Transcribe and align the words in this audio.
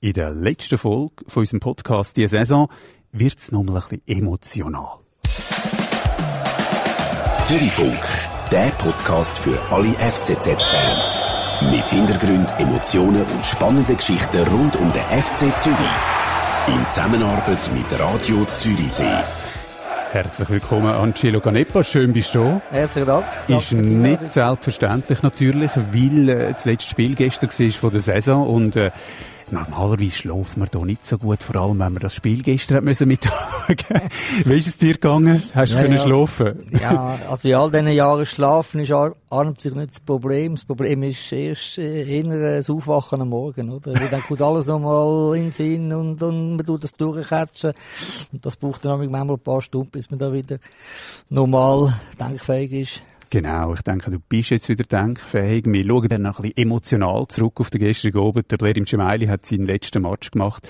In 0.00 0.12
der 0.12 0.30
letzten 0.30 0.78
Folge 0.78 1.24
von 1.26 1.40
unserem 1.40 1.58
Podcast 1.58 2.16
diese 2.16 2.38
Saison 2.38 2.68
wird 3.10 3.36
es 3.36 3.50
nochmal 3.50 3.82
ein 3.82 3.98
bisschen 3.98 4.02
emotional. 4.06 4.98
Zürichfunk, 7.48 7.98
der 8.52 8.68
Podcast 8.78 9.40
für 9.40 9.60
alle 9.72 9.88
FCZ-Fans. 9.94 11.26
Mit 11.72 11.88
Hintergrund, 11.88 12.48
Emotionen 12.60 13.24
und 13.24 13.44
spannenden 13.44 13.96
Geschichten 13.96 14.46
rund 14.46 14.76
um 14.76 14.92
den 14.92 15.02
FC 15.02 15.60
Zürich. 15.60 15.78
In 16.68 16.86
Zusammenarbeit 16.90 17.58
mit 17.74 17.98
Radio 17.98 18.46
Zürichsee. 18.52 19.24
Herzlich 20.12 20.48
willkommen, 20.48 20.86
Angelo 20.86 21.40
Canepa. 21.40 21.82
Schön 21.82 22.12
bist 22.12 22.36
du 22.36 22.44
da. 22.44 22.62
Herzlichen 22.70 23.08
Dank. 23.08 23.26
Ist 23.48 23.72
nicht 23.72 24.30
selbstverständlich 24.30 25.22
natürlich, 25.24 25.72
weil 25.74 26.28
äh, 26.28 26.52
das 26.52 26.66
letzte 26.66 26.88
Spiel 26.90 27.16
gestern 27.16 27.50
war 27.50 27.72
von 27.72 27.90
der 27.90 28.00
Saison 28.00 28.46
und 28.46 28.76
äh, 28.76 28.92
Normalerweise 29.50 30.10
schlafen 30.12 30.60
wir 30.62 30.68
hier 30.70 30.84
nicht 30.84 31.06
so 31.06 31.16
gut, 31.16 31.42
vor 31.42 31.56
allem 31.56 31.78
wenn 31.78 31.94
wir 31.94 32.00
das 32.00 32.14
Spiel 32.14 32.42
gestern 32.42 32.84
müssen 32.84 33.08
mitanschauen. 33.08 34.02
Wie 34.44 34.58
ist 34.58 34.66
es 34.68 34.76
dir 34.76 34.92
gegangen? 34.94 35.42
Hast 35.54 35.72
du 35.72 35.76
Ja, 35.76 35.82
können 35.82 35.96
ja. 35.96 36.04
schlafen? 36.04 36.66
Ja, 36.80 37.18
also 37.30 37.48
in 37.48 37.54
all 37.54 37.70
diesen 37.70 37.88
Jahren 37.88 38.26
schlafen 38.26 38.80
ist 38.80 38.92
an 38.92 39.14
und 39.30 39.60
sich 39.60 39.74
nicht 39.74 39.90
das 39.90 40.00
Problem. 40.00 40.54
Das 40.54 40.66
Problem 40.66 41.02
ist 41.02 41.32
erst 41.32 41.78
äh, 41.78 42.22
das 42.22 42.68
Aufwachen 42.68 43.22
am 43.22 43.30
Morgen, 43.30 43.70
oder? 43.70 43.94
Weil 43.94 44.08
dann 44.10 44.20
kommt 44.20 44.42
alles 44.42 44.66
nochmal 44.66 45.36
in 45.36 45.44
den 45.44 45.52
Sinn 45.52 45.92
und, 45.94 46.22
und 46.22 46.56
man 46.56 46.66
tut 46.66 46.84
das 46.84 46.92
durchkatschen. 46.92 47.72
Und 48.32 48.44
das 48.44 48.56
braucht 48.56 48.84
dann 48.84 48.98
manchmal 48.98 49.36
ein 49.36 49.40
paar 49.40 49.62
Stunden, 49.62 49.90
bis 49.90 50.10
man 50.10 50.18
da 50.18 50.30
wieder 50.32 50.58
normal 51.30 51.94
denkfähig 52.20 52.72
ist. 52.72 53.02
Genau, 53.30 53.74
ich 53.74 53.82
denke, 53.82 54.10
du 54.10 54.18
bist 54.20 54.50
jetzt 54.50 54.68
wieder 54.68 54.84
denkfähig. 54.84 55.64
Wir 55.66 55.84
schauen 55.84 56.08
dann 56.08 56.22
noch 56.22 56.38
ein 56.38 56.42
bisschen 56.44 56.56
emotional 56.56 57.26
zurück 57.28 57.60
auf 57.60 57.70
den 57.70 57.80
gestrigen 57.80 58.20
Abend. 58.20 58.50
Der 58.50 58.56
Blair 58.56 58.76
im 58.76 58.84
Gemaili 58.84 59.26
hat 59.26 59.44
seinen 59.44 59.66
letzten 59.66 60.02
Match 60.02 60.30
gemacht. 60.30 60.66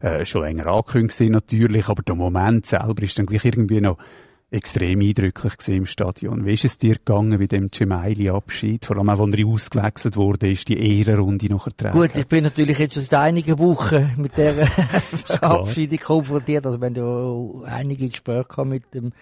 Äh, 0.00 0.26
schon 0.26 0.42
länger 0.42 0.66
angekündigt 0.66 1.30
natürlich, 1.30 1.88
aber 1.88 2.02
der 2.02 2.16
Moment 2.16 2.66
selber 2.66 3.02
ist 3.02 3.18
dann 3.18 3.26
gleich 3.26 3.44
irgendwie 3.44 3.80
noch 3.80 3.98
extrem 4.52 5.00
eindrücklich 5.00 5.54
im 5.68 5.86
Stadion. 5.86 6.44
Wie 6.44 6.52
ist 6.52 6.64
es 6.64 6.76
dir 6.76 6.96
gegangen 6.96 7.38
bei 7.38 7.46
dem 7.46 7.70
Gemaili-Abschied? 7.70 8.84
Vor 8.84 8.96
allem 8.98 9.08
auch, 9.08 9.20
als 9.20 9.34
er 9.34 9.46
ausgewechselt 9.46 10.16
wurde, 10.16 10.50
ist 10.50 10.68
die 10.68 10.98
Ehrenrunde 10.98 11.46
noch 11.46 11.66
ertragen. 11.66 11.98
Gut, 11.98 12.14
ich 12.16 12.26
bin 12.26 12.44
natürlich 12.44 12.78
jetzt 12.78 12.94
schon 12.94 13.02
seit 13.02 13.20
einigen 13.20 13.58
Wochen 13.58 14.10
mit 14.18 14.36
der 14.36 14.54
klar. 15.24 15.60
Abschiedung 15.60 15.98
konfrontiert. 15.98 16.66
Also, 16.66 16.80
wir 16.80 16.86
haben 16.86 17.64
ja 17.64 17.76
einige 17.76 18.08
Gespräche 18.08 18.64
mit 18.66 18.92
dem, 18.92 19.12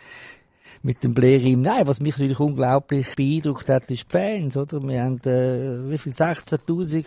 mit 0.82 1.02
dem 1.02 1.14
Blerim. 1.14 1.60
Nein, 1.62 1.86
was 1.86 2.00
mich 2.00 2.14
natürlich 2.14 2.40
unglaublich 2.40 3.14
beeindruckt 3.14 3.68
hat, 3.68 3.90
ist 3.90 4.04
die 4.04 4.10
Fans, 4.10 4.56
oder? 4.56 4.82
Wir 4.82 5.02
haben, 5.02 5.20
äh, 5.24 5.90
wie 5.90 5.98
viel? 5.98 6.12
16.000 6.12 7.04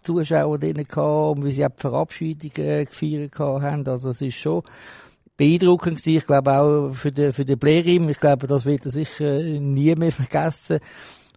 Zuschauer 0.00 0.58
drin 0.58 0.74
gehabt, 0.74 1.36
und 1.38 1.44
wie 1.44 1.50
sie 1.50 1.64
auch 1.64 1.70
die 1.70 1.80
Verabschiedung 1.80 2.50
äh, 2.56 2.84
gefeiert 2.84 3.38
haben. 3.38 3.86
Also, 3.86 4.10
es 4.10 4.20
ist 4.20 4.36
schon, 4.36 4.62
beeindruckend 5.38 5.98
gewesen. 5.98 6.18
Ich 6.18 6.26
glaube 6.26 6.52
auch 6.52 6.90
für 6.90 7.10
den, 7.10 7.32
für 7.32 7.46
den 7.46 7.58
Blerim. 7.58 8.10
Ich 8.10 8.20
glaube, 8.20 8.46
das 8.46 8.66
wird 8.66 8.84
er 8.84 8.90
sicher 8.90 9.40
nie 9.40 9.94
mehr 9.94 10.12
vergessen. 10.12 10.80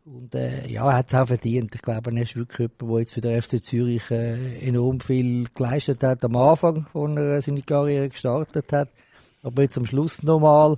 Und 0.04 0.34
äh, 0.34 0.68
ja, 0.68 0.90
er 0.90 0.98
hat 0.98 1.14
es 1.14 1.14
auch 1.14 1.28
verdient. 1.28 1.76
Ich 1.76 1.82
glaube, 1.82 2.12
er 2.12 2.24
ist 2.24 2.36
wirklich 2.36 2.60
jemand, 2.60 2.82
der 2.82 3.00
jetzt 3.00 3.14
für 3.14 3.22
den 3.22 3.42
FC 3.42 3.64
Zürich 3.64 4.10
äh, 4.10 4.68
enorm 4.68 5.00
viel 5.00 5.48
geleistet 5.56 6.04
hat 6.04 6.24
am 6.24 6.36
Anfang, 6.36 6.88
wo 6.94 7.06
er 7.08 7.38
äh, 7.38 7.42
seine 7.42 7.62
Karriere 7.62 8.10
gestartet 8.10 8.74
hat. 8.74 8.90
Aber 9.44 9.62
jetzt 9.62 9.78
am 9.78 9.86
Schluss 9.86 10.24
nochmal, 10.24 10.78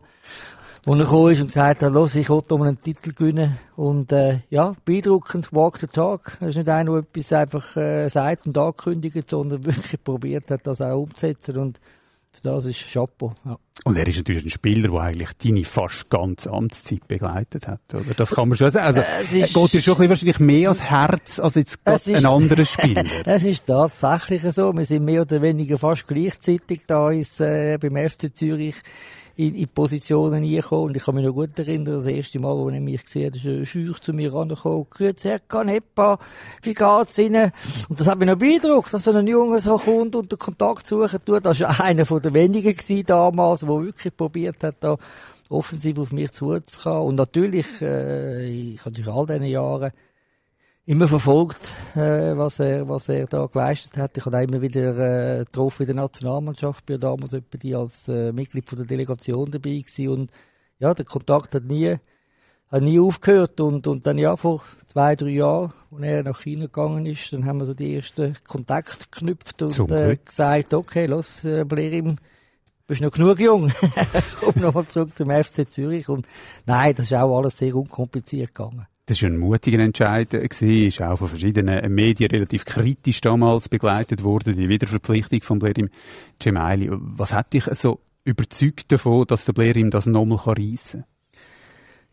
wo 0.86 0.94
er 0.94 1.00
gekommen 1.00 1.32
ist 1.32 1.40
und 1.42 1.48
gesagt 1.48 1.82
hat, 1.82 1.94
los, 1.94 2.16
ich 2.16 2.30
will 2.30 2.42
um 2.50 2.62
einen 2.62 2.80
Titel 2.80 3.14
gewinnen. 3.14 3.58
Und 3.76 4.12
äh, 4.12 4.40
ja, 4.50 4.74
beeindruckend, 4.84 5.54
walk 5.54 5.78
the 5.78 5.88
talk. 5.88 6.38
Er 6.42 6.50
ist 6.50 6.58
nicht 6.58 6.68
einer, 6.70 6.92
der 6.92 7.00
etwas 7.02 7.34
einfach 7.34 7.78
äh, 7.78 8.10
sagt 8.10 8.46
und 8.48 8.58
ankündigt, 8.58 9.30
sondern 9.30 9.66
wirklich 9.66 10.04
probiert 10.04 10.52
hat, 10.52 10.68
das 10.68 10.82
auch 10.82 11.04
umzusetzen. 11.04 11.58
Und 11.58 11.80
für 12.34 12.42
das 12.42 12.66
ist 12.66 12.86
Chapeau. 12.92 13.34
Ja. 13.46 13.56
Und 13.86 13.98
er 13.98 14.06
ist 14.08 14.18
natürlich 14.18 14.44
ein 14.44 14.50
Spieler, 14.50 14.90
der 14.90 15.00
eigentlich 15.00 15.30
deine 15.44 15.64
fast 15.64 16.10
ganze 16.10 16.52
Amtszeit 16.52 17.08
begleitet 17.08 17.68
hat, 17.68 17.80
oder? 17.94 18.14
Das 18.18 18.32
kann 18.32 18.50
man 18.50 18.58
schon 18.58 18.70
sagen. 18.72 18.86
Also, 18.86 19.02
Es 19.22 19.34
er 19.34 19.46
ist- 19.46 19.54
geht 19.54 19.74
dir 19.74 19.82
schon 19.82 19.94
ein 19.94 19.98
bisschen 19.98 20.10
wahrscheinlich 20.10 20.40
mehr 20.40 20.70
ans 20.70 20.82
Herz 20.84 21.40
als 21.40 21.56
jetzt 21.56 21.80
Es 21.86 22.08
ist- 22.08 22.18
ein 22.18 22.26
anderer 22.26 22.66
Spieler. 22.66 23.04
Es 23.26 23.44
ist 23.44 23.66
tatsächlich 23.68 24.42
so. 24.54 24.74
Wir 24.76 24.86
sind 24.86 25.06
mehr 25.06 25.22
oder 25.22 25.42
weniger 25.42 25.78
fast 25.78 26.08
gleichzeitig 26.08 26.82
da 26.88 27.10
ist, 27.12 27.40
äh, 27.40 27.78
beim 27.80 27.96
FC 27.96 28.36
Zürich 28.36 28.76
in, 29.36 29.56
in 29.56 29.68
Positionen 29.68 30.44
reingekommen. 30.44 30.86
Und 30.86 30.98
ich 30.98 31.04
kann 31.04 31.16
mich 31.16 31.26
noch 31.26 31.34
gut 31.34 31.58
erinnern, 31.58 31.96
das 31.96 32.06
erste 32.06 32.40
Mal, 32.40 32.56
wo 32.56 32.70
er 32.70 32.80
mich 32.80 33.04
gesehen 33.04 33.28
hat, 33.28 33.36
ist 33.36 33.46
ein 33.46 33.66
Scheuch 33.66 34.00
zu 34.00 34.14
mir 34.14 34.34
rangekommen. 34.34 34.88
Grüezi, 34.90 35.30
Herr 35.30 35.40
Canepa, 35.40 36.20
wie 36.62 36.74
geht's 36.74 37.18
Ihnen? 37.18 37.52
Und 37.90 38.00
das 38.00 38.08
hat 38.08 38.20
mich 38.20 38.28
noch 38.28 38.38
beeindruckt, 38.38 38.94
dass 38.94 39.04
so 39.04 39.12
ein 39.12 39.28
Junge 39.28 39.62
so 39.62 39.78
kommt 39.78 40.16
und 40.16 40.32
den 40.32 40.40
Kontakt 40.40 40.88
suchen 40.88 41.20
tut. 41.26 41.46
Das 41.46 41.60
war 41.60 41.82
einer 41.82 42.06
den 42.06 42.34
wenigen 42.34 42.76
gewesen 42.76 43.06
damals, 43.06 43.62
der 43.62 43.70
wirklich 43.70 44.16
probiert 44.16 44.64
hat, 44.64 44.76
da 44.82 44.98
offensiv 45.50 45.98
auf 46.00 46.12
mich 46.12 46.32
zuzukommen. 46.32 47.08
Und 47.08 47.16
natürlich, 47.16 47.82
äh, 47.82 48.46
ich 48.46 48.80
habe 48.82 48.92
durch 48.92 49.08
all 49.08 49.26
diesen 49.26 49.46
Jahren 49.46 49.92
immer 50.86 51.08
verfolgt, 51.08 51.72
äh, 51.96 52.36
was 52.36 52.60
er, 52.60 52.88
was 52.90 53.08
er 53.10 53.26
da 53.26 53.46
geleistet 53.46 53.98
hat. 53.98 54.18
Ich 54.18 54.26
habe 54.26 54.38
auch 54.38 54.42
immer 54.42 54.62
wieder 54.62 55.40
äh, 55.40 55.46
getroffen 55.46 55.84
in 55.84 55.88
der 55.88 55.96
Nationalmannschaft, 55.96 56.86
bin 56.86 56.96
ja 56.96 57.00
damals 57.00 57.36
die 57.62 57.76
als 57.76 58.08
äh, 58.10 58.32
Mitglied 58.34 58.68
von 58.68 58.78
der 58.78 58.88
Delegation 58.88 59.50
dabei 59.50 59.78
gewesen. 59.78 60.08
Und 60.10 60.32
ja, 60.80 60.94
der 60.94 61.06
Kontakt 61.06 61.56
hat 61.56 61.64
nie, 61.64 61.96
hat 62.70 62.82
nie 62.82 63.00
aufgehört. 63.00 63.62
Und, 63.62 63.88
und 63.88 64.06
dann 64.06 64.18
ja, 64.18 64.36
vor 64.36 64.62
zwei, 64.88 65.16
drei 65.16 65.30
Jahren, 65.30 65.74
als 65.92 66.02
er 66.02 66.24
nach 66.24 66.42
China 66.42 66.66
gegangen 66.66 67.06
ist, 67.06 67.32
dann 67.32 67.46
haben 67.46 67.60
wir 67.60 67.66
so 67.66 67.74
die 67.74 67.96
ersten 67.96 68.36
Kontakte 68.46 69.06
geknüpft 69.10 69.62
und 69.62 69.90
äh, 69.90 70.18
gesagt, 70.18 70.74
okay, 70.74 71.06
los, 71.06 71.46
äh, 71.46 71.64
Blerim, 71.64 72.18
bist 72.88 73.02
noch 73.02 73.12
genug 73.12 73.40
jung, 73.40 73.72
um 74.42 74.62
nochmal 74.62 74.86
zurück 74.88 75.16
zum 75.16 75.32
FC 75.32 75.72
Zürich. 75.72 76.10
Und 76.10 76.28
nein, 76.66 76.94
das 76.94 77.06
ist 77.06 77.14
auch 77.14 77.38
alles 77.38 77.58
sehr 77.58 77.74
unkompliziert 77.74 78.54
gegangen. 78.54 78.86
Das 79.06 79.22
war 79.22 79.30
ein 79.30 79.38
mutiger 79.38 79.80
Entscheid, 79.80 80.34
äh, 80.34 80.48
gewesen, 80.48 80.88
ist 80.88 81.02
auch 81.02 81.18
von 81.18 81.28
verschiedenen 81.28 81.94
Medien 81.94 82.32
relativ 82.32 82.64
kritisch 82.64 83.20
damals 83.20 83.68
begleitet 83.68 84.24
worden, 84.24 84.56
die 84.56 84.70
Wiederverpflichtung 84.70 85.42
von 85.42 85.60
Blerim 85.60 85.90
Gemaili. 86.40 86.90
Was 86.90 87.34
hat 87.34 87.52
dich 87.52 87.66
so 87.74 88.00
überzeugt 88.24 88.92
davon, 88.94 89.26
dass 89.28 89.44
der 89.44 89.54
Blerim 89.54 89.90
das 89.92 90.06
nochmal 90.06 90.40
reissen 90.46 91.02
kann? 91.02 91.10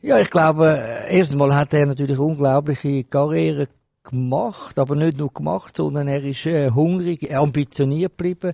Ja, 0.02 0.18
ich 0.18 0.30
glaube, 0.30 0.78
äh, 0.78 1.18
erstens 1.18 1.38
mal 1.38 1.54
hat 1.54 1.74
er 1.74 1.86
natürlich 1.86 2.18
unglaubliche 2.18 3.04
Karriere 3.04 3.68
gemacht, 4.02 4.78
aber 4.78 4.96
nicht 4.96 5.18
nur 5.18 5.32
gemacht, 5.32 5.76
sondern 5.76 6.08
er 6.08 6.22
ist 6.22 6.46
äh, 6.46 6.70
hungrig, 6.70 7.32
ambitioniert 7.34 8.16
geblieben. 8.16 8.52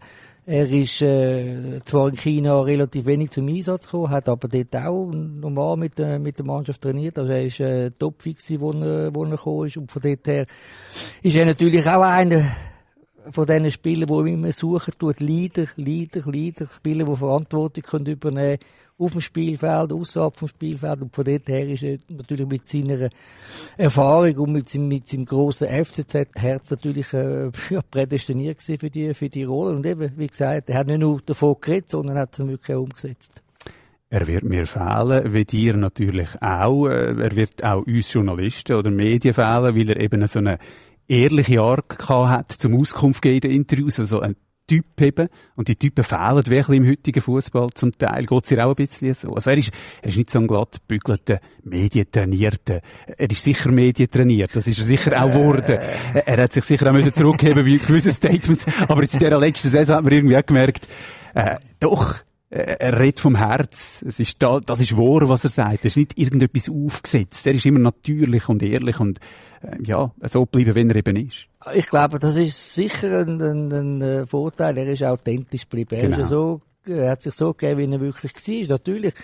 Er 0.49 0.71
ist 0.71 1.03
äh, 1.03 1.81
zwar 1.85 2.09
in 2.09 2.15
China 2.15 2.61
relativ 2.61 3.05
wenig 3.07 3.33
zum 3.33 3.49
Einsatz 3.49 3.87
gekommen, 3.87 4.11
hat 4.11 4.29
aber 4.29 4.47
dort 4.47 4.77
auch 4.77 5.11
normal 5.11 5.77
mit, 5.77 5.99
der 5.99 6.21
mit 6.21 6.39
der 6.39 6.47
Mannschaft 6.47 6.83
trainiert. 6.83 7.19
Also 7.19 7.33
er 7.33 7.45
ist 7.45 7.59
äh, 7.59 7.91
topfix, 7.91 8.53
wo 8.61 8.71
er, 8.71 9.13
wo 9.13 9.25
er 9.25 9.31
gekommen 9.31 9.67
ist. 9.67 9.77
Und 9.77 9.91
von 9.91 10.03
dort 10.03 10.25
her 10.29 10.47
ist 11.21 11.35
er 11.35 11.47
natürlich 11.47 11.85
auch 11.89 12.03
einer 12.03 12.45
von 13.29 13.45
diesen 13.45 13.73
Spielern, 13.73 14.25
die 14.25 14.33
immer 14.35 14.53
suchen 14.53 14.95
tut, 14.97 15.19
Leader, 15.19 15.67
Leader, 15.75 16.23
Leader, 16.31 16.69
Spieler, 16.69 17.07
die 17.07 17.17
Verantwortung 17.17 17.83
können 17.83 18.07
übernehmen 18.07 18.59
auf 18.99 19.13
dem 19.13 19.21
Spielfeld, 19.21 19.93
außerhalb 19.93 20.37
vom 20.37 20.49
Spielfeld. 20.49 21.03
Und 21.03 21.15
von 21.15 21.25
dort 21.25 21.49
her 21.49 21.69
ist 21.69 21.83
er 21.83 21.99
natürlich 22.09 22.47
mit 22.47 22.67
seiner 22.67 23.11
Erfahrung 23.77 24.37
und 24.39 24.53
mit 24.53 24.69
seinem, 24.69 24.89
mit 24.89 25.07
seinem 25.07 25.25
grossen 25.27 25.69
FCZ-Herz 25.69 26.71
natürlich 26.71 27.13
äh, 27.13 27.51
prädestiniert 27.91 28.63
für 28.63 28.91
die, 28.91 29.13
für 29.15 29.29
die 29.29 29.45
Rolle. 29.45 29.77
Und 29.77 29.87
eben, 29.87 30.13
wie 30.17 30.27
gesagt, 30.27 30.71
er 30.71 30.79
hat 30.79 30.87
nicht 30.87 31.01
nur 31.01 31.21
davon 31.21 31.57
geredet, 31.61 31.91
sondern 31.91 32.19
hat 32.19 32.39
es 32.39 32.47
wirklich 32.47 32.77
auch 32.77 32.83
umgesetzt. 32.83 33.43
Er 34.09 34.27
wird 34.27 34.45
mir 34.45 34.67
fehlen, 34.67 35.33
wie 35.33 35.45
dir 35.45 35.77
natürlich 35.77 36.29
auch. 36.41 36.87
Äh, 36.87 37.21
Er 37.21 37.37
wird 37.37 37.63
auch 37.65 37.87
uns 37.87 38.13
Journalisten 38.13 38.77
oder 38.77 38.91
Medien 38.91 39.35
fehlen, 39.35 39.77
weil 39.77 39.91
er 39.91 40.01
eben 40.01 40.27
so 40.27 40.39
eine 40.39 40.59
ehrliche 41.09 41.61
Art 41.61 41.99
gehabt 41.99 42.31
hat 42.31 42.53
zum 42.53 42.81
Auskunft 42.81 43.23
geben 43.23 43.37
in 43.37 43.41
den 43.41 43.51
Interviews. 43.51 43.99
Also 43.99 44.21
ein 44.21 44.37
Typ 44.67 45.01
eben. 45.01 45.29
Und 45.55 45.69
die 45.69 45.77
Typen 45.77 46.05
fehlen 46.05 46.47
wirklich 46.47 46.79
im 46.79 46.87
heutigen 46.87 47.21
Fußball 47.21 47.69
zum 47.75 47.97
Teil. 47.97 48.27
Geht's 48.27 48.49
dir 48.49 48.67
auch 48.67 48.71
ein 48.71 48.75
bisschen 48.75 49.15
so? 49.15 49.35
Also 49.35 49.51
er 49.51 49.59
ist, 49.59 49.71
er 50.03 50.09
ist 50.11 50.17
nicht 50.17 50.31
so 50.31 50.41
ein 50.41 50.47
glatt 50.47 50.79
bügelter, 50.89 51.39
medientrainierter. 51.63 52.81
Er 53.17 53.31
ist 53.31 53.43
sicher 53.43 53.71
medientrainiert. 53.71 54.55
Das 54.55 54.67
ist 54.67 54.79
er 54.79 54.85
sicher 54.85 55.23
auch 55.23 55.29
geworden. 55.29 55.79
Er 56.15 56.43
hat 56.43 56.53
sich 56.53 56.65
sicher 56.65 56.89
auch 56.89 56.93
müssen 56.93 57.15
zurückheben 57.15 57.65
bei 57.65 57.87
gewissen 57.87 58.13
Statements. 58.13 58.67
Aber 58.89 59.03
jetzt 59.03 59.15
in 59.15 59.21
dieser 59.21 59.39
letzten 59.39 59.71
Saison 59.71 59.97
hat 59.97 60.05
man 60.05 60.13
irgendwie 60.13 60.37
auch 60.37 60.47
gemerkt, 60.47 60.89
äh, 61.35 61.57
doch, 61.79 62.15
äh, 62.15 62.26
er 62.51 63.01
redet 63.01 63.21
vom 63.21 63.35
Herz. 63.37 64.03
Es 64.07 64.21
ist 64.21 64.41
da, 64.43 64.61
das 64.61 64.81
ist 64.81 64.97
wahr, 64.97 65.29
was 65.29 65.45
er 65.45 65.51
sagt. 65.51 65.81
Er 65.85 65.87
ist 65.87 65.97
nicht 65.97 66.19
irgendetwas 66.19 66.69
aufgesetzt. 66.69 67.47
Er 67.47 67.55
ist 67.55 67.67
immer 67.67 67.81
natürlich 67.81 68.49
und 68.49 68.63
ehrlich 68.63 69.01
und 69.01 69.19
äh, 69.63 69.77
ja, 69.83 70.13
so 70.23 70.47
bleiben, 70.47 70.75
wenn 70.75 70.91
er 70.91 70.97
eben 70.97 71.17
ist. 71.29 71.49
Ich 71.75 71.89
glaube, 71.89 72.19
das 72.19 72.37
ist 72.37 72.75
sicher 72.75 73.21
ein, 73.27 73.41
ein, 73.43 73.73
ein 73.73 74.03
äh, 74.03 74.27
Vorteil. 74.27 74.79
Er 74.79 74.87
ist 74.87 75.03
authentisch 75.03 75.63
geblieben. 75.63 75.95
Er 75.97 76.03
Genau. 76.03 76.13
ist 76.13 76.19
ja 76.19 76.25
so 76.27 76.61
er 76.89 77.11
hat 77.11 77.23
sich 77.23 77.35
so 77.35 77.53
gegeben, 77.53 77.91
wie 77.91 77.95
er 77.95 78.01
wirklich 78.01 78.33
war. 78.35 78.69
Natürlich 78.77 79.15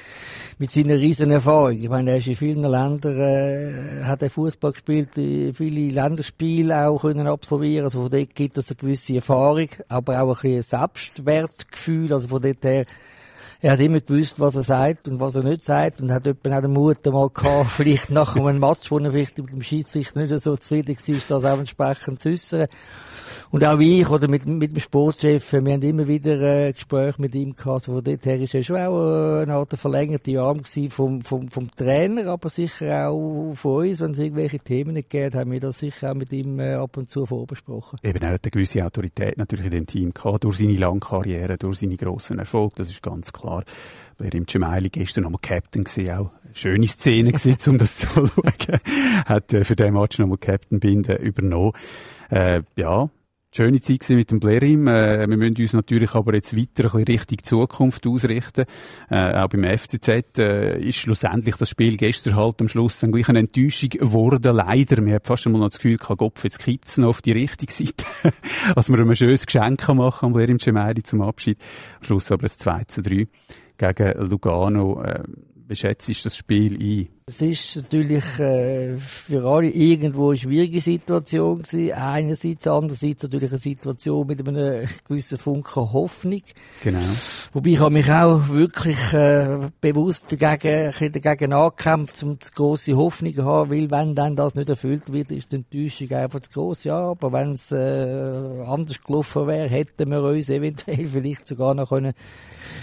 mit 0.58 0.70
seiner 0.70 0.94
riesen 0.94 1.30
Erfahrung. 1.30 1.72
Ich 1.72 1.88
meine, 1.88 2.12
er 2.12 2.16
ist 2.18 2.26
in 2.26 2.36
vielen 2.36 2.62
Ländern, 2.62 3.18
äh, 3.18 4.04
hat 4.04 4.22
er 4.22 4.30
Fußball 4.30 4.72
gespielt, 4.72 5.10
viele 5.14 5.88
Länderspiele 5.92 6.88
auch 6.88 7.02
können 7.02 7.26
absolvieren. 7.26 7.84
Also 7.84 8.02
von 8.02 8.10
dort 8.10 8.34
gibt 8.34 8.58
es 8.58 8.70
eine 8.70 8.76
gewisse 8.76 9.16
Erfahrung, 9.16 9.68
aber 9.88 10.22
auch 10.22 10.36
ein 10.36 10.42
bisschen 10.42 10.62
Selbstwertgefühl. 10.62 12.12
Also 12.12 12.28
von 12.28 12.42
dort 12.42 12.64
her 12.64 12.86
er 13.64 13.74
hat 13.74 13.80
immer 13.80 14.00
gewusst, 14.00 14.40
was 14.40 14.56
er 14.56 14.64
sagt 14.64 15.06
und 15.06 15.20
was 15.20 15.36
er 15.36 15.44
nicht 15.44 15.62
sagt 15.62 16.02
und 16.02 16.10
hat 16.10 16.26
etwa 16.26 16.56
auch 16.56 16.62
den 16.62 16.72
Mut 16.72 17.06
mal 17.06 17.30
gehabt, 17.30 17.70
vielleicht 17.76 18.10
nach 18.10 18.34
einem 18.34 18.58
Match, 18.58 18.90
wo 18.90 18.98
er 18.98 19.12
vielleicht 19.12 19.38
mit 19.38 19.50
dem 19.50 19.62
Schiedsrichter 19.62 20.20
nicht 20.20 20.36
so 20.40 20.56
zufrieden 20.56 20.96
war, 20.96 21.20
das 21.28 21.44
auch 21.44 21.58
entsprechend 21.58 22.20
zu 22.20 22.30
äußern. 22.30 22.66
Und 23.52 23.62
auch 23.66 23.78
ich, 23.81 24.08
oder 24.08 24.28
mit, 24.28 24.46
mit 24.46 24.70
dem 24.70 24.81
Sportchef, 24.81 25.52
wir 25.52 25.75
haben 25.75 25.82
immer 25.82 26.06
wieder 26.06 26.40
äh, 26.40 26.72
Gespräche 26.72 27.20
mit 27.20 27.34
ihm 27.34 27.54
gehabt. 27.54 27.69
Also 27.69 27.93
von 27.93 28.02
dort 28.02 28.25
her 28.25 28.40
ist 28.40 28.54
er 28.54 28.62
schon 28.62 28.78
auch 28.78 29.40
äh, 29.40 29.43
eine 29.43 29.52
Art 29.52 29.75
verlängerte 29.75 30.40
Arm 30.40 30.62
vom, 30.88 31.20
vom, 31.20 31.49
vom 31.49 31.70
Trainer, 31.70 32.28
aber 32.28 32.49
sicher 32.49 33.10
auch 33.10 33.52
von 33.54 33.87
uns. 33.87 34.00
Wenn 34.00 34.12
es 34.12 34.20
irgendwelche 34.20 34.58
Themen 34.58 34.94
nicht 34.94 35.10
gegeben 35.10 35.38
haben 35.38 35.50
wir 35.50 35.60
das 35.60 35.81
sicher 35.81 36.12
auch 36.12 36.14
mit 36.14 36.32
ihm 36.32 36.60
äh, 36.60 36.72
ab 36.76 36.96
und 36.96 37.10
zu 37.10 37.26
vorbesprochen. 37.26 37.99
Eben, 38.02 38.22
er 38.22 38.31
hat 38.32 38.40
eine 38.43 38.50
gewisse 38.50 38.87
Autorität 38.87 39.37
natürlich 39.37 39.66
in 39.66 39.72
dem 39.72 39.87
Team 39.87 40.14
gehabt, 40.14 40.44
durch 40.44 40.56
seine 40.56 40.76
lange 40.76 41.00
Karriere, 41.00 41.58
durch 41.58 41.81
seine 41.81 41.98
grossen 41.98 42.38
Erfolge, 42.38 42.76
das 42.78 42.88
ist 42.88 43.02
ganz 43.02 43.34
klar. 43.34 43.64
Wer 44.16 44.32
im 44.32 44.48
Cemaili 44.48 44.88
gestern 44.88 45.25
nochmal 45.25 45.40
Captain 45.43 45.84
gesehen, 45.84 46.16
auch 46.16 46.31
schöne 46.55 46.88
Szene 46.88 47.32
gewesen, 47.32 47.72
um 47.72 47.76
das 47.76 47.98
zu 47.98 48.06
schauen. 48.14 48.81
hat 49.26 49.52
äh, 49.52 49.64
für 49.64 49.76
den 49.76 49.93
Match 49.93 50.19
nochmal 50.19 50.38
Captain 50.38 50.81
Binden 50.81 51.19
übernommen. 51.19 51.72
Äh, 52.31 52.62
ja, 52.76 53.10
schöne 53.54 53.81
Zeit 53.81 54.08
mit 54.10 54.31
dem 54.31 54.40
Blerim. 54.40 54.88
Äh, 54.88 55.28
wir 55.28 55.37
müssen 55.37 55.60
uns 55.60 55.72
natürlich 55.75 56.14
aber 56.14 56.34
jetzt 56.34 56.56
weiter 56.56 56.84
ein 56.84 57.04
bisschen 57.04 57.04
Richtung 57.04 57.38
Zukunft 57.43 58.06
ausrichten. 58.06 58.64
Äh, 59.10 59.34
auch 59.34 59.49
beim 59.49 59.64
FCZ 59.64 60.38
äh, 60.38 60.81
ist 60.81 60.96
schlussendlich 60.96 61.56
das 61.56 61.69
Spiel 61.69 61.96
gestern 61.96 62.34
halt 62.34 62.60
am 62.60 62.69
Schluss 62.69 63.00
dann 63.00 63.12
gleich 63.12 63.28
eine 63.28 63.40
Enttäuschung 63.40 63.90
geworden. 63.90 64.56
Leider. 64.56 65.04
Wir 65.04 65.14
haben 65.14 65.25
fast 65.25 65.46
einmal 65.46 65.60
noch 65.60 65.69
das 65.69 65.78
Gefühl 65.78 65.99
gehabt, 65.99 66.19
Gopf, 66.19 66.44
jetzt 66.44 66.58
kippt's 66.58 66.96
noch 66.96 67.08
auf 67.08 67.22
die 67.22 67.32
richtige 67.32 67.72
Seite. 67.72 68.06
Als 68.75 68.88
wir 68.88 68.99
ein 68.99 69.16
schönes 69.16 69.44
Geschenk 69.44 69.87
machen 69.94 70.26
am 70.26 70.32
Blerim 70.32 70.58
Cemeri 70.58 71.02
zum 71.02 71.20
Abschied. 71.20 71.58
Am 72.00 72.05
Schluss 72.05 72.32
aber 72.32 72.44
ein 72.44 72.50
2 72.50 72.84
zu 72.84 73.02
3 73.02 73.26
gegen 73.76 74.31
Lugano. 74.31 75.02
Äh, 75.02 75.25
wie 75.69 75.76
schätzt 75.76 76.25
das 76.25 76.37
Spiel 76.37 76.75
ein? 76.81 77.21
Es 77.32 77.40
ist 77.40 77.76
natürlich 77.76 78.38
äh, 78.40 78.94
für 78.99 79.43
alle 79.44 79.70
irgendwo 79.70 80.29
eine 80.29 80.37
schwierige 80.37 80.82
Situation 80.82 81.62
gewesen. 81.62 81.93
Einerseits, 81.93 82.67
andererseits 82.67 83.23
natürlich 83.23 83.50
eine 83.50 83.58
Situation 83.58 84.26
mit 84.26 84.46
einem 84.46 84.87
gewissen 85.08 85.38
Funken 85.38 85.94
Hoffnung. 85.94 86.43
Genau. 86.84 86.99
Wobei 87.55 87.70
ich 87.70 87.81
habe 87.81 87.90
mich 87.90 88.11
auch 88.12 88.49
wirklich 88.50 89.14
äh, 89.14 89.61
bewusst 89.81 90.37
dagegen, 90.38 90.93
dagegen 91.11 91.55
angekämpft, 91.55 92.23
um 92.23 92.38
zu 92.38 92.52
grosse 92.52 92.96
Hoffnung 92.99 93.32
zu 93.32 93.46
haben, 93.46 93.70
weil 93.70 93.90
wenn 93.90 94.14
dann 94.14 94.37
das 94.37 94.55
nicht 94.55 94.69
erfüllt 94.69 95.11
wird, 95.11 95.31
ist 95.31 95.52
die 95.52 95.56
Enttäuschung 95.56 96.11
einfach 96.12 96.40
zu 96.40 96.50
gross. 96.50 96.84
Ja, 96.84 97.12
aber 97.12 97.32
wenn 97.32 97.52
es 97.52 97.73
äh, 97.73 98.62
anders 98.67 99.02
gelaufen 99.02 99.46
wäre, 99.46 99.70
hätten 99.70 100.11
wir 100.11 100.23
uns 100.23 100.50
eventuell 100.50 101.08
vielleicht 101.12 101.49
sogar 101.49 101.75
noch 101.75 101.88
können 101.88 102.12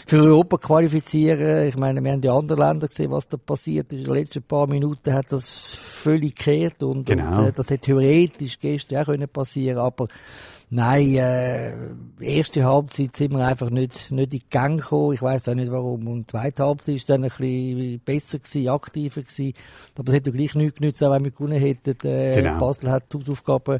für 0.07 0.23
Europa 0.23 0.57
qualifizieren. 0.57 1.67
Ich 1.67 1.77
meine, 1.77 2.03
wir 2.03 2.11
haben 2.11 2.21
die 2.21 2.29
anderen 2.29 2.61
Länder 2.61 2.87
gesehen, 2.87 3.11
was 3.11 3.27
da 3.27 3.37
passiert 3.37 3.93
ist 3.93 4.07
letzten 4.07 4.38
paar 4.41 4.67
Minuten 4.67 5.13
hat 5.13 5.31
das 5.31 5.75
völlig 5.75 6.35
gekehrt 6.35 6.83
und, 6.83 7.05
genau. 7.05 7.39
und 7.39 7.47
äh, 7.47 7.53
das 7.53 7.69
hätte 7.69 7.85
theoretisch 7.85 8.59
gestern 8.59 9.01
auch 9.01 9.05
können 9.05 9.27
passieren 9.27 9.79
aber 9.79 10.07
Nein, 10.71 11.15
äh, 11.15 11.73
erste 12.19 12.63
Halbzeit 12.63 13.15
sind 13.15 13.33
wir 13.33 13.43
einfach 13.43 13.71
nicht, 13.71 14.11
nicht 14.11 14.33
in 14.33 14.39
die 14.39 14.49
Gang 14.51 14.79
gekommen. 14.79 15.13
Ich 15.13 15.21
weiß 15.21 15.49
auch 15.49 15.55
nicht 15.55 15.71
warum. 15.71 16.07
Und 16.07 16.29
zweite 16.29 16.63
Halbzeit 16.63 16.95
ist 16.95 17.09
dann 17.09 17.23
ein 17.23 17.29
bisschen 17.31 17.99
besser 18.01 18.37
gewesen, 18.37 18.69
aktiver 18.69 19.21
gewesen. 19.23 19.53
Aber 19.97 20.09
es 20.09 20.15
hätte 20.15 20.31
gleich 20.31 20.53
nichts 20.53 20.75
genützt, 20.75 21.03
auch 21.03 21.11
wenn 21.11 21.23
wir 21.23 21.31
gewonnen 21.31 21.59
hätten. 21.59 22.07
Äh, 22.07 22.35
genau. 22.35 22.59
Basel 22.59 22.91
hat 22.91 23.11
die 23.11 23.17
Hausaufgaben 23.17 23.79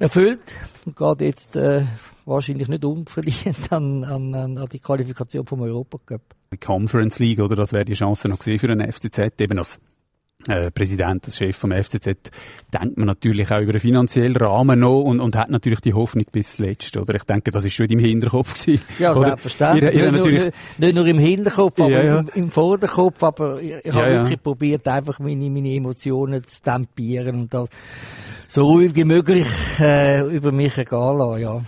erfüllt 0.00 0.40
und 0.84 0.96
geht 0.96 1.20
jetzt 1.20 1.54
äh, 1.54 1.84
wahrscheinlich 2.24 2.68
nicht 2.68 2.84
unverdient 2.84 3.72
an, 3.72 4.04
an, 4.04 4.34
an 4.34 4.68
die 4.70 4.78
Qualifikation 4.78 5.46
vom 5.46 5.62
Europacup. 5.62 6.22
Die 6.52 6.58
Conference 6.58 7.18
League, 7.18 7.40
oder? 7.40 7.56
Das 7.56 7.72
wäre 7.72 7.84
die 7.84 7.94
Chance 7.94 8.28
noch 8.28 8.38
gesehen 8.38 8.58
für 8.58 8.68
den 8.68 8.80
FCZ, 8.92 9.40
eben 9.40 9.58
als 9.58 9.78
äh, 10.48 10.70
Präsident, 10.70 11.26
als 11.26 11.36
Chef 11.36 11.56
vom 11.56 11.70
FCZ, 11.70 12.06
denkt 12.72 12.96
man 12.96 13.06
natürlich 13.06 13.50
auch 13.50 13.60
über 13.60 13.72
den 13.72 13.80
finanziellen 13.80 14.36
Rahmen 14.36 14.80
noch 14.80 15.02
und, 15.02 15.20
und 15.20 15.36
hat 15.36 15.50
natürlich 15.50 15.80
die 15.80 15.92
Hoffnung 15.92 16.24
bis 16.32 16.54
zuletzt, 16.54 16.96
oder? 16.96 17.14
Ich 17.14 17.24
denke, 17.24 17.50
das 17.50 17.64
ist 17.64 17.74
schon 17.74 17.86
im 17.88 17.98
Hinterkopf 17.98 18.54
gewesen. 18.54 18.84
Ja, 18.98 19.14
selbstverständlich. 19.14 19.94
Ihr, 19.94 20.04
ihr 20.04 20.12
nicht, 20.12 20.24
nur, 20.24 20.52
nicht, 20.78 20.94
nur, 20.94 21.06
im 21.06 21.18
Hinterkopf, 21.18 21.78
aber 21.80 21.90
ja, 21.90 22.04
ja. 22.04 22.18
Im, 22.20 22.44
im, 22.44 22.50
Vorderkopf, 22.50 23.22
aber 23.22 23.60
ich, 23.60 23.70
ich 23.70 23.84
ja, 23.84 23.94
habe 23.94 24.12
wirklich 24.12 24.42
probiert, 24.42 24.88
einfach 24.88 25.18
meine, 25.18 25.50
meine 25.50 25.74
Emotionen 25.74 26.42
zu 26.46 26.62
tempieren 26.62 27.42
und 27.42 27.52
das 27.52 27.68
so 28.50 28.64
ruhig 28.64 28.96
wie 28.96 29.04
möglich 29.04 29.46
äh, 29.78 30.26
über 30.26 30.50
mich 30.50 30.76
ergehen 30.76 31.18
lassen, 31.18 31.40
ja. 31.40 31.62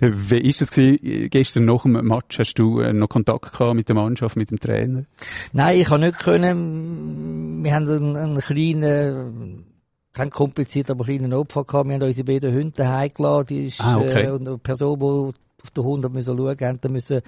wie 0.00 0.38
ist 0.38 0.62
das 0.62 0.70
gewesen? 0.70 1.28
Gestern 1.28 1.66
nach 1.66 1.82
dem 1.82 1.92
Match 1.92 2.38
hast 2.38 2.54
du 2.54 2.80
äh, 2.80 2.94
noch 2.94 3.08
Kontakt 3.08 3.52
gehabt 3.52 3.76
mit 3.76 3.88
der 3.88 3.96
Mannschaft, 3.96 4.36
mit 4.36 4.50
dem 4.50 4.58
Trainer? 4.58 5.04
Nein, 5.52 5.78
ich 5.78 5.90
habe 5.90 6.00
nicht 6.00 6.18
können. 6.18 7.62
Wir 7.62 7.74
haben 7.74 7.86
einen, 7.86 8.16
einen 8.16 8.38
kleinen 8.38 9.66
kein 10.14 10.30
kompliziert, 10.30 10.90
aber 10.90 11.04
kleinen 11.04 11.34
Opfer 11.34 11.64
gehabt. 11.64 11.86
Wir 11.86 11.96
haben 11.96 12.02
unsere 12.02 12.24
beiden 12.24 12.54
Hunde 12.54 12.88
heimgeladen. 12.88 13.46
Die 13.48 13.66
ist, 13.66 13.82
ah, 13.82 13.98
okay. 13.98 14.24
äh, 14.24 14.30
und 14.30 14.48
eine 14.48 14.56
Person, 14.56 14.98
die 14.98 15.34
auf 15.62 15.70
den 15.70 15.84
Hund 15.84 16.14
müssen 16.14 16.34
schauen 16.38 16.56
musste, 16.58 16.88
müssen 16.88 17.20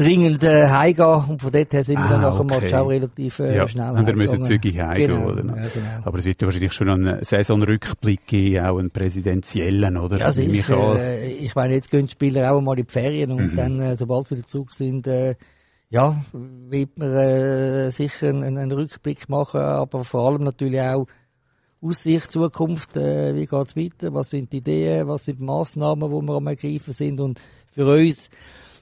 dringend 0.00 0.42
äh, 0.42 0.66
heimgehen 0.68 1.24
und 1.28 1.42
von 1.42 1.52
dort 1.52 1.72
her 1.72 1.84
sind 1.84 1.98
wir 1.98 2.08
dann 2.08 2.24
ah, 2.24 2.30
nach 2.30 2.38
dem 2.38 2.46
okay. 2.46 2.60
Match 2.60 2.74
auch 2.74 2.88
relativ 2.88 3.38
äh, 3.38 3.56
ja, 3.56 3.68
schnell 3.68 3.90
Und 3.90 4.06
wir 4.06 4.16
müssen 4.16 4.42
zügig 4.42 4.80
heimgehen, 4.80 5.10
genau, 5.10 5.30
oder? 5.30 5.44
Ja, 5.44 5.68
genau. 5.68 5.88
Aber 6.04 6.18
es 6.18 6.24
wird 6.24 6.40
ja 6.40 6.46
wahrscheinlich 6.46 6.72
schon 6.72 6.88
einen 6.88 7.24
Saisonrückblick 7.24 8.26
geben, 8.26 8.64
auch 8.64 8.78
einen 8.78 8.90
präsidentiellen, 8.90 9.96
oder? 9.98 10.18
Ja, 10.18 10.32
sicher. 10.32 10.96
Äh, 10.98 11.32
ich 11.32 11.54
meine, 11.54 11.74
jetzt 11.74 11.90
gehen 11.90 12.06
die 12.06 12.12
Spieler 12.12 12.52
auch 12.52 12.60
mal 12.60 12.78
in 12.78 12.86
die 12.86 12.92
Ferien 12.92 13.32
und 13.32 13.52
mhm. 13.52 13.56
dann, 13.56 13.80
äh, 13.80 13.96
sobald 13.96 14.30
wir 14.30 14.38
wieder 14.38 14.46
zurück 14.46 14.72
sind, 14.72 15.06
äh, 15.06 15.34
ja, 15.90 16.22
wird 16.32 16.96
man 16.96 17.08
äh, 17.08 17.90
sicher 17.90 18.28
einen, 18.28 18.56
einen 18.56 18.72
Rückblick 18.72 19.28
machen, 19.28 19.60
aber 19.60 20.04
vor 20.04 20.28
allem 20.28 20.44
natürlich 20.44 20.80
auch 20.80 21.06
Aussicht, 21.82 22.30
Zukunft, 22.30 22.96
äh, 22.96 23.34
wie 23.34 23.46
geht's 23.46 23.76
weiter, 23.76 24.14
was 24.14 24.30
sind 24.30 24.52
die 24.52 24.58
Ideen, 24.58 25.08
was 25.08 25.24
sind 25.24 25.40
die 25.40 25.44
Massnahmen, 25.44 26.10
die 26.10 26.26
wir 26.26 26.34
am 26.36 26.46
ergreifen 26.46 26.92
sind 26.92 27.20
und 27.20 27.40
für 27.72 27.86
uns 27.86 28.30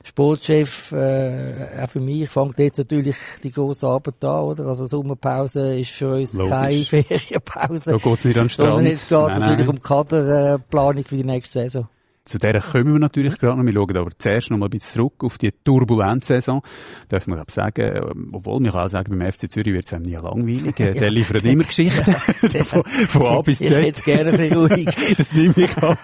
Sportchef, 0.09 0.93
äh, 0.93 1.83
auch 1.83 1.89
für 1.91 2.01
mich, 2.01 2.31
fängt 2.31 2.59
jetzt 2.59 2.79
natürlich 2.79 3.15
die 3.43 3.51
große 3.51 3.87
Arbeit 3.87 4.25
an, 4.25 4.41
oder? 4.41 4.67
Also 4.67 4.87
Sommerpause 4.87 5.79
ist 5.79 5.91
für 5.91 6.15
uns 6.15 6.35
Logisch. 6.35 6.51
keine 6.51 6.85
Ferienpause. 7.05 7.91
Da 7.91 7.97
geht's 7.99 8.25
nicht 8.25 8.39
an 8.39 8.49
Strand. 8.49 8.71
Sondern 8.71 8.87
jetzt 8.87 9.09
geht's 9.09 9.11
nein, 9.11 9.41
natürlich 9.41 9.67
nein. 9.67 9.77
um 9.77 9.83
Kaderplanung 9.83 11.05
für 11.05 11.17
die 11.17 11.25
nächste 11.25 11.61
Saison. 11.61 11.89
Zu 12.29 12.39
der 12.39 12.61
kommen 12.61 12.93
wir 12.93 12.99
natürlich 12.99 13.39
gerade 13.39 13.57
noch. 13.57 13.65
Wir 13.65 13.73
schauen 13.73 13.97
aber 13.97 14.11
zuerst 14.19 14.51
noch 14.51 14.59
mal 14.59 14.67
ein 14.67 14.71
bisschen 14.71 15.01
zurück 15.01 15.25
auf 15.25 15.39
die 15.39 15.51
Turbulenzsaison. 15.65 16.61
Darf 17.09 17.27
man 17.27 17.39
glaube 17.39 17.51
sagen, 17.51 17.81
ähm, 17.81 18.29
obwohl 18.33 18.61
man 18.61 18.71
kann 18.71 18.85
auch 18.85 18.89
sagen, 18.91 19.19
beim 19.19 19.33
FC 19.33 19.51
Zürich 19.51 19.73
wird 19.73 19.87
es 19.87 19.95
einem 19.95 20.05
nie 20.05 20.15
langweilig. 20.15 20.79
ja. 20.79 20.93
Der 20.93 21.11
liefert 21.11 21.43
immer 21.45 21.65
Geschichten. 21.65 22.13
von, 22.65 22.85
von, 22.85 23.27
A 23.27 23.41
bis 23.41 23.59
Z. 23.59 23.71
Ich 23.71 23.77
hätte 23.77 24.03
gerne 24.03 24.31
ein 24.31 24.37
bisschen 24.37 24.59
ruhig. 24.59 24.89
das 25.17 25.33
nehme 25.33 25.55
ich 25.57 25.77
an. 25.79 25.97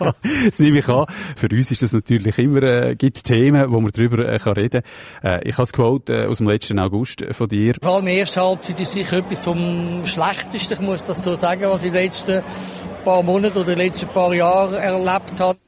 Das 0.47 0.59
nehme 0.59 0.79
ich 0.79 0.89
an. 0.89 1.05
Für 1.37 1.49
uns 1.51 1.71
ist 1.71 1.83
das 1.83 1.93
natürlich 1.93 2.39
immer, 2.39 2.63
äh, 2.63 2.97
gibt 2.97 3.25
Themen, 3.25 3.71
wo 3.71 3.81
man 3.83 3.93
drüber 3.93 4.27
äh, 4.27 4.39
kann 4.39 4.55
reden 4.55 4.83
kann. 5.21 5.41
Äh, 5.41 5.49
ich 5.49 5.53
habe 5.53 5.63
das 5.63 5.75
Quote 5.75 6.25
äh, 6.25 6.27
aus 6.27 6.39
dem 6.39 6.49
letzten 6.49 6.79
August 6.79 7.23
von 7.33 7.49
dir. 7.49 7.75
Vor 7.83 7.97
allem 7.97 8.07
die 8.07 8.13
erste 8.13 8.41
Halbzeit 8.41 8.81
ist 8.81 8.93
sicher 8.93 9.19
etwas 9.19 9.41
vom 9.41 10.07
Schlechtesten, 10.07 10.73
ich 10.73 10.81
muss 10.81 11.05
das 11.05 11.23
so 11.23 11.37
sagen, 11.37 11.65
was 11.65 11.83
ich 11.83 11.89
in 11.89 11.93
den 11.93 12.05
letzten 12.05 12.43
paar 13.05 13.23
Monaten 13.23 13.59
oder 13.59 13.73
in 13.73 13.79
den 13.79 13.87
letzten 13.89 14.09
paar 14.09 14.33
Jahren 14.33 14.73
erlebt 14.73 15.39
habe 15.39 15.59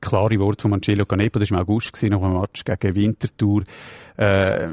klare 0.00 0.38
Worte 0.38 0.62
von 0.62 0.70
Marcello 0.72 1.04
Canepa, 1.04 1.38
das 1.38 1.50
war 1.50 1.58
im 1.58 1.62
August, 1.62 1.92
gewesen, 1.92 2.12
nach 2.12 2.22
einem 2.22 2.40
Match 2.40 2.64
gegen 2.64 2.94
Winterthur. 2.94 3.62
Äh, 4.16 4.68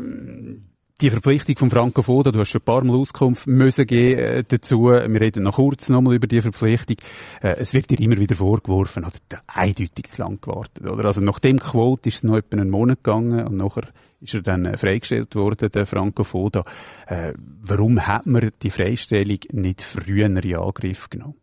die 1.02 1.10
Verpflichtung 1.10 1.58
von 1.58 1.70
Franco 1.70 2.02
Foda, 2.02 2.32
du 2.32 2.40
hast 2.40 2.50
schon 2.50 2.62
ein 2.62 2.66
paar 2.66 2.84
Mal 2.86 2.96
Auskunft 2.96 3.48
müssen 3.48 3.86
geben 3.86 4.20
äh, 4.20 4.44
dazu. 4.48 4.86
Wir 4.86 5.22
reden 5.22 5.44
noch 5.44 5.56
kurz 5.56 5.90
nochmal 5.90 6.16
über 6.16 6.28
die 6.28 6.42
Verpflichtung. 6.42 6.96
Äh, 7.42 7.58
es 7.58 7.74
wird 7.74 7.90
dir 7.90 8.00
immer 8.00 8.18
wieder 8.18 8.36
vorgeworfen, 8.36 9.06
hat 9.06 9.22
er 9.30 9.42
eindeutig 9.48 10.08
zu 10.08 10.22
lang 10.22 10.40
gewartet, 10.40 10.88
oder? 10.88 11.04
Also 11.06 11.20
nach 11.20 11.40
dem 11.40 11.60
Quote 11.60 12.08
ist 12.08 12.16
es 12.16 12.24
noch 12.24 12.38
etwa 12.38 12.58
einen 12.58 12.70
Monat 12.70 13.04
gegangen 13.04 13.46
und 13.46 13.58
nachher 13.58 13.90
ist 14.22 14.36
er 14.36 14.42
dann 14.42 14.64
äh, 14.64 14.78
freigestellt 14.78 15.36
worden, 15.36 15.70
der 15.70 15.86
Franco 15.86 16.24
Foda. 16.24 16.64
Äh, 17.08 17.34
warum 17.36 18.08
hat 18.08 18.26
man 18.26 18.52
die 18.62 18.72
Freistellung 18.72 19.40
nicht 19.52 19.82
früher 19.82 20.28
in 20.28 20.56
Angriff 20.56 21.10
genommen? 21.10 21.36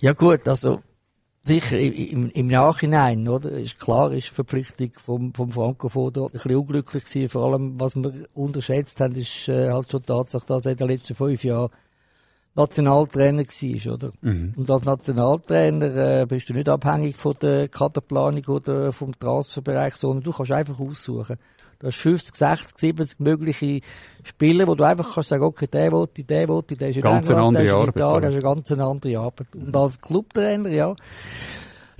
Ja 0.00 0.12
gut, 0.12 0.48
also 0.48 0.82
Sicher, 1.42 1.78
im, 1.78 2.30
im 2.30 2.46
Nachhinein, 2.48 3.26
oder? 3.26 3.50
Ist 3.52 3.80
klar, 3.80 4.12
ist 4.12 4.30
die 4.30 4.34
Verpflichtung 4.34 4.90
vom, 4.96 5.32
vom 5.32 5.50
Franco 5.50 5.88
Foda 5.88 6.26
ein 6.26 6.30
bisschen 6.32 6.54
unglücklich 6.54 7.06
gewesen. 7.06 7.30
Vor 7.30 7.46
allem, 7.46 7.80
was 7.80 7.96
wir 7.96 8.12
unterschätzt 8.34 9.00
haben, 9.00 9.14
ist 9.14 9.48
äh, 9.48 9.70
halt 9.70 9.90
schon 9.90 10.00
die 10.00 10.06
Tatsache, 10.06 10.46
dass 10.46 10.66
er 10.66 10.72
in 10.72 10.78
den 10.78 10.88
letzten 10.88 11.14
fünf 11.14 11.42
Jahren 11.42 11.70
Nationaltrainer 12.54 13.44
war, 13.44 13.94
oder? 13.94 14.12
Mhm. 14.20 14.54
Und 14.56 14.70
als 14.70 14.84
Nationaltrainer 14.84 16.20
äh, 16.20 16.26
bist 16.26 16.48
du 16.48 16.52
nicht 16.52 16.68
abhängig 16.68 17.16
von 17.16 17.34
der 17.40 17.68
Kaderplanung 17.68 18.44
oder 18.46 18.92
vom 18.92 19.18
Transferbereich, 19.18 19.94
sondern 19.94 20.24
du 20.24 20.32
kannst 20.32 20.52
einfach 20.52 20.78
aussuchen. 20.78 21.38
Du 21.80 21.86
hast 21.86 21.96
50, 21.96 22.36
60, 22.36 22.78
70 22.78 23.20
mögliche 23.20 23.80
Spieler, 24.22 24.68
wo 24.68 24.74
du 24.74 24.84
einfach 24.84 25.14
kannst 25.14 25.30
sagen, 25.30 25.44
okay, 25.44 25.66
der 25.66 25.90
wollte, 25.90 26.22
der 26.24 26.46
wollte, 26.46 26.76
der 26.76 26.90
ist 26.90 26.96
in 26.96 27.02
ganz 27.02 27.28
England, 27.30 27.56
der 27.56 27.64
ist 27.64 27.70
in 27.70 27.76
Arbeit, 27.76 27.96
Italien, 27.96 28.20
der 28.20 28.30
ist 28.30 28.34
eine 28.36 28.42
ganz 28.42 28.70
andere 28.72 29.18
Arbeit. 29.18 29.46
Und 29.54 29.76
als 29.76 30.00
Clubtrainer, 30.00 30.68
ja, 30.68 30.94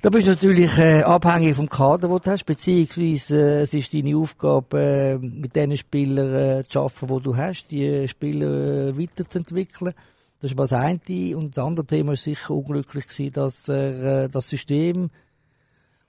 da 0.02 0.10
bist 0.10 0.26
du 0.26 0.32
natürlich 0.32 0.78
äh, 0.78 1.02
abhängig 1.02 1.56
vom 1.56 1.68
Kader, 1.68 2.08
den 2.08 2.18
du 2.18 2.30
hast, 2.30 2.44
beziehungsweise 2.44 3.38
äh, 3.38 3.60
es 3.62 3.72
ist 3.72 3.92
deine 3.94 4.16
Aufgabe, 4.16 4.80
äh, 4.80 5.18
mit 5.18 5.56
den 5.56 5.74
Spielern 5.76 6.60
äh, 6.60 6.64
zu 6.68 6.80
arbeiten, 6.80 7.06
die 7.06 7.22
du 7.22 7.36
hast, 7.36 7.70
die 7.70 7.86
äh, 7.86 8.08
Spieler 8.08 8.88
äh, 8.88 8.98
weiterzuentwickeln. 8.98 9.94
Das 10.40 10.50
ist 10.50 10.56
mal 10.56 10.64
das 10.64 10.72
eine. 10.72 11.36
Und 11.36 11.56
das 11.56 11.64
andere 11.64 11.86
Thema 11.86 12.10
war 12.10 12.16
sicher 12.16 12.50
unglücklich 12.54 13.08
gewesen, 13.08 13.32
dass 13.32 13.68
er, 13.68 14.24
äh, 14.24 14.28
das 14.28 14.48
System, 14.48 15.10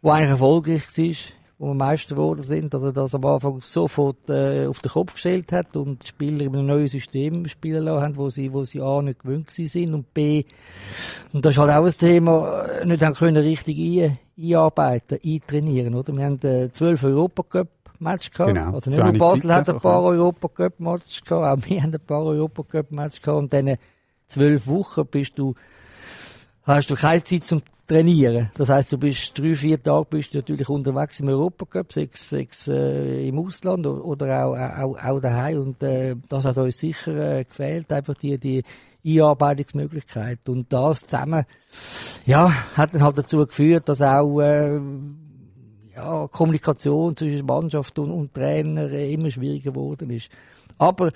das 0.01 0.11
eigentlich 0.11 0.29
erfolgreich 0.29 0.97
war, 0.97 1.40
wo 1.61 1.67
wir 1.67 1.73
Meister 1.75 2.15
geworden 2.15 2.41
sind, 2.41 2.73
oder 2.73 2.91
das 2.91 3.13
am 3.13 3.23
Anfang 3.23 3.61
sofort 3.61 4.31
äh, 4.31 4.65
auf 4.65 4.79
den 4.79 4.91
Kopf 4.91 5.13
gestellt 5.13 5.51
hat 5.51 5.77
und 5.77 6.01
die 6.01 6.07
Spieler 6.07 6.45
in 6.45 6.55
einem 6.55 6.65
neuen 6.65 6.87
System 6.87 7.47
spielen 7.47 7.83
lassen 7.83 8.03
haben, 8.03 8.17
wo 8.17 8.29
sie, 8.29 8.51
wo 8.51 8.63
sie 8.63 8.81
A, 8.81 9.03
nicht 9.03 9.19
gewöhnt 9.19 9.51
sind 9.51 9.93
und 9.93 10.11
B, 10.11 10.43
und 11.33 11.45
das 11.45 11.53
ist 11.53 11.59
halt 11.59 11.69
auch 11.69 11.85
ein 11.85 11.91
Thema, 11.91 12.63
äh, 12.63 12.85
nicht 12.87 13.03
haben 13.03 13.13
können 13.13 13.37
richtig 13.37 13.77
ein, 13.77 14.17
einarbeiten, 14.35 15.19
eintrainieren, 15.23 15.93
oder? 15.93 16.11
Wir 16.13 16.25
haben 16.25 16.39
äh, 16.41 16.71
zwölf 16.71 17.03
Europacup 17.03 17.69
Match 17.99 18.31
gehabt. 18.31 18.55
Genau. 18.55 18.73
Also 18.73 18.89
nicht 18.89 18.99
nur 18.99 19.13
Basel 19.13 19.53
hat 19.53 19.69
ein 19.69 19.79
paar 19.79 20.01
Europacup 20.01 20.79
Match 20.79 21.23
gehabt, 21.23 21.63
auch 21.63 21.69
wir 21.69 21.83
haben 21.83 21.93
ein 21.93 22.01
paar 22.01 22.23
Europacup 22.23 22.91
Match 22.91 23.21
gehabt 23.21 23.37
und 23.39 23.53
dann 23.53 23.75
zwölf 24.25 24.65
Wochen 24.65 25.05
bist 25.05 25.37
du, 25.37 25.53
hast 26.63 26.89
du 26.89 26.95
keine 26.95 27.21
Zeit 27.21 27.43
zum 27.43 27.61
Trainieren. 27.91 28.49
Das 28.55 28.69
heißt, 28.69 28.93
du 28.93 28.97
bist 28.97 29.37
drei, 29.37 29.53
vier 29.53 29.83
Tage 29.83 30.07
bist 30.11 30.33
du 30.33 30.37
natürlich 30.37 30.69
unterwegs 30.69 31.19
im 31.19 31.27
Europacup, 31.27 31.91
sechs, 31.91 32.29
sechs 32.29 32.69
äh, 32.69 33.27
im 33.27 33.37
Ausland 33.37 33.85
oder 33.85 34.45
auch, 34.45 34.55
auch, 34.55 35.03
auch 35.03 35.19
daheim 35.19 35.59
und 35.59 35.83
äh, 35.83 36.15
das 36.29 36.45
hat 36.45 36.57
uns 36.57 36.77
sicher 36.77 37.39
äh, 37.39 37.43
gefehlt, 37.43 37.91
einfach 37.91 38.15
die, 38.15 38.37
die 38.37 38.63
Einarbeitungsmöglichkeit 39.05 40.47
und 40.47 40.71
das 40.71 41.05
zusammen, 41.05 41.43
ja, 42.25 42.49
hat 42.77 42.95
dann 42.95 43.03
halt 43.03 43.17
dazu 43.17 43.39
geführt, 43.39 43.89
dass 43.89 44.01
auch 44.01 44.39
äh, 44.39 44.79
ja, 45.95 46.27
Kommunikation 46.27 47.15
zwischen 47.15 47.45
Mannschaft 47.45 47.97
und, 47.99 48.11
und 48.11 48.33
Trainer 48.33 48.91
äh, 48.91 49.13
immer 49.13 49.31
schwieriger 49.31 49.71
geworden 49.71 50.09
ist. 50.09 50.29
Aber 50.77 51.11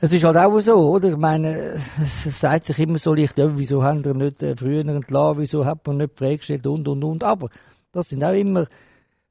es 0.00 0.12
ist 0.12 0.24
halt 0.24 0.36
auch 0.36 0.58
so, 0.60 0.74
oder? 0.74 1.10
Ich 1.10 1.16
meine, 1.16 1.78
es 2.26 2.40
sagt 2.40 2.64
sich 2.66 2.78
immer 2.78 2.98
so 2.98 3.14
leicht, 3.14 3.38
ja, 3.38 3.56
wieso 3.56 3.82
haben 3.82 4.04
wir 4.04 4.14
nicht 4.14 4.42
äh, 4.42 4.56
früher 4.56 4.86
entlassen, 4.86 5.40
wieso 5.40 5.64
hat 5.64 5.86
man 5.86 5.98
nicht 5.98 6.14
prägestellt 6.14 6.66
und, 6.66 6.88
und, 6.88 7.04
und. 7.04 7.24
Aber 7.24 7.48
das 7.92 8.08
sind 8.08 8.24
auch 8.24 8.32
immer 8.32 8.66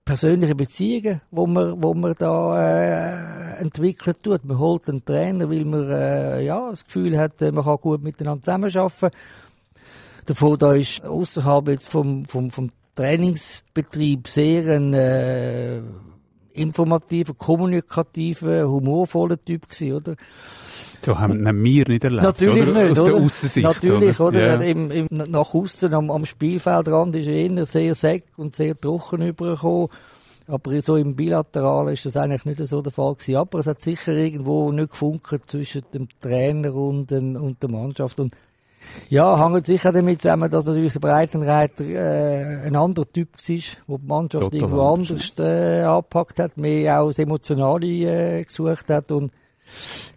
persönliche 0.06 0.56
Beziehungen, 0.56 1.22
wo 1.32 1.48
man, 1.48 1.82
wo 1.84 1.94
man 1.94 2.14
da 2.18 2.58
äh, 2.58 3.58
entwickelt 3.58 4.22
tut. 4.22 4.46
Man 4.46 4.60
holt 4.60 4.88
einen 4.88 5.04
Trainer, 5.04 5.50
weil 5.50 5.66
man 5.66 5.90
äh, 5.90 6.44
ja, 6.44 6.70
das 6.70 6.86
Gefühl 6.86 7.18
hat, 7.18 7.42
äh, 7.42 7.52
man 7.52 7.64
kann 7.64 7.78
gut 7.78 8.04
miteinander 8.04 8.42
zusammenarbeiten. 8.42 9.18
Davor 10.28 10.58
da 10.58 10.74
ist 10.74 11.04
außerhalb 11.04 11.68
jetzt 11.70 11.90
vom, 11.90 12.26
vom, 12.26 12.50
vom 12.50 12.70
Trainingsbetrieb 12.96 14.28
sehr 14.28 14.76
ein 14.76 14.94
äh, 14.94 15.82
informativer, 16.54 17.34
kommunikativer, 17.34 18.68
humorvoller 18.68 19.40
Typ 19.40 19.70
gewesen, 19.70 19.94
oder? 19.94 20.16
So 21.02 21.20
haben 21.20 21.44
wir 21.44 21.88
nicht 21.88 22.04
erlebt, 22.04 22.24
Natürlich 22.24 22.68
oder? 22.68 22.84
nicht, 22.84 22.98
Aus 22.98 23.06
der 23.06 23.16
oder? 23.16 23.26
Aussensicht, 23.26 23.64
Natürlich, 23.64 24.20
oder? 24.20 24.40
Ja. 24.40 24.56
Im, 24.62 24.90
im, 24.90 25.08
nach 25.12 25.54
außen 25.54 25.94
am, 25.94 26.10
am 26.10 26.26
Spielfeldrand 26.26 27.16
ist 27.16 27.28
er 27.28 27.34
eher 27.34 27.66
sehr 27.66 27.94
säck 27.94 28.24
und 28.38 28.56
sehr 28.56 28.76
trocken 28.76 29.22
übergekommen. 29.22 29.90
Aber 30.48 30.80
so 30.82 30.96
im 30.96 31.16
Bilateralen 31.16 31.94
ist 31.94 32.06
das 32.06 32.18
eigentlich 32.18 32.46
nicht 32.46 32.66
so 32.68 32.82
der 32.82 32.92
Fall 32.92 33.14
gewesen. 33.16 33.36
Aber 33.36 33.60
es 33.60 33.68
hat 33.68 33.82
sicher 33.82 34.14
irgendwo 34.14 34.72
nicht 34.72 34.92
gefunkt 34.92 35.28
zwischen 35.48 35.82
dem 35.94 36.08
Trainer 36.22 36.74
und, 36.74 37.10
dem, 37.10 37.36
und 37.36 37.62
der 37.62 37.70
Mannschaft. 37.70 38.20
Und 38.20 38.36
ja, 39.10 39.38
hängt 39.38 39.66
sicher 39.66 39.92
damit 39.92 40.22
zusammen, 40.22 40.50
dass 40.50 40.66
natürlich 40.66 40.94
der 40.94 41.00
Breitenreiter 41.00 41.86
äh, 41.86 42.68
ein 42.68 42.76
anderer 42.76 43.06
Typ 43.12 43.30
war, 43.34 43.58
wo 43.88 43.98
die 43.98 44.06
Mannschaft 44.08 44.44
Total 44.44 44.60
irgendwo 44.60 44.82
anders, 44.82 45.34
äh, 45.40 45.82
angepackt 45.82 46.40
hat, 46.40 46.58
mehr 46.58 47.02
auch 47.02 47.08
das 47.08 47.20
Emotionale 47.20 47.86
äh, 47.86 48.44
gesucht 48.44 48.90
hat. 48.90 49.12
Und 49.12 49.32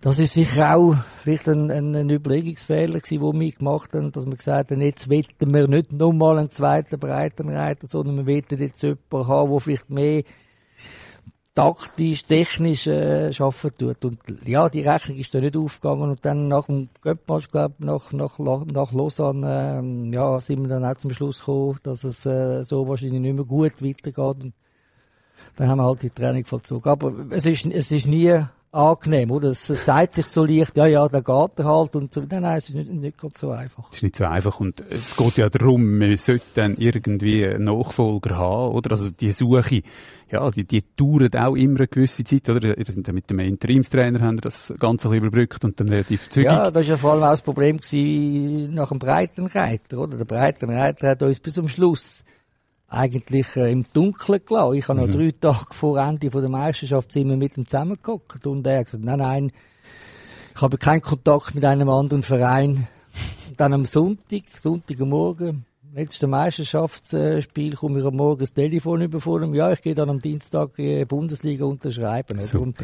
das 0.00 0.18
ist 0.18 0.34
sicher 0.34 0.76
auch 0.76 0.94
vielleicht 1.22 1.48
ein, 1.48 1.70
ein, 1.70 1.94
ein 1.94 2.10
Überlegungsfehler 2.10 3.00
gewesen, 3.00 3.20
den 3.20 3.40
wir 3.40 3.52
gemacht 3.52 3.94
haben, 3.94 4.12
dass 4.12 4.26
wir 4.26 4.36
gesagt 4.36 4.70
haben, 4.70 4.80
jetzt 4.80 5.08
wetten 5.08 5.52
wir 5.52 5.68
nicht 5.68 5.92
nochmal 5.92 6.38
einen 6.38 6.50
zweiten 6.50 6.98
Breitenreiter, 6.98 7.88
sondern 7.88 8.18
wir 8.18 8.26
wetten 8.26 8.58
jetzt 8.58 8.82
jemanden 8.82 9.28
haben, 9.28 9.50
der 9.50 9.60
vielleicht 9.60 9.90
mehr 9.90 10.22
taktisch, 11.54 12.24
technisch 12.24 12.86
äh, 12.86 13.30
arbeiten 13.38 13.78
tut. 13.78 14.04
Und 14.04 14.18
ja, 14.44 14.68
die 14.68 14.82
Rechnung 14.82 15.18
ist 15.18 15.34
da 15.34 15.40
nicht 15.40 15.56
aufgegangen. 15.56 16.10
Und 16.10 16.24
dann 16.24 16.48
nach 16.48 16.66
dem 16.66 16.88
Göppmatch, 17.02 17.48
glaube 17.50 17.74
nach, 17.78 18.12
nach, 18.12 18.38
nach 18.38 18.92
Lausanne, 18.92 19.78
ähm, 19.78 20.12
ja, 20.12 20.40
sind 20.40 20.62
wir 20.62 20.68
dann 20.68 20.84
auch 20.84 20.96
zum 20.96 21.12
Schluss 21.12 21.40
gekommen, 21.40 21.78
dass 21.82 22.04
es 22.04 22.24
äh, 22.26 22.62
so 22.62 22.86
wahrscheinlich 22.88 23.20
nicht 23.20 23.34
mehr 23.34 23.44
gut 23.44 23.82
weitergeht. 23.82 24.44
Und 24.44 24.52
dann 25.56 25.68
haben 25.68 25.78
wir 25.78 25.84
halt 25.84 26.02
die 26.02 26.10
Training 26.10 26.44
vollzogen. 26.44 26.90
Aber 26.90 27.12
es 27.30 27.44
ist, 27.44 27.66
es 27.66 27.90
ist 27.90 28.06
nie 28.06 28.40
angenehm, 28.70 29.30
oder? 29.30 29.50
Es, 29.50 29.68
es 29.70 29.84
sagt 29.84 30.14
sich 30.14 30.26
so 30.26 30.44
leicht, 30.44 30.76
ja, 30.76 30.86
ja, 30.86 31.08
da 31.08 31.20
geht 31.20 31.58
er 31.58 31.64
halt 31.64 31.96
und 31.96 32.12
so. 32.12 32.20
Nein, 32.20 32.42
nein, 32.42 32.58
es 32.58 32.68
ist 32.68 32.74
nicht, 32.74 32.90
nicht 32.90 33.18
ganz 33.18 33.40
so 33.40 33.50
einfach. 33.50 33.88
Es 33.90 33.96
ist 33.96 34.02
nicht 34.02 34.16
so 34.16 34.24
einfach 34.24 34.60
und 34.60 34.82
es 34.90 35.16
geht 35.16 35.36
ja 35.36 35.48
darum, 35.48 35.98
man 35.98 36.16
sollte 36.16 36.44
dann 36.54 36.76
irgendwie 36.76 37.46
einen 37.46 37.64
Nachfolger 37.64 38.36
haben, 38.36 38.74
oder? 38.74 38.92
Also 38.92 39.10
die 39.10 39.32
Suche, 39.32 39.82
ja, 40.30 40.50
die, 40.50 40.64
die 40.64 40.84
dauert 40.96 41.36
auch 41.36 41.54
immer 41.56 41.78
eine 41.80 41.88
gewisse 41.88 42.24
Zeit, 42.24 42.48
oder? 42.48 42.76
Wir 42.76 42.84
sind 42.86 43.06
ja 43.06 43.12
mit 43.12 43.28
dem 43.30 43.38
Interimstrainer, 43.38 44.20
haben 44.20 44.38
das 44.38 44.72
Ganze 44.78 45.08
ein 45.08 45.12
bisschen 45.12 45.24
überbrückt 45.26 45.64
und 45.64 45.78
dann 45.80 45.88
relativ 45.88 46.28
zügig. 46.30 46.50
Ja, 46.50 46.70
das 46.70 46.74
war 46.74 46.82
ja 46.82 46.96
vor 46.96 47.12
allem 47.12 47.22
auch 47.22 47.30
das 47.30 47.42
Problem 47.42 47.78
gewesen 47.78 48.74
nach 48.74 48.88
dem 48.88 48.98
Breitenreiter, 48.98 49.98
oder? 49.98 50.16
Der 50.16 50.24
Breitenreiter 50.24 51.08
hat 51.10 51.22
uns 51.22 51.40
bis 51.40 51.54
zum 51.54 51.68
Schluss 51.68 52.24
eigentlich 52.88 53.54
äh, 53.56 53.70
im 53.70 53.84
Dunkeln 53.92 54.40
gelassen. 54.46 54.74
Ich 54.76 54.88
habe 54.88 55.00
Mhm. 55.00 55.06
noch 55.06 55.14
drei 55.14 55.30
Tage 55.38 55.66
vor 55.74 55.98
Ende 55.98 56.30
von 56.30 56.40
der 56.40 56.50
Meisterschaft 56.50 57.12
sind 57.12 57.28
wir 57.28 57.36
mit 57.36 57.56
ihm 57.56 57.66
zusammengeguckt 57.66 58.46
und 58.46 58.66
er 58.66 58.78
hat 58.78 58.86
gesagt, 58.86 59.04
nein, 59.04 59.18
nein, 59.18 59.52
ich 60.54 60.62
habe 60.62 60.78
keinen 60.78 61.02
Kontakt 61.02 61.54
mit 61.54 61.64
einem 61.64 61.88
anderen 61.88 62.22
Verein. 62.22 62.86
Und 63.48 63.60
dann 63.60 63.72
am 63.74 63.84
Sonntag, 63.84 64.42
Sonntagmorgen, 64.58 65.64
letzte 65.98 66.28
Meisterschaftsspiel, 66.28 67.74
komme 67.74 67.98
ich 67.98 68.06
am 68.06 68.14
Morgen 68.14 68.40
das 68.40 68.52
Telefon 68.52 69.00
über 69.00 69.20
von 69.20 69.42
ihm. 69.42 69.54
Ja, 69.54 69.72
ich 69.72 69.82
gehe 69.82 69.96
dann 69.96 70.08
am 70.08 70.20
Dienstag 70.20 70.78
äh, 70.78 71.04
Bundesliga 71.04 71.64
unterschreiben. 71.64 72.38
oder? 72.38 72.60
Und 72.60 72.76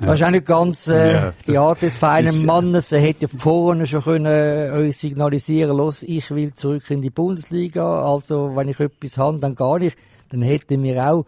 das 0.00 0.14
ist 0.18 0.26
auch 0.26 0.30
nicht 0.30 0.46
ganz 0.46 0.88
äh, 0.88 1.12
Ja, 1.12 1.32
die 1.46 1.56
Art 1.56 1.82
des 1.82 1.94
ist, 1.94 1.98
feinen 1.98 2.42
äh, 2.42 2.44
Mannes. 2.44 2.90
Er 2.90 3.00
hätte 3.00 3.26
ja 3.26 3.28
vorne 3.28 3.86
schon 3.86 4.02
können 4.02 4.26
äh, 4.26 4.76
uns 4.76 4.98
signalisieren 4.98 5.76
los, 5.76 6.02
ich 6.02 6.30
will 6.32 6.52
zurück 6.52 6.90
in 6.90 7.00
die 7.00 7.10
Bundesliga. 7.10 8.02
Also, 8.02 8.56
wenn 8.56 8.68
ich 8.68 8.80
etwas 8.80 9.18
habe, 9.18 9.38
dann 9.38 9.54
gar 9.54 9.78
nicht. 9.78 9.96
Dann 10.30 10.42
hätten 10.42 10.82
wir 10.82 11.10
auch 11.10 11.24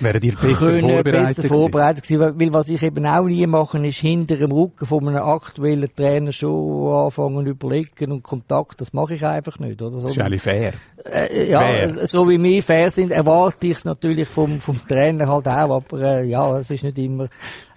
Wären 0.00 0.22
ihr 0.22 0.34
besser 0.34 0.54
können 0.56 0.80
vorbereitet 0.80 1.12
besser 1.36 1.42
gewesen? 1.42 1.54
vorbereitet 1.60 2.02
gewesen. 2.04 2.20
Weil- 2.20 2.40
Weil 2.40 2.52
was 2.54 2.68
ich 2.68 2.82
eben 2.82 3.06
auch 3.06 3.24
nie 3.26 3.46
mache, 3.46 3.86
ist 3.86 3.98
hinter 3.98 4.36
dem 4.36 4.50
Rücken 4.52 4.86
von 4.86 5.06
einem 5.08 5.22
aktuellen 5.22 5.88
Trainer 5.94 6.32
schon 6.32 6.92
anfangen 6.92 7.44
zu 7.44 7.50
überlegen 7.50 8.12
und 8.12 8.22
Kontakt. 8.22 8.80
Das 8.80 8.92
mache 8.92 9.14
ich 9.14 9.24
einfach 9.26 9.58
nicht, 9.58 9.80
oder? 9.82 9.96
Das 10.00 10.10
ist 10.10 10.18
eigentlich 10.18 10.42
fair. 10.42 10.72
äh, 11.04 11.50
ja, 11.50 11.60
Fair. 11.60 12.06
so 12.06 12.28
wie 12.28 12.42
wir 12.42 12.62
fair 12.62 12.90
sind, 12.90 13.10
erwarte 13.10 13.66
ich 13.66 13.76
es 13.78 13.84
natürlich 13.84 14.28
vom, 14.28 14.60
vom 14.60 14.80
Trainer 14.86 15.28
halt 15.28 15.46
auch, 15.48 15.76
aber 15.82 16.00
äh, 16.00 16.24
ja, 16.24 16.58
es 16.58 16.70
ist 16.70 16.82
nicht 16.84 16.98
immer, 16.98 17.28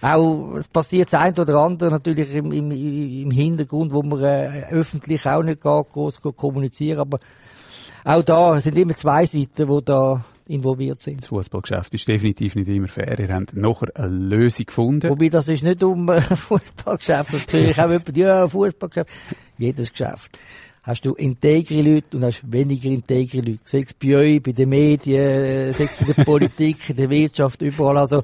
auch, 0.02 0.54
es 0.56 0.68
passiert 0.68 1.10
das 1.12 1.20
eine 1.20 1.34
oder 1.40 1.56
andere 1.56 1.90
natürlich 1.90 2.34
im, 2.34 2.52
im, 2.52 2.70
im 2.70 3.30
Hintergrund, 3.30 3.92
wo 3.94 4.02
man 4.02 4.22
äh, 4.22 4.64
öffentlich 4.70 5.26
auch 5.26 5.42
nicht 5.42 5.60
gar 5.62 5.84
groß 5.84 6.20
kommunizieren, 6.36 7.00
aber 7.00 7.18
auch 8.04 8.22
da 8.22 8.60
sind 8.60 8.76
immer 8.76 8.94
zwei 8.94 9.24
Seiten, 9.24 9.66
die 9.68 9.84
da 9.84 10.22
involviert 10.48 11.00
sind. 11.00 11.22
Das 11.22 11.28
Fußballgeschäft 11.28 11.94
ist 11.94 12.06
definitiv 12.08 12.54
nicht 12.54 12.68
immer 12.68 12.88
fair. 12.88 13.18
Ihr 13.18 13.34
habt 13.34 13.56
nachher 13.56 13.88
eine 13.94 14.08
Lösung 14.08 14.66
gefunden. 14.66 15.10
Wobei, 15.10 15.28
das 15.28 15.48
ist 15.48 15.62
nicht 15.62 15.82
um 15.82 16.08
äh, 16.08 16.20
Fußballgeschäft, 16.36 17.34
das 17.34 17.52
höre 17.52 17.70
ich 17.70 17.78
auch 17.80 17.90
jemand, 17.90 18.16
ja, 18.16 18.46
Fußballgeschäft. 18.46 19.10
Jedes 19.58 19.90
Geschäft. 19.90 20.38
Hast 20.82 21.06
du 21.06 21.14
integre 21.14 21.80
Leute 21.80 22.18
und 22.18 22.24
hast 22.24 22.42
weniger 22.50 22.90
integre 22.90 23.38
Leute. 23.38 23.60
Sei 23.64 23.80
es 23.80 23.94
bei 23.94 24.16
euch, 24.16 24.42
bei 24.42 24.52
den 24.52 24.68
Medien, 24.68 25.18
äh, 25.18 25.72
sei 25.72 25.84
es 25.84 26.02
in 26.02 26.12
der 26.14 26.24
Politik, 26.24 26.90
in 26.90 26.96
der 26.96 27.08
Wirtschaft, 27.08 27.62
überall. 27.62 27.96
Also, 27.96 28.22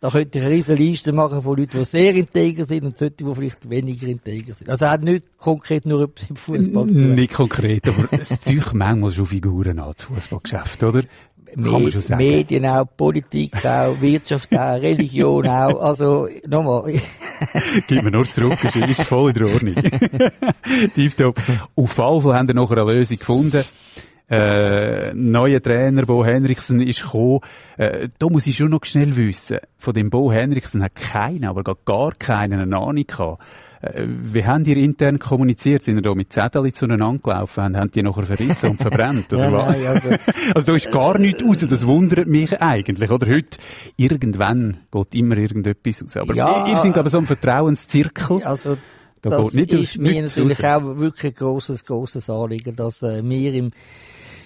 da 0.00 0.10
könnte 0.10 0.38
ich 0.38 0.44
eine 0.44 0.52
riesige 0.54 0.82
Liste 0.82 1.12
machen 1.14 1.40
von 1.40 1.56
Leuten, 1.56 1.78
die 1.78 1.84
sehr 1.86 2.14
integer 2.14 2.66
sind 2.66 2.84
und 2.84 2.98
solche, 2.98 3.14
die 3.14 3.34
vielleicht 3.34 3.70
weniger 3.70 4.06
integer 4.06 4.52
sind. 4.52 4.68
Also, 4.68 4.86
hat 4.86 5.02
nicht 5.02 5.38
konkret 5.38 5.86
nur 5.86 6.02
etwas 6.02 6.28
im 6.28 6.36
Fußball 6.36 6.88
zu 6.88 6.92
tun. 6.92 7.14
Nicht 7.14 7.32
konkret, 7.32 7.88
aber 7.88 8.06
es 8.10 8.38
zieht 8.38 8.74
manchmal 8.74 9.10
schon 9.10 9.24
Figuren 9.24 9.78
an, 9.78 9.94
das 9.96 10.04
Fußballgeschäft, 10.04 10.82
oder? 10.82 11.04
Med 11.56 12.10
Medien 12.16 12.66
auch, 12.66 12.86
Politik 12.96 13.64
auch, 13.64 13.96
Wirtschaft 14.00 14.52
auch, 14.56 14.80
Religion 14.80 15.46
auch. 15.46 15.80
Also, 15.80 16.28
nochmal. 16.46 16.94
Gib 17.86 18.02
mir 18.02 18.10
nur 18.10 18.28
zurück, 18.28 18.58
ist, 18.62 18.76
ist 18.76 19.02
voll 19.02 19.30
in 19.30 19.44
der 19.44 19.52
Ordnung. 19.52 19.74
Tieftop. 20.94 21.40
Auf 21.76 21.92
Fall 21.92 22.34
haben 22.34 22.48
wir 22.48 22.54
nachher 22.54 22.78
eine 22.78 22.92
Lösung 22.92 23.18
gefunden. 23.18 23.64
Äh, 24.30 25.12
neuer 25.14 25.60
Trainer, 25.60 26.06
Bo 26.06 26.24
Henriksen, 26.24 26.80
ist 26.80 27.02
gekommen. 27.02 27.40
Äh, 27.76 28.08
da 28.18 28.28
muss 28.28 28.46
ich 28.46 28.56
schon 28.56 28.70
noch 28.70 28.84
schnell 28.84 29.14
wissen. 29.16 29.58
Von 29.78 29.92
dem 29.92 30.08
Bo 30.08 30.32
Henriksen 30.32 30.82
hat 30.82 30.94
keiner, 30.94 31.50
aber 31.50 31.62
gar 31.62 32.12
keiner 32.12 32.60
eine 32.60 32.76
Ahnung 32.76 33.06
gehabt. 33.06 33.42
Äh, 33.84 34.06
wie 34.08 34.44
haben 34.44 34.64
die 34.64 34.72
intern 34.82 35.18
kommuniziert? 35.18 35.82
Sind 35.82 35.96
ihr 35.96 36.02
da 36.02 36.14
mit 36.14 36.32
Zettel 36.32 36.72
zueinander 36.72 37.18
gelaufen? 37.22 37.62
Haben, 37.64 37.76
haben 37.76 37.90
die 37.90 38.02
nachher 38.02 38.24
verrissen 38.24 38.70
und 38.70 38.80
verbrennt? 38.80 39.32
Oder 39.32 39.44
ja, 39.50 39.52
was? 39.52 39.76
Nein, 39.76 39.86
also, 39.86 40.08
also 40.54 40.66
da 40.66 40.76
ist 40.76 40.90
gar 40.90 41.18
nichts 41.18 41.42
raus. 41.42 41.64
Das 41.68 41.86
wundert 41.86 42.26
mich 42.26 42.60
eigentlich. 42.60 43.10
Oder 43.10 43.26
heute, 43.26 43.58
irgendwann 43.96 44.78
geht 44.90 45.14
immer 45.14 45.36
irgendetwas 45.36 46.02
raus. 46.02 46.16
Aber 46.16 46.34
ja, 46.34 46.66
ihr, 46.66 46.78
seid 46.78 46.96
aber 46.96 47.10
so 47.10 47.18
ein 47.18 47.26
Vertrauenszirkel. 47.26 48.42
Also, 48.42 48.76
da 49.20 49.30
das 49.30 49.54
nicht, 49.54 49.72
ist 49.72 49.98
mir 49.98 50.22
natürlich 50.22 50.62
raus. 50.62 50.82
auch 50.82 50.98
wirklich 50.98 51.32
ein 51.32 51.34
grosses, 51.34 51.84
grosses 51.84 52.28
Anliegen, 52.28 52.76
dass 52.76 53.02
äh, 53.02 53.22
wir 53.22 53.54
im 53.54 53.70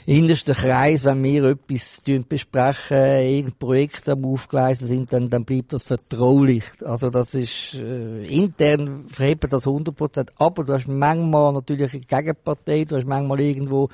innersten 0.08 0.54
Kreis, 0.54 1.04
wenn 1.04 1.22
wir 1.22 1.44
etwas 1.44 2.02
besprechen, 2.26 2.96
irgendein 2.96 3.58
Projekt 3.58 4.08
am 4.08 4.24
Aufgleisen 4.24 4.86
sind, 4.86 5.12
dann, 5.12 5.28
dann 5.28 5.44
bleibt 5.44 5.74
das 5.74 5.84
vertraulich. 5.84 6.64
Also 6.82 7.10
das 7.10 7.34
ist 7.34 7.74
äh, 7.74 8.24
intern 8.24 9.06
verhebt 9.08 9.52
das 9.52 9.66
100%. 9.66 10.28
Aber 10.38 10.64
du 10.64 10.72
hast 10.72 10.88
manchmal 10.88 11.52
natürlich 11.52 11.92
eine 11.92 12.00
Gegenpartei, 12.00 12.84
du 12.84 12.96
hast 12.96 13.06
manchmal 13.06 13.40
irgendwo 13.40 13.90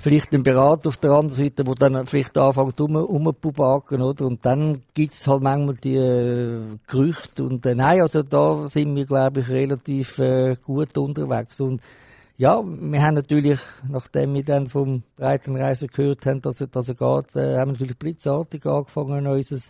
vielleicht 0.00 0.32
einen 0.32 0.42
Berater 0.42 0.88
auf 0.88 0.96
der 0.96 1.10
anderen 1.10 1.28
Seite, 1.28 1.66
wo 1.66 1.74
dann 1.74 2.06
vielleicht 2.06 2.38
anfängt 2.38 2.80
um, 2.80 2.96
oder? 2.96 4.24
Und 4.24 4.46
dann 4.46 4.80
gibt's 4.94 5.28
halt 5.28 5.42
manchmal 5.42 5.74
die 5.74 5.96
äh, 5.96 6.62
Gerüchte 6.86 7.44
und 7.44 7.66
äh, 7.66 7.74
nein, 7.74 8.00
also 8.00 8.22
da 8.22 8.66
sind 8.66 8.96
wir, 8.96 9.04
glaube 9.04 9.40
ich, 9.40 9.50
relativ 9.50 10.18
äh, 10.18 10.56
gut 10.64 10.96
unterwegs 10.96 11.60
und 11.60 11.82
ja, 12.36 12.62
wir 12.64 13.02
haben 13.02 13.14
natürlich, 13.14 13.60
nachdem 13.88 14.34
wir 14.34 14.42
dann 14.42 14.66
vom 14.66 15.02
Breitenreiser 15.16 15.86
gehört 15.86 16.26
haben, 16.26 16.40
dass 16.40 16.60
er, 16.60 16.68
dass 16.68 16.88
er 16.88 16.94
geht, 16.94 17.36
äh, 17.36 17.58
haben 17.58 17.70
wir 17.70 17.72
natürlich 17.72 17.98
blitzartig 17.98 18.64
angefangen, 18.66 19.26
unsere 19.26 19.60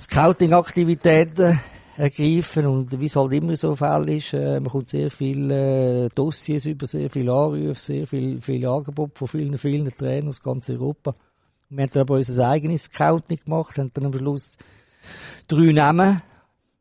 Scouting-Aktivitäten 0.00 1.58
ergreifen 1.96 2.66
und 2.66 3.00
wie 3.00 3.06
es 3.06 3.16
halt 3.16 3.32
immer 3.32 3.56
so 3.56 3.74
Fall 3.74 4.08
ist, 4.08 4.32
äh, 4.32 4.60
man 4.60 4.70
kommt 4.70 4.88
sehr 4.88 5.10
viele 5.10 6.04
äh, 6.04 6.08
Dossiers 6.14 6.66
über, 6.66 6.86
sehr 6.86 7.10
viele 7.10 7.32
Anrufe, 7.32 7.74
sehr 7.74 8.06
viel, 8.06 8.40
viele 8.40 8.70
Angebote 8.70 9.12
von 9.16 9.28
vielen, 9.28 9.58
vielen 9.58 9.92
Trainern 9.96 10.28
aus 10.28 10.40
ganz 10.40 10.70
Europa. 10.70 11.14
Wir 11.70 11.82
haben 11.82 11.90
dann 11.92 12.02
aber 12.02 12.14
unser 12.14 12.48
eigenes 12.48 12.84
Scouting 12.84 13.40
gemacht, 13.44 13.76
haben 13.78 13.90
dann 13.92 14.06
am 14.06 14.12
Schluss 14.12 14.56
drei 15.48 15.72
Namen 15.72 16.22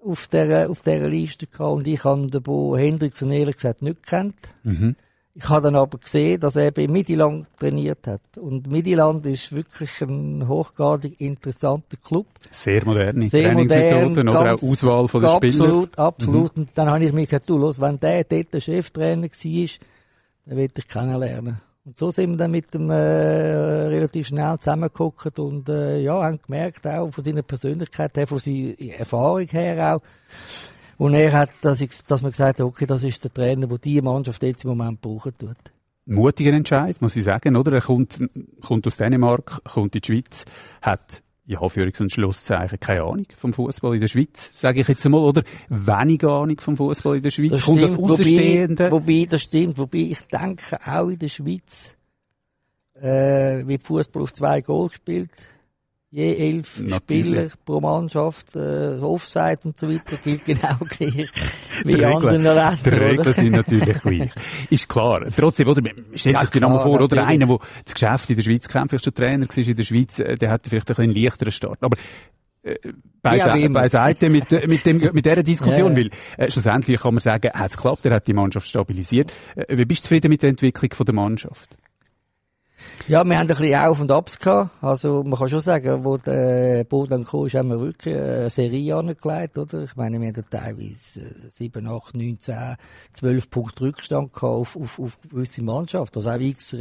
auf 0.07 0.27
dieser, 0.27 0.69
auf 0.69 0.81
dieser 0.81 1.07
Liste 1.07 1.47
gehabt 1.47 1.73
und 1.73 1.87
ich 1.87 2.03
habe 2.03 2.27
den 2.27 2.41
Bo 2.41 2.77
Hendriksen 2.77 3.31
ehrlich 3.31 3.57
gesagt 3.57 3.81
nicht 3.81 4.03
gekannt. 4.03 4.35
Mhm. 4.63 4.95
Ich 5.39 5.47
habe 5.49 5.61
dann 5.61 5.75
aber 5.75 5.99
gesehen, 5.99 6.39
dass 6.39 6.55
er 6.55 6.71
bei 6.71 6.87
Midland 6.87 7.45
trainiert 7.59 8.07
hat. 8.07 8.39
Und 8.39 8.71
Midland 8.71 9.23
ist 9.27 9.55
wirklich 9.55 10.01
ein 10.01 10.47
hochgradig 10.47 11.21
interessanter 11.21 11.97
Club. 11.97 12.25
Sehr 12.49 12.83
moderne 12.83 13.23
Sehr 13.27 13.53
Trainingsmethoden 13.53 14.25
modern, 14.25 14.29
oder 14.29 14.55
auch 14.55 14.63
Auswahl 14.63 15.07
von 15.07 15.21
den 15.21 15.29
Spielern. 15.29 15.61
Absolut, 15.61 15.99
absolut. 15.99 16.57
Mhm. 16.57 16.63
Und 16.63 16.69
dann 16.73 16.89
habe 16.89 17.05
ich 17.05 17.13
mir 17.13 17.25
gesagt, 17.25 17.47
du, 17.47 17.59
los, 17.59 17.79
wenn 17.79 17.99
der 17.99 18.23
dort 18.23 18.51
der 18.51 18.59
Cheftrainer 18.61 19.27
war, 19.27 19.67
dann 20.45 20.57
will 20.57 20.69
ich 20.75 20.87
kennenlernen. 20.87 21.61
Und 21.87 21.97
so 21.97 22.11
sind 22.11 22.31
wir 22.31 22.37
dann 22.37 22.51
mit 22.51 22.73
dem 22.73 22.89
äh, 22.89 22.95
relativ 22.95 24.27
schnell 24.27 24.57
zusammengeguckt 24.59 25.39
und 25.39 25.69
äh, 25.69 26.01
ja, 26.01 26.21
haben 26.21 26.37
gemerkt, 26.45 26.85
auch 26.85 27.09
von 27.11 27.23
seiner 27.23 27.43
Persönlichkeit 27.43 28.17
her, 28.17 28.27
von 28.27 28.39
seiner 28.39 28.77
Erfahrung 28.77 29.47
her 29.47 29.95
auch, 29.95 30.01
und 30.97 31.13
er 31.13 31.31
hat, 31.31 31.51
dass, 31.61 31.79
ich, 31.79 31.91
dass 32.05 32.21
man 32.21 32.31
gesagt 32.31 32.59
hat, 32.59 32.65
okay, 32.65 32.85
das 32.85 33.05
ist 33.05 33.23
der 33.23 33.33
Trainer, 33.33 33.67
der 33.67 33.77
diese 33.77 34.01
Mannschaft 34.01 34.43
jetzt 34.43 34.65
im 34.65 34.71
Moment 34.71 34.99
brauchen 34.99 35.31
tut. 35.37 35.55
Mutiger 36.05 36.51
Entscheid, 36.51 37.01
muss 37.01 37.15
ich 37.15 37.23
sagen, 37.23 37.55
oder? 37.55 37.71
Er 37.71 37.81
kommt, 37.81 38.21
kommt 38.59 38.85
aus 38.85 38.97
Dänemark, 38.97 39.63
kommt 39.63 39.95
in 39.95 40.01
die 40.01 40.07
Schweiz, 40.07 40.43
hat 40.81 41.23
ja, 41.47 41.59
Führungs- 41.59 42.01
und 42.01 42.11
Schlusszeichen, 42.11 42.79
keine 42.79 43.03
Ahnung 43.03 43.25
vom 43.35 43.53
Fußball 43.53 43.95
in 43.95 44.01
der 44.01 44.09
Schweiz, 44.09 44.51
sage 44.53 44.81
ich 44.81 44.87
jetzt 44.87 45.05
einmal, 45.05 45.21
oder 45.21 45.43
wenig 45.69 46.23
Ahnung 46.23 46.59
vom 46.59 46.75
Fußball 46.75 47.17
in 47.17 47.23
der 47.23 47.31
Schweiz. 47.31 47.51
Das 47.51 47.63
Kommt 47.63 47.77
stimmt, 47.77 48.79
das? 48.79 48.91
Wobei, 48.91 48.91
wobei, 48.91 49.27
das 49.29 49.41
stimmt, 49.41 49.77
wobei 49.77 49.97
ich 49.97 50.21
denke, 50.27 50.77
auch 50.85 51.07
in 51.07 51.17
der 51.17 51.29
Schweiz 51.29 51.95
äh, 52.95 53.65
wird 53.65 53.83
Fußball 53.83 54.23
auf 54.23 54.33
zwei 54.33 54.59
Goal 54.61 54.89
gespielt 54.89 55.31
je 56.09 56.35
elf 56.35 56.79
Natürlich. 56.79 57.25
Spieler 57.25 57.49
pro 57.65 57.81
Mannschaft, 57.81 58.55
äh, 58.55 58.97
Offside 59.01 59.59
und 59.63 59.77
so 59.77 59.89
weiter, 59.89 60.17
gilt 60.23 60.45
genau 60.45 60.77
gleich 60.79 61.31
wie 61.83 61.93
in 61.93 62.05
anderen 62.05 62.43
Ländern. 62.43 62.77
Die 62.83 62.89
Regeln 62.89 63.33
sind 63.33 63.51
natürlich 63.51 64.01
gleich. 64.01 64.31
Ist 64.69 64.87
klar. 64.87 65.25
Trotzdem, 65.35 65.67
oder, 65.67 65.81
stellt 66.15 66.35
ja, 66.35 66.41
sich 66.41 66.49
dir 66.51 66.61
nochmal 66.61 66.81
vor, 66.81 67.01
oder 67.01 67.25
einer, 67.25 67.45
der 67.45 67.59
das 67.83 67.93
Geschäft 67.93 68.29
in 68.29 68.35
der 68.37 68.43
Schweiz 68.43 68.67
kämpft, 68.67 68.89
vielleicht 68.89 69.05
schon 69.05 69.13
Trainer 69.13 69.47
war 69.47 69.57
in 69.57 69.75
der 69.75 69.83
Schweiz, 69.83 70.19
äh, 70.19 70.35
der 70.35 70.49
hatte 70.49 70.69
vielleicht 70.69 70.89
ein 70.89 70.95
bisschen 70.95 71.23
leichteren 71.23 71.51
Start. 71.51 71.77
Aber 71.81 71.97
äh, 72.63 72.75
beiseite, 73.21 73.57
ja, 73.59 73.69
beiseite 73.69 74.29
mit, 74.29 74.51
äh, 74.51 74.67
mit, 74.67 74.85
dem, 74.85 74.97
mit 75.13 75.25
dieser 75.25 75.43
Diskussion, 75.43 75.91
ja. 75.97 75.97
weil 75.97 76.09
äh, 76.37 76.51
schlussendlich 76.51 77.01
kann 77.01 77.13
man 77.13 77.21
sagen, 77.21 77.51
hat 77.53 77.71
es 77.71 77.77
geklappt, 77.77 78.05
er 78.05 78.15
hat 78.15 78.27
die 78.27 78.33
Mannschaft 78.33 78.67
stabilisiert. 78.67 79.33
Äh, 79.55 79.77
wie 79.77 79.85
bist 79.85 80.01
du 80.01 80.03
zufrieden 80.03 80.29
mit 80.29 80.41
der 80.41 80.49
Entwicklung 80.51 80.93
von 80.93 81.05
der 81.05 81.15
Mannschaft? 81.15 81.77
Ja, 83.07 83.23
wir 83.23 83.37
haben 83.37 83.43
ein 83.43 83.47
bisschen 83.47 83.75
Auf 83.75 84.01
und 84.01 84.11
Abs 84.11 84.37
gehabt. 84.37 84.71
Also, 84.81 85.23
man 85.23 85.39
kann 85.39 85.47
schon 85.47 85.61
sagen, 85.61 86.03
wo 86.03 86.17
der 86.17 86.83
Boden 86.83 87.23
kam, 87.23 87.47
haben 87.47 87.69
wir 87.69 87.79
wirklich 87.79 88.13
eine 88.13 88.49
Serie 88.49 88.97
angelegt, 88.97 89.57
oder? 89.57 89.83
Ich 89.83 89.95
meine, 89.95 90.19
wir 90.19 90.27
haben 90.27 90.45
teilweise 90.49 91.21
7, 91.49 91.87
8, 91.87 92.15
9, 92.15 92.37
10, 92.39 92.75
12 93.13 93.49
Punkte 93.49 93.85
Rückstand 93.85 94.33
gehabt 94.33 94.43
auf, 94.43 94.75
auf, 94.75 94.99
auf 94.99 95.17
gewisse 95.21 95.63
Mannschaft. 95.63 96.17
Also 96.17 96.29
auch 96.29 96.39
x, 96.39 96.75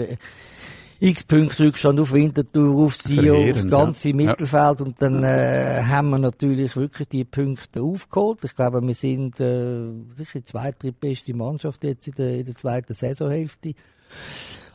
x 0.99 1.25
Punkte 1.25 1.65
Rückstand 1.65 2.01
auf 2.01 2.13
Winterthur, 2.13 2.85
auf 2.85 2.97
Sio, 2.97 3.49
aufs 3.51 3.69
ganze 3.69 4.09
ja. 4.09 4.17
Mittelfeld. 4.17 4.81
Und 4.81 5.01
dann, 5.01 5.23
äh, 5.23 5.83
haben 5.85 6.11
wir 6.11 6.19
natürlich 6.19 6.77
wirklich 6.77 7.09
die 7.09 7.25
Punkte 7.25 7.83
aufgeholt. 7.83 8.41
Ich 8.43 8.57
glaube, 8.57 8.83
wir 8.83 8.95
sind, 8.95 9.39
äh, 9.39 9.93
sicher 10.11 10.41
die 10.41 10.45
zweite, 10.45 10.79
drittbeste 10.79 11.35
Mannschaft 11.35 11.85
jetzt 11.85 12.09
in 12.09 12.15
der, 12.15 12.39
in 12.39 12.45
der 12.45 12.57
zweiten 12.57 12.95
Saisonhälfte. 12.95 13.75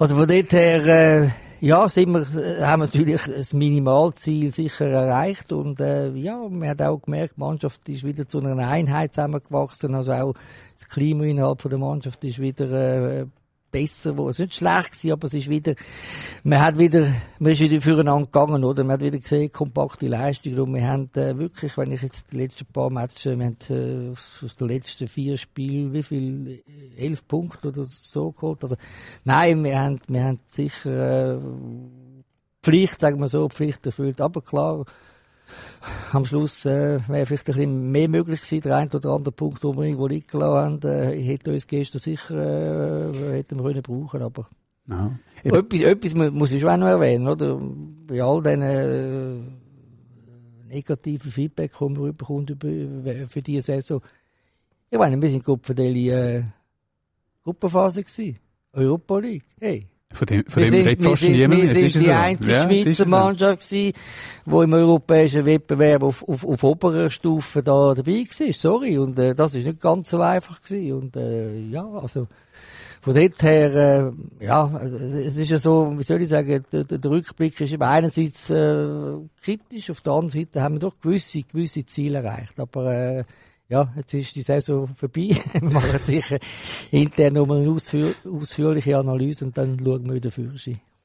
Also 0.01 0.15
von 0.15 0.27
dort 0.27 0.51
her, 0.51 0.87
äh, 0.87 1.29
ja, 1.59 1.87
sind 1.87 2.11
wir, 2.11 2.21
äh, 2.35 2.63
haben 2.63 2.79
natürlich 2.79 3.21
das 3.21 3.53
Minimalziel 3.53 4.49
sicher 4.49 4.87
erreicht 4.87 5.53
und 5.53 5.79
äh, 5.79 6.09
ja, 6.13 6.39
man 6.49 6.69
hat 6.69 6.81
auch 6.81 7.03
gemerkt, 7.03 7.35
die 7.37 7.39
Mannschaft 7.39 7.87
ist 7.87 8.03
wieder 8.03 8.27
zu 8.27 8.39
einer 8.39 8.67
Einheit 8.67 9.13
zusammengewachsen, 9.13 9.93
also 9.93 10.11
auch 10.13 10.33
das 10.73 10.87
Klima 10.87 11.25
innerhalb 11.25 11.61
von 11.61 11.69
der 11.69 11.77
Mannschaft 11.77 12.23
ist 12.23 12.39
wieder 12.39 12.71
äh, 12.71 13.25
besser 13.71 14.17
wo 14.17 14.29
Es 14.29 14.39
ist 14.39 14.45
nicht 14.45 14.55
schlecht 14.55 14.91
gewesen, 14.91 15.11
aber 15.11 15.25
es 15.25 15.33
ist 15.33 15.49
wieder, 15.49 15.75
man 16.43 16.61
hat 16.61 16.77
wieder, 16.77 17.07
man 17.39 17.51
ist 17.53 17.61
wieder 17.61 17.81
füreinander 17.81 18.25
gegangen, 18.25 18.63
oder? 18.63 18.83
Man 18.83 18.93
hat 18.93 19.01
wieder 19.01 19.17
gesehen, 19.17 19.51
kompakte 19.51 20.07
Leistung. 20.07 20.57
Und 20.59 20.73
wir 20.73 20.87
haben 20.87 21.09
äh, 21.15 21.37
wirklich, 21.37 21.77
wenn 21.77 21.91
ich 21.91 22.01
jetzt 22.01 22.31
die 22.31 22.37
letzten 22.37 22.65
paar 22.65 22.89
Matches, 22.89 23.37
wir 23.37 23.45
haben 23.45 23.55
äh, 23.69 24.11
aus 24.11 24.55
den 24.57 24.67
letzten 24.67 25.07
vier 25.07 25.37
Spielen, 25.37 25.93
wie 25.93 26.03
viel? 26.03 26.63
Elf 26.97 27.27
Punkte 27.27 27.69
oder 27.69 27.83
so 27.83 28.31
geholt. 28.31 28.63
Also, 28.63 28.75
nein, 29.23 29.63
wir 29.63 29.79
haben, 29.79 29.99
wir 30.07 30.23
haben 30.23 30.39
sicher, 30.45 31.35
äh, 31.35 31.39
Pflicht, 32.61 32.99
sagen 32.99 33.19
wir 33.19 33.29
so, 33.29 33.49
Pflicht 33.49 33.85
erfüllt. 33.85 34.21
Aber 34.21 34.41
klar, 34.41 34.85
am 36.11 36.25
Schluss 36.25 36.65
äh, 36.65 36.99
wäre 37.07 37.25
vielleicht 37.25 37.47
ein 37.49 37.55
bisschen 37.55 37.91
mehr 37.91 38.09
möglich 38.09 38.41
gewesen. 38.41 38.61
Der 38.61 38.77
eine 38.77 38.91
oder 38.91 39.11
andere 39.11 39.31
Punkt, 39.31 39.63
den 39.63 39.75
wir 39.75 39.83
irgendwo 39.83 40.07
liegen 40.07 40.41
haben, 40.41 40.81
äh, 40.83 41.19
hätte 41.21 41.51
uns 41.51 41.67
gestern 41.67 41.99
sicher 41.99 42.35
äh, 42.35 43.37
hätten 43.37 43.57
wir 43.57 43.63
können 43.63 43.81
brauchen 43.81 44.21
aber 44.21 44.47
Aha. 44.89 45.11
Etwas, 45.43 45.81
etwas 45.81 46.13
muss 46.13 46.51
ich 46.51 46.61
schon 46.61 46.69
auch 46.69 46.77
noch 46.77 46.87
erwähnen, 46.87 47.27
oder? 47.27 47.59
Bei 48.07 48.21
all 48.21 48.41
diesen 48.41 48.61
äh, 48.61 49.35
negativen 50.67 51.31
Feedback, 51.31 51.71
die 51.77 51.83
man 51.83 52.15
bekommt 52.15 52.49
über, 52.49 53.27
für 53.27 53.41
diese 53.41 53.61
Saison. 53.61 54.01
Ich 54.89 54.97
meine, 54.99 55.21
wir 55.21 55.29
sind 55.29 55.43
Gruppe 55.43 55.73
äh, 55.73 56.43
Gruppenphase 57.43 58.03
gewesen. 58.03 58.39
Europa 58.73 59.17
League. 59.19 59.45
Hey, 59.59 59.87
von 60.13 60.27
dem, 60.27 60.43
von 60.47 60.63
dem 60.63 60.73
redet 60.73 61.03
fast 61.03 61.23
niemand. 61.23 61.61
Wir 61.61 61.69
sind 61.69 61.95
die 61.95 62.05
so. 62.05 62.11
einzige 62.11 62.51
ja, 62.51 62.63
Schweizer 62.63 63.05
Mannschaft 63.05 63.69
gewesen, 63.69 63.93
die 64.45 64.55
im 64.55 64.73
europäischen 64.73 65.45
Wettbewerb 65.45 66.03
auf, 66.03 66.27
auf, 66.27 66.45
auf 66.45 66.63
oberer 66.63 67.09
Stufe 67.09 67.63
da 67.63 67.93
dabei 67.93 68.25
war. 68.25 68.53
Sorry. 68.53 68.97
Und, 68.97 69.17
äh, 69.19 69.33
das 69.33 69.55
ist 69.55 69.65
nicht 69.65 69.79
ganz 69.79 70.09
so 70.09 70.21
einfach 70.21 70.61
gewesen. 70.61 70.93
Und, 70.93 71.15
äh, 71.15 71.59
ja, 71.69 71.85
also, 71.85 72.27
von 73.01 73.15
dort 73.15 73.41
her, 73.41 73.75
äh, 73.75 74.45
ja, 74.45 74.79
es 74.79 75.35
ist 75.35 75.49
ja 75.49 75.57
so, 75.57 75.97
wie 75.97 76.03
soll 76.03 76.21
ich 76.21 76.29
sagen, 76.29 76.63
der, 76.71 76.83
der 76.83 77.11
Rückblick 77.11 77.59
ist 77.59 77.73
eben 77.73 77.81
einerseits 77.81 78.51
äh, 78.51 79.15
kritisch, 79.41 79.89
auf 79.89 80.01
der 80.01 80.13
anderen 80.13 80.29
Seite 80.29 80.61
haben 80.61 80.75
wir 80.75 80.79
doch 80.79 80.99
gewisse, 80.99 81.41
gewisse 81.41 81.83
Ziele 81.83 82.19
erreicht. 82.19 82.59
Aber 82.59 82.93
äh, 82.93 83.23
ja, 83.71 83.91
jetzt 83.95 84.13
ist 84.13 84.35
die 84.35 84.41
Saison 84.41 84.89
vorbei. 84.89 85.29
wir 85.53 85.69
machen 85.69 85.99
sicher 86.05 86.37
intern 86.91 87.33
nochmal 87.33 87.61
eine 87.61 87.71
ausführ 87.71 88.13
ausführliche 88.25 88.97
Analyse 88.97 89.45
und 89.45 89.57
dann 89.57 89.79
schauen 89.79 90.05
wir 90.05 90.15
wieder 90.15 90.29
für 90.29 90.51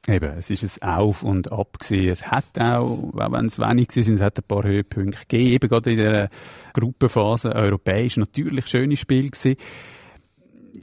Eben, 0.09 0.39
es 0.39 0.51
ist 0.51 0.83
ein 0.83 0.89
Auf 0.89 1.23
und 1.23 1.51
Ab 1.51 1.79
gewesen. 1.79 2.09
Es 2.09 2.31
hat 2.31 2.59
auch, 2.59 3.13
auch 3.15 3.33
wenn 3.33 3.47
es 3.47 3.59
wenig 3.59 3.93
sind, 3.93 4.15
es 4.15 4.21
hat 4.21 4.39
ein 4.39 4.45
paar 4.47 4.65
Höhepunkte 4.65 5.21
gegeben. 5.27 5.53
Eben 5.53 5.69
gerade 5.69 5.91
in 5.93 5.99
der 5.99 6.29
Gruppenphase 6.75 7.55
europäisch 7.55 8.17
natürlich 8.17 8.67
schöne 8.67 8.97
Spiel 8.97 9.31
gewesen. 9.31 9.57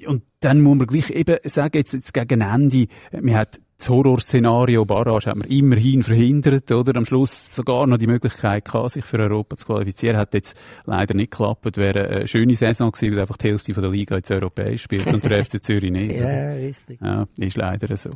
Und 0.08 0.24
dann 0.40 0.62
muss 0.62 0.78
man 0.78 0.88
gleich 0.88 1.10
eben 1.12 1.38
sagen, 1.46 1.78
jetzt, 1.78 1.94
jetzt 1.94 2.14
gegen 2.14 2.42
Ende, 2.42 2.88
man 3.12 3.36
hat 3.36 3.60
das 3.78 3.90
Horrorszenario 3.90 4.86
Barrage 4.86 5.30
hat 5.30 5.36
man 5.36 5.48
immerhin 5.50 6.04
verhindert, 6.04 6.72
oder? 6.72 6.96
Am 6.96 7.06
Schluss 7.06 7.50
sogar 7.54 7.86
noch 7.88 7.98
die 7.98 8.08
Möglichkeit 8.08 8.66
gehabt, 8.66 8.92
sich 8.92 9.04
für 9.04 9.20
Europa 9.20 9.58
zu 9.58 9.66
qualifizieren. 9.66 10.18
Hat 10.18 10.34
jetzt 10.34 10.56
leider 10.86 11.14
nicht 11.14 11.32
geklappt. 11.32 11.78
Wäre 11.78 12.08
eine 12.08 12.28
schöne 12.28 12.56
Saison 12.56 12.92
gewesen, 12.92 13.14
weil 13.14 13.22
einfach 13.22 13.38
die 13.38 13.50
Hälfte 13.50 13.74
von 13.74 13.84
der 13.84 13.92
Liga 13.92 14.16
jetzt 14.16 14.32
europäisch 14.32 14.84
spielt 14.84 15.08
und 15.08 15.24
der 15.24 15.44
FC 15.46 15.62
Zürich 15.62 15.92
nicht. 15.92 16.16
ja, 16.16 16.52
richtig. 16.54 17.00
Ja, 17.02 17.26
ist 17.38 17.58
leider 17.58 17.96
so. 17.98 18.12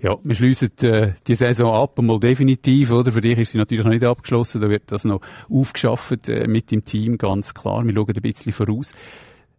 Ja, 0.00 0.16
wir 0.22 0.34
schliessen 0.34 0.70
äh, 0.82 1.12
die 1.26 1.34
Saison 1.34 1.74
ab, 1.74 1.98
einmal 1.98 2.20
definitiv, 2.20 2.90
oder? 2.90 3.12
Für 3.12 3.20
dich 3.20 3.38
ist 3.38 3.52
sie 3.52 3.58
natürlich 3.58 3.84
noch 3.84 3.92
nicht 3.92 4.04
abgeschlossen. 4.04 4.60
Da 4.60 4.70
wird 4.70 4.90
das 4.92 5.04
noch 5.04 5.20
aufgeschafft 5.50 6.28
äh, 6.28 6.46
mit 6.46 6.70
dem 6.70 6.84
Team, 6.84 7.18
ganz 7.18 7.52
klar. 7.52 7.84
Wir 7.84 7.92
schauen 7.92 8.12
ein 8.14 8.22
bisschen 8.22 8.52
voraus. 8.52 8.92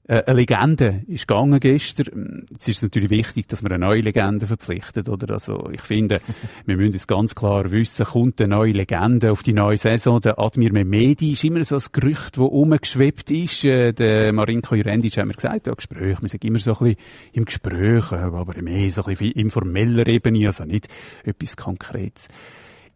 Äh, 0.07 0.23
eine 0.25 0.39
Legende 0.39 1.03
ist 1.07 1.27
gegangen 1.27 1.59
gestern. 1.59 2.45
Jetzt 2.49 2.67
ist 2.67 2.77
es 2.77 2.83
natürlich 2.83 3.11
wichtig, 3.11 3.47
dass 3.47 3.61
wir 3.61 3.71
eine 3.71 3.85
neue 3.85 4.01
Legende 4.01 4.47
verpflichtet, 4.47 5.07
oder? 5.09 5.33
Also, 5.33 5.69
ich 5.71 5.81
finde, 5.81 6.21
wir 6.65 6.77
müssen 6.77 6.95
es 6.95 7.07
ganz 7.07 7.35
klar 7.35 7.69
wissen, 7.71 8.05
kommt 8.05 8.41
eine 8.41 8.49
neue 8.49 8.71
Legende 8.71 9.31
auf 9.31 9.43
die 9.43 9.53
neue 9.53 9.77
Saison. 9.77 10.19
Der 10.19 10.39
Admir 10.39 10.73
Mehmedi 10.73 11.33
ist 11.33 11.43
immer 11.43 11.63
so 11.63 11.75
ein 11.75 11.83
Gerücht, 11.91 12.37
das 12.37 12.47
umgeschwebt 12.47 13.29
ist. 13.29 13.63
Äh, 13.63 13.93
der 13.93 14.33
Marinko 14.33 14.75
Jurendic 14.75 15.17
hat 15.17 15.27
mir 15.27 15.35
gesagt, 15.35 15.67
ja, 15.67 15.73
Gespräch, 15.73 16.21
wir 16.21 16.29
sind 16.29 16.43
immer 16.43 16.59
so 16.59 16.71
ein 16.71 16.79
bisschen 16.79 16.97
im 17.33 17.45
Gespräch, 17.45 18.11
äh, 18.11 18.15
aber 18.15 18.59
mehr 18.61 18.91
so 18.91 19.03
ein 19.03 19.15
bisschen 19.15 19.33
informeller 19.33 20.07
Ebene, 20.07 20.47
also 20.47 20.65
nicht 20.65 20.87
etwas 21.23 21.55
Konkretes. 21.55 22.27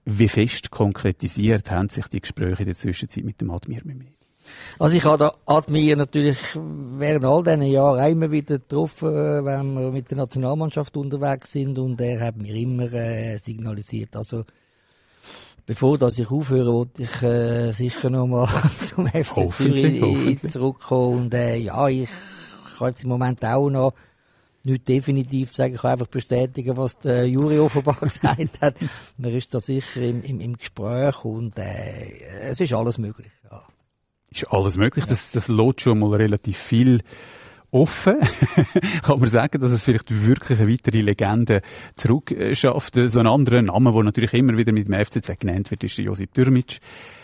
Wie 0.05 0.27
fest 0.27 0.69
konkretisiert 0.71 1.71
haben 1.71 1.89
sich 1.89 2.07
die 2.07 2.21
Gespräche 2.21 2.61
in 2.61 2.67
der 2.67 2.75
Zwischenzeit 2.75 3.23
mit 3.23 3.41
dem 3.41 3.51
Admir 3.51 3.81
Mehmedi? 3.83 4.24
Also 4.77 4.95
ich 4.95 5.03
habe 5.05 5.31
Admir 5.45 5.95
natürlich 5.95 6.39
während 6.55 7.25
all 7.25 7.43
diesen 7.43 7.63
Jahren 7.63 8.12
immer 8.12 8.31
wieder 8.31 8.58
getroffen, 8.60 9.45
wenn 9.45 9.73
wir 9.73 9.91
mit 9.91 10.10
der 10.12 10.17
Nationalmannschaft 10.17 10.97
unterwegs 10.97 11.51
sind 11.51 11.79
und 11.79 11.99
er 12.01 12.19
hat 12.19 12.38
mir 12.38 12.53
immer 12.55 12.91
äh, 12.93 13.38
signalisiert, 13.38 14.15
also 14.15 14.43
bevor 15.65 15.97
dass 15.97 16.19
ich 16.19 16.29
aufhöre, 16.29 16.73
wollte 16.73 17.03
ich 17.03 17.21
äh, 17.23 17.71
sicher 17.71 18.10
noch 18.10 18.27
mal 18.27 18.47
zum 18.86 19.08
FC 19.08 19.53
Zürich 19.53 20.41
zurückkommen 20.41 21.23
und 21.23 21.34
äh, 21.34 21.55
ja, 21.58 21.88
ich 21.88 22.10
kann 22.77 22.89
jetzt 22.89 23.03
im 23.03 23.10
Moment 23.10 23.43
auch 23.45 23.69
noch 23.69 23.93
nicht 24.63 24.88
definitiv 24.88 25.53
sagen, 25.53 25.75
ich 25.75 25.81
kann 25.81 25.91
einfach 25.91 26.08
bestätigen, 26.08 26.75
was 26.75 26.97
der 26.97 27.27
Juri 27.27 27.60
offenbar 27.60 27.95
gesagt 28.01 28.62
hat. 28.62 28.75
Man 29.17 29.31
ist 29.31 29.53
da 29.53 29.60
sicher 29.60 30.01
im, 30.01 30.23
im, 30.23 30.41
im 30.41 30.58
Gespräch 30.58 31.23
und 31.23 31.58
äh, 31.60 32.49
es 32.49 32.60
ist 32.60 32.73
alles 32.73 32.97
möglich. 32.97 33.31
Ja 33.49 33.63
ist 34.43 34.51
alles 34.51 34.77
möglich. 34.77 35.05
Das, 35.05 35.31
das 35.31 35.47
lässt 35.47 35.81
schon 35.81 35.99
mal 35.99 36.13
relativ 36.13 36.57
viel 36.57 37.01
offen. 37.71 38.15
Kann 39.03 39.19
man 39.19 39.29
sagen, 39.29 39.59
dass 39.59 39.71
es 39.71 39.83
vielleicht 39.83 40.25
wirklich 40.25 40.59
eine 40.59 40.71
weitere 40.71 41.01
Legende 41.01 41.61
zurückschafft. 41.95 42.95
So 42.95 43.19
ein 43.19 43.27
anderer 43.27 43.61
Name, 43.61 43.91
der 43.91 44.03
natürlich 44.03 44.33
immer 44.33 44.57
wieder 44.57 44.71
mit 44.71 44.87
dem 44.87 44.93
FCZ 44.93 45.39
genannt 45.39 45.71
wird, 45.71 45.83
ist 45.83 45.97
Josip 45.97 46.33
Dürmic. 46.33 46.79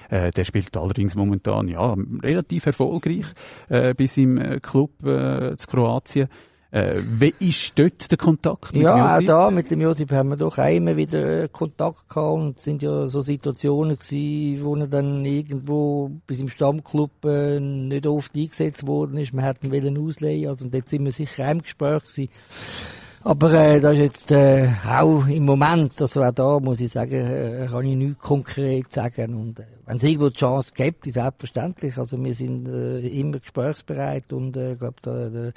Äh, 0.09 0.31
der 0.31 0.43
spielt 0.43 0.75
allerdings 0.75 1.15
momentan 1.15 1.69
ja 1.69 1.95
relativ 2.21 2.65
erfolgreich 2.65 3.25
äh, 3.69 3.93
bis 3.93 4.17
im 4.17 4.37
äh, 4.37 4.59
Club 4.59 4.91
äh, 5.05 5.55
zu 5.55 5.67
Kroatien. 5.67 6.27
Äh, 6.71 7.01
wie 7.03 7.33
ist 7.39 7.77
dort 7.77 8.09
der 8.09 8.17
Kontakt 8.17 8.73
mit 8.73 8.83
Ja, 8.83 9.15
Josip? 9.15 9.29
auch 9.29 9.45
da, 9.45 9.51
mit 9.51 9.69
dem 9.69 9.81
Josip 9.81 10.09
haben 10.11 10.29
wir 10.29 10.37
doch 10.37 10.57
immer 10.57 10.95
wieder 10.95 11.49
Kontakt 11.49 12.07
gehabt 12.07 12.33
und 12.33 12.57
es 12.57 12.63
sind 12.63 12.81
ja 12.81 13.07
so 13.07 13.21
Situationen 13.21 13.97
gewesen, 13.97 14.63
wo 14.63 14.75
er 14.77 14.87
dann 14.87 15.25
irgendwo 15.25 16.09
bis 16.25 16.39
im 16.39 16.47
Stammclub 16.47 17.25
äh, 17.25 17.59
nicht 17.59 18.07
oft 18.07 18.33
eingesetzt 18.35 18.87
worden 18.87 19.17
ist. 19.17 19.33
Wir 19.33 19.41
hätten 19.43 19.73
ihn 19.73 19.97
ausleihen, 19.97 20.47
also 20.47 20.63
und 20.63 20.73
dort 20.73 20.87
sind 20.87 21.03
wir 21.03 21.11
sicher 21.11 21.51
im 21.51 21.61
Gespräch 21.61 22.03
gewesen. 22.03 22.29
Aber 23.23 23.53
äh, 23.53 23.79
das 23.81 23.93
ist 23.95 23.99
jetzt 23.99 24.31
äh, 24.31 24.69
auch 24.87 25.27
im 25.27 25.45
Moment, 25.45 26.01
also 26.01 26.23
auch 26.23 26.31
da 26.31 26.59
muss 26.59 26.79
ich 26.79 26.91
sagen, 26.91 27.13
äh, 27.21 27.67
kann 27.69 27.85
ich 27.85 27.95
nichts 27.95 28.17
konkret 28.17 28.91
sagen. 28.91 29.35
Und 29.35 29.59
äh, 29.59 29.65
wenn 29.85 29.97
es 29.97 30.03
irgendwo 30.03 30.29
die 30.29 30.39
Chance 30.39 30.71
gibt, 30.73 31.05
ist 31.05 31.13
selbstverständlich. 31.13 31.97
Also 31.99 32.17
wir 32.23 32.33
sind 32.33 32.67
äh, 32.67 32.99
immer 33.09 33.39
gesprächsbereit 33.39 34.33
und 34.33 34.57
äh, 34.57 34.75
glaube, 34.75 34.95
da 35.03 35.29
der 35.29 35.53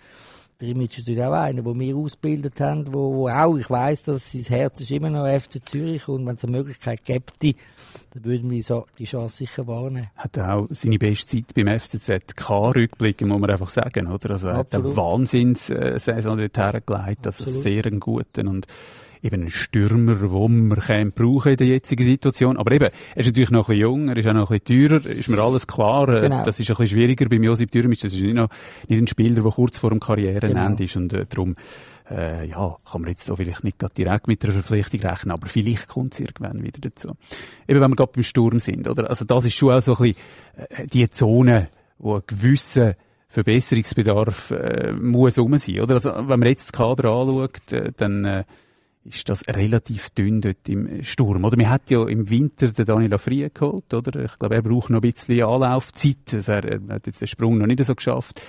Auch 0.73 1.33
einer, 1.33 1.63
den 1.63 1.81
wir 1.81 1.97
ausgebildet 1.97 2.61
haben, 2.61 2.93
wo, 2.93 3.15
wo 3.15 3.29
auch, 3.29 3.57
ich 3.57 3.71
weiss, 3.71 4.05
dass 4.05 4.33
sein 4.33 4.43
Herz 4.43 4.81
ist 4.81 4.91
immer 4.91 5.11
noch 5.11 5.27
FC 5.27 5.65
Zürich 5.65 6.09
und 6.09 6.27
wenn 6.27 6.37
es 6.37 6.45
eine 6.45 6.57
Möglichkeit 6.57 7.05
gäbe, 7.05 7.25
dann 7.41 8.25
würden 8.25 8.51
wir 8.51 8.63
so 8.63 8.87
die 8.99 9.05
Chance 9.05 9.37
sicher 9.39 9.67
wahrnehmen. 9.67 10.11
Hat 10.17 10.39
auch 10.39 10.67
seine 10.71 10.99
beste 10.99 11.37
Zeit 11.37 11.55
beim 11.55 11.79
FCZ 11.79 12.37
K-Rückblicken, 12.37 13.29
muss 13.29 13.41
man 13.41 13.51
einfach 13.51 13.71
sagen, 13.71 14.07
oder? 14.09 14.31
Also 14.31 14.49
er 14.49 14.57
hat 14.59 14.75
eine 14.75 14.97
Wahnsinns-Saison 14.97 16.39
dort 16.39 16.57
hergelegt, 16.57 17.27
also 17.27 17.45
sehr 17.45 17.87
einen 17.87 18.01
guten 18.01 18.49
und 18.49 18.67
eben 19.25 19.43
ein 19.43 19.51
Stürmer, 19.51 20.17
den 20.17 20.69
wir 20.69 21.11
brauchen 21.11 21.53
in 21.53 21.57
der 21.57 21.67
jetzigen 21.67 22.05
Situation. 22.05 22.59
Aber 22.59 22.73
eben, 22.73 22.91
er 23.15 23.21
ist 23.21 23.27
natürlich 23.27 23.51
noch 23.51 23.69
ein 23.69 23.77
bisschen 23.77 23.81
jung, 23.81 24.09
er 24.09 24.17
ist 24.17 24.27
auch 24.27 24.35
noch 24.35 24.51
ein 24.51 24.59
bisschen 24.61 24.89
teurer, 24.89 25.07
ist 25.07 25.29
mir 25.29 25.39
alles 25.39 25.67
klar. 25.67 26.09
Äh, 26.11 26.21
genau. 26.21 26.45
Das 26.45 26.61
ist 26.61 26.69
ein 26.69 26.77
bisschen 26.77 26.99
schwieriger 26.99 27.29
beim 27.29 27.43
Josip 27.43 27.71
Dürmic. 27.71 28.01
Das 28.01 28.13
ist 28.13 28.21
nicht, 28.21 28.35
noch, 28.35 28.51
nicht 28.87 29.01
ein 29.01 29.07
Spieler, 29.07 29.43
der 29.43 29.51
kurz 29.51 29.79
vor 29.79 29.91
dem 29.91 30.01
Karrierenende 30.01 30.51
genau. 30.53 30.85
ist 30.85 30.97
und 30.97 31.13
äh, 31.15 31.25
darum 31.27 31.55
äh, 32.11 32.47
ja, 32.47 32.77
kann 32.91 33.01
man 33.01 33.11
jetzt 33.11 33.25
so 33.25 33.35
vielleicht 33.35 33.65
nicht 33.65 33.79
direkt 33.97 34.29
mit 34.29 34.45
einer 34.45 34.53
Verpflichtung 34.53 35.01
rechnen, 35.01 35.33
aber 35.33 35.49
vielleicht 35.49 35.89
kommt 35.89 36.13
es 36.13 36.21
irgendwann 36.21 36.63
wieder 36.63 36.81
dazu. 36.81 37.17
Eben, 37.67 37.81
wenn 37.81 37.91
wir 37.91 37.97
gerade 37.97 38.13
beim 38.13 38.23
Sturm 38.23 38.61
sind, 38.61 38.87
oder? 38.87 39.09
Also 39.09 39.25
das 39.25 39.47
ist 39.47 39.55
schon 39.55 39.73
auch 39.73 39.81
so 39.81 39.97
ein 39.97 40.03
bisschen 40.03 40.17
äh, 40.69 40.87
die 40.87 41.09
Zone, 41.11 41.69
wo 41.99 42.17
ein 42.17 42.23
gewisser 42.27 42.95
Verbesserungsbedarf 43.29 44.51
äh, 44.51 44.93
muss 44.93 45.39
rum 45.39 45.57
sein, 45.57 45.81
oder? 45.81 45.95
Also 45.95 46.15
wenn 46.15 46.39
man 46.39 46.49
jetzt 46.49 46.67
das 46.67 46.73
Kader 46.73 47.11
anschaut, 47.11 47.73
äh, 47.73 47.91
dann 47.97 48.25
äh, 48.27 48.45
ist 49.05 49.29
das 49.29 49.47
relativ 49.49 50.11
dünn 50.11 50.41
dort 50.41 50.69
im 50.69 51.05
Sturm. 51.05 51.45
Oder 51.45 51.57
man 51.57 51.69
hat 51.69 51.91
ja 51.91 52.07
im 52.07 52.31
Winter 52.31 52.69
den 52.69 52.87
Daniel 52.87 53.19
Frie 53.19 53.49
geholt, 53.53 53.93
oder? 53.93 54.25
Ich 54.25 54.37
glaube, 54.39 54.55
er 54.55 54.63
braucht 54.63 54.91
noch 54.91 55.03
ein 55.03 55.13
bisschen 55.13 55.45
Anlaufzeit. 55.45 56.33
Also 56.33 56.53
er, 56.53 56.65
er 56.65 56.81
hat 56.89 57.07
jetzt 57.07 57.21
den 57.21 57.29
Sprung 57.29 57.59
noch 57.59 57.67
nicht 57.67 57.85
so 57.85 57.95
geschafft. 57.95 58.41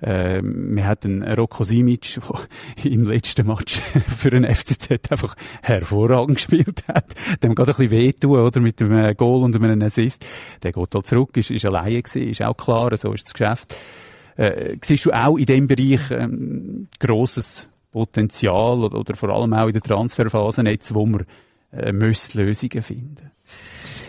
Ähm, 0.00 0.76
wir 0.76 0.86
hatten 0.86 1.22
Rocco 1.24 1.64
Simic, 1.64 2.20
der 2.20 2.84
im 2.92 3.04
letzten 3.04 3.46
Match 3.46 3.80
für 4.16 4.30
den 4.30 4.44
FCZ 4.44 5.10
einfach 5.10 5.34
hervorragend 5.62 6.36
gespielt 6.36 6.84
hat. 6.86 7.14
Dem 7.42 7.54
geht 7.54 7.68
ein 7.68 7.74
bisschen 7.74 7.90
wehtun, 7.90 8.38
oder? 8.38 8.60
Mit 8.60 8.80
einem 8.80 9.16
Goal 9.16 9.42
und 9.42 9.56
einem 9.56 9.82
Assist. 9.82 10.24
Der 10.62 10.72
geht 10.72 10.94
halt 10.94 11.06
zurück, 11.06 11.36
ist, 11.36 11.50
ist 11.50 11.64
alleine 11.64 12.02
gewesen, 12.02 12.30
ist 12.30 12.42
auch 12.42 12.56
klar, 12.56 12.96
so 12.96 13.12
ist 13.12 13.26
das 13.26 13.34
Geschäft. 13.34 13.74
Äh, 14.36 14.76
siehst 14.84 15.04
du 15.04 15.12
auch 15.12 15.36
in 15.36 15.46
dem 15.46 15.66
Bereich 15.66 16.12
ähm, 16.12 16.86
grosses 17.00 17.68
Potenzial 17.90 18.84
oder, 18.84 18.98
oder, 18.98 19.16
vor 19.16 19.30
allem 19.30 19.52
auch 19.54 19.66
in 19.66 19.72
der 19.72 19.82
Transferphase 19.82 20.62
jetzt, 20.62 20.94
wo 20.94 21.06
wir 21.06 21.24
äh, 21.72 21.92
müssen 21.92 22.38
Lösungen 22.38 22.82
finden. 22.82 23.30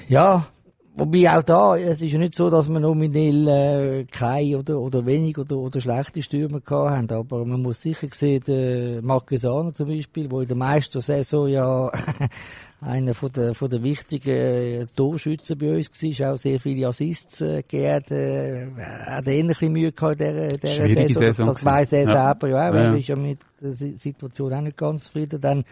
Ja, 0.07 0.45
wobei 0.95 1.37
auch 1.37 1.43
da, 1.43 1.75
es 1.75 2.01
ist 2.01 2.11
ja 2.11 2.19
nicht 2.19 2.35
so, 2.35 2.49
dass 2.49 2.69
wir 2.69 2.79
nominell 2.79 3.47
äh, 3.47 4.05
keine 4.05 4.57
oder, 4.57 4.79
oder 4.79 5.05
wenig 5.05 5.37
oder, 5.37 5.57
oder 5.57 5.79
schlechte 5.81 6.21
Stürmer 6.21 6.59
gehabt 6.59 7.11
haben, 7.11 7.11
aber 7.11 7.45
man 7.45 7.61
muss 7.61 7.81
sicher 7.81 8.07
sehen, 8.11 8.43
der 8.45 9.01
Marquesano 9.01 9.71
zum 9.71 9.87
Beispiel, 9.87 10.27
der 10.27 10.39
in 10.41 10.47
der 10.47 10.57
Meistersaison 10.57 11.47
ja 11.49 11.91
einer 12.81 13.13
von 13.13 13.31
der, 13.31 13.53
von 13.53 13.69
der 13.69 13.83
wichtigen 13.83 14.29
äh, 14.29 14.85
Torschützen 14.95 15.57
bei 15.57 15.75
uns 15.75 15.89
war, 16.01 16.33
auch 16.33 16.37
sehr 16.37 16.59
viele 16.59 16.87
Assists 16.87 17.41
äh, 17.41 17.61
gegeben, 17.61 18.11
äh, 18.11 18.67
hat 19.05 19.27
ähnliche 19.27 19.69
Mühe 19.69 19.91
gehabt 19.91 20.19
in 20.21 20.49
dieser, 20.49 20.87
dieser 20.87 20.87
Saison. 20.87 21.23
Saison. 21.23 21.47
Das 21.47 21.65
weiss 21.65 21.91
er 21.91 22.03
ja. 22.03 22.27
selber 22.27 22.47
ja 22.47 22.69
auch, 22.69 22.73
weil 22.73 22.83
ja. 22.83 22.91
er 22.91 22.97
ist 22.97 23.07
ja 23.07 23.15
mit 23.15 23.39
der 23.61 23.73
Situation 23.73 24.53
auch 24.53 24.61
nicht 24.61 24.77
ganz 24.77 25.05
zufrieden. 25.05 25.41
Dann 25.41 25.65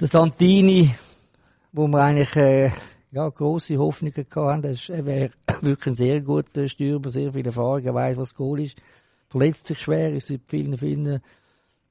der 0.00 0.08
Santini, 0.08 0.94
wo 1.72 1.86
wir 1.86 2.00
eigentlich 2.00 2.34
äh, 2.36 2.70
ja, 3.12 3.28
grosse 3.28 3.78
Hoffnungen 3.78 4.14
gehabt 4.14 4.36
haben, 4.36 4.64
er 4.64 5.06
wäre 5.06 5.30
wirklich 5.62 5.86
ein 5.86 5.94
sehr 5.94 6.20
guter 6.20 6.68
Stürmer, 6.68 7.10
sehr 7.10 7.32
viele 7.32 7.46
Erfahrung, 7.46 7.84
er 7.84 7.94
weiss, 7.94 8.16
was 8.16 8.34
Goal 8.34 8.60
ist, 8.60 8.76
verletzt 9.28 9.66
sich 9.66 9.78
schwer, 9.78 10.12
ist 10.12 10.28
seit 10.28 10.42
vielen, 10.46 10.76
vielen 10.76 11.20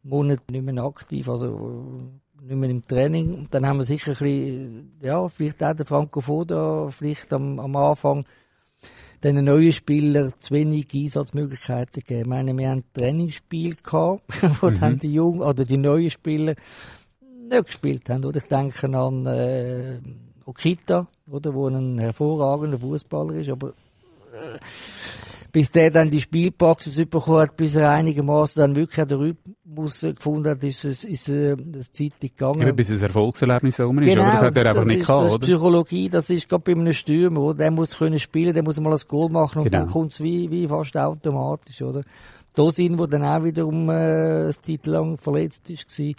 Monaten 0.04 0.51
nicht 0.51 0.65
mehr 0.65 0.84
aktiv, 0.84 1.28
also 1.28 2.12
nicht 2.41 2.56
mehr 2.56 2.69
im 2.69 2.82
Training. 2.84 3.34
Und 3.34 3.54
dann 3.54 3.65
haben 3.65 3.78
wir 3.78 3.84
sicher 3.84 4.12
ein 4.12 4.17
bisschen, 4.17 4.91
ja, 5.01 5.28
vielleicht 5.28 5.63
auch 5.63 5.75
den 5.75 5.86
Franco 5.86 6.21
Foda, 6.21 6.89
vielleicht 6.89 7.34
am, 7.34 7.60
am 7.60 7.75
Anfang 7.75 8.23
den 9.23 9.43
neuen 9.43 9.71
Spielern 9.71 10.34
zu 10.38 10.54
wenig 10.54 10.88
Einsatzmöglichkeiten 10.93 12.04
gegeben. 12.04 12.21
Ich 12.21 12.28
meine, 12.28 12.58
wir 12.58 12.69
haben 12.69 12.80
ein 12.80 12.93
Trainingsspiel 12.93 13.75
gehabt, 13.75 14.21
wo 14.62 14.69
mhm. 14.69 14.80
dann 14.80 14.97
die 14.97 15.13
Jungen 15.13 15.41
oder 15.41 15.65
die 15.65 15.78
neuen 15.78 16.12
Spieler 16.12 16.54
nicht 17.49 17.65
gespielt 17.65 18.10
haben. 18.10 18.25
Oder 18.25 18.38
ich 18.38 18.47
denke 18.47 18.88
an 18.95 19.25
äh, 19.25 19.99
Okita, 20.45 21.08
oder, 21.29 21.53
wo 21.53 21.67
ein 21.67 21.97
hervorragender 21.97 22.79
Fußballer 22.79 23.34
ist, 23.34 23.49
aber 23.49 23.69
äh, 23.69 24.60
bis 25.51 25.71
der 25.71 25.89
dann 25.89 26.10
die 26.12 26.19
Spielpraxis 26.19 26.97
bekommen 27.05 27.39
hat, 27.39 27.55
bis 27.55 27.75
er 27.75 27.89
einigermaßen 27.89 28.60
dann 28.60 28.75
wirklich 28.75 29.05
den 29.08 29.17
Rhythmus 29.17 30.01
gefunden 30.01 30.49
hat, 30.49 30.63
ist 30.65 30.84
es, 30.84 31.05
ist, 31.05 31.29
äh, 31.29 31.55
das 31.58 31.91
Zeit 31.93 32.19
gegangen. 32.19 32.60
Ja, 32.62 32.73
bis 32.73 32.89
ein 32.91 33.01
Erfolgserlebnis 33.01 33.79
ist, 33.79 33.86
Genau, 33.88 33.93
oder? 33.95 34.31
Das 34.31 34.41
hat 34.41 34.58
er 34.58 34.65
einfach 34.65 34.84
nicht 34.84 34.99
ist, 34.99 35.08
gehabt, 35.08 35.23
das 35.23 35.29
ist 35.31 35.36
oder? 35.36 35.45
Psychologie, 35.45 36.10
das 36.10 36.29
ist 36.29 36.49
gerade 36.49 36.63
bei 36.63 36.71
einem 36.73 36.91
Stürmer, 36.91 37.39
oder? 37.39 37.58
Der 37.60 37.71
muss 37.71 37.97
können 37.97 38.19
spielen, 38.19 38.53
der 38.53 38.63
muss 38.63 38.79
mal 38.81 38.91
ein 38.91 38.99
Goal 39.08 39.29
machen 39.29 39.60
und 39.60 39.71
Genau. 39.71 39.77
dann 39.79 39.89
kommt's 39.89 40.21
wie, 40.21 40.51
wie 40.51 40.67
fast 40.67 40.97
automatisch, 40.97 41.81
oder? 41.81 42.03
Da 42.53 42.71
sind, 42.71 42.99
wo 42.99 43.05
dann 43.05 43.23
auch 43.23 43.43
wiederum, 43.43 43.89
äh, 43.89 44.47
das 44.47 44.62
Zeit 44.62 44.86
lang 44.88 45.17
verletzt 45.17 45.69
ist, 45.69 45.99
war. 45.99 46.13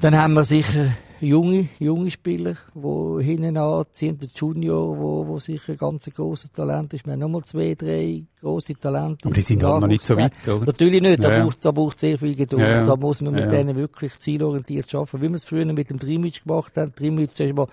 Dann 0.00 0.16
haben 0.16 0.32
wir 0.32 0.44
sicher 0.44 0.86
junge, 1.20 1.68
junge 1.78 2.10
Spieler, 2.10 2.56
die 2.74 3.24
hinten 3.24 3.56
anziehen. 3.56 4.18
Der 4.18 4.28
Junior, 4.34 4.98
wo, 4.98 5.26
wo 5.26 5.38
sicher 5.38 5.72
ein 5.72 5.78
ganz 5.78 6.06
grosses 6.14 6.50
Talent 6.50 6.94
ist. 6.94 7.06
Wir 7.06 7.12
haben 7.12 7.20
nochmal 7.20 7.44
zwei, 7.44 7.74
drei 7.74 8.24
grosse 8.40 8.74
Talente. 8.74 9.26
Aber 9.26 9.34
die 9.34 9.40
sind 9.40 9.62
halt 9.62 9.80
noch 9.80 9.88
nicht 9.88 10.02
so 10.02 10.16
weit, 10.16 10.32
oder? 10.46 10.66
Natürlich 10.66 11.02
nicht. 11.02 11.22
Da 11.22 11.32
Ja, 11.32 11.44
braucht 11.44 11.64
da 11.64 11.70
braucht 11.70 12.00
sehr 12.00 12.18
viel 12.18 12.34
Geduld. 12.34 12.62
Ja. 12.62 12.84
Da 12.84 12.96
muss 12.96 13.20
man 13.22 13.34
mit 13.34 13.44
ja. 13.44 13.50
denen 13.50 13.76
wirklich 13.76 14.18
zielorientiert 14.18 14.94
arbeiten. 14.94 15.22
Wie 15.22 15.28
wir 15.28 15.34
es 15.34 15.44
früher 15.44 15.64
mit 15.66 15.90
dem 15.90 15.98
Drimmitsch 15.98 16.44
gemacht 16.44 16.76
haben. 16.76 16.92
Drimmitsch 16.94 17.38
ist 17.40 17.54
mal 17.54 17.68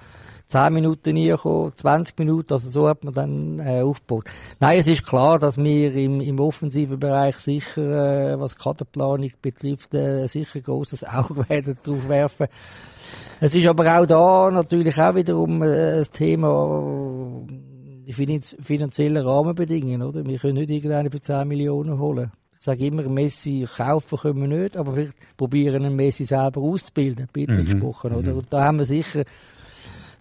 10 0.48 0.74
Minuten 0.74 1.18
reingekommen, 1.18 1.72
20 1.76 2.18
Minuten, 2.20 2.54
also 2.54 2.70
so 2.70 2.88
hat 2.88 3.04
man 3.04 3.14
dann 3.14 3.60
äh, 3.60 3.82
aufgebaut. 3.82 4.26
Nein, 4.60 4.80
es 4.80 4.88
ist 4.88 5.06
klar, 5.06 5.40
dass 5.40 5.58
wir 5.58 5.94
im, 5.94 6.22
im 6.22 6.40
offensiven 6.40 7.00
Bereich 7.00 7.36
sicher, 7.36 8.34
äh, 8.34 8.40
was 8.40 8.56
Kaderplanung 8.56 9.32
betrifft, 9.42 9.94
äh, 9.94 10.26
sicher 10.28 10.62
grosses 10.62 11.04
Auge 11.04 11.48
werden 11.50 11.78
drauf 11.84 12.08
werfen. 12.08 12.48
Es 13.42 13.54
ist 13.54 13.68
aber 13.68 14.00
auch 14.00 14.06
da 14.06 14.50
natürlich 14.50 15.00
auch 15.00 15.16
wiederum 15.16 15.62
äh, 15.62 15.98
das 15.98 16.10
Thema 16.12 17.46
die 18.08 18.14
finanz 18.14 18.56
finanziellen 18.62 19.22
Rahmenbedingungen, 19.22 20.02
oder? 20.02 20.26
Wir 20.26 20.40
können 20.40 20.56
nicht 20.56 20.70
irgendeinen 20.70 21.12
für 21.12 21.20
10 21.20 21.46
Millionen 21.46 22.00
holen. 22.00 22.32
Ich 22.58 22.66
sage 22.66 22.86
immer, 22.86 23.04
Messi 23.04 23.68
kaufen 23.68 24.18
können 24.18 24.50
wir 24.50 24.60
nicht, 24.60 24.78
aber 24.78 24.94
vielleicht 24.94 25.14
probieren 25.36 25.84
einen 25.84 25.96
Messi 25.96 26.24
selber 26.24 26.62
auszubilden, 26.62 27.28
bitte 27.32 27.64
gesprochen, 27.64 28.14
oder? 28.14 28.34
Und 28.34 28.48
da 28.50 28.64
haben 28.64 28.80
wir 28.80 28.86
sicher 28.86 29.24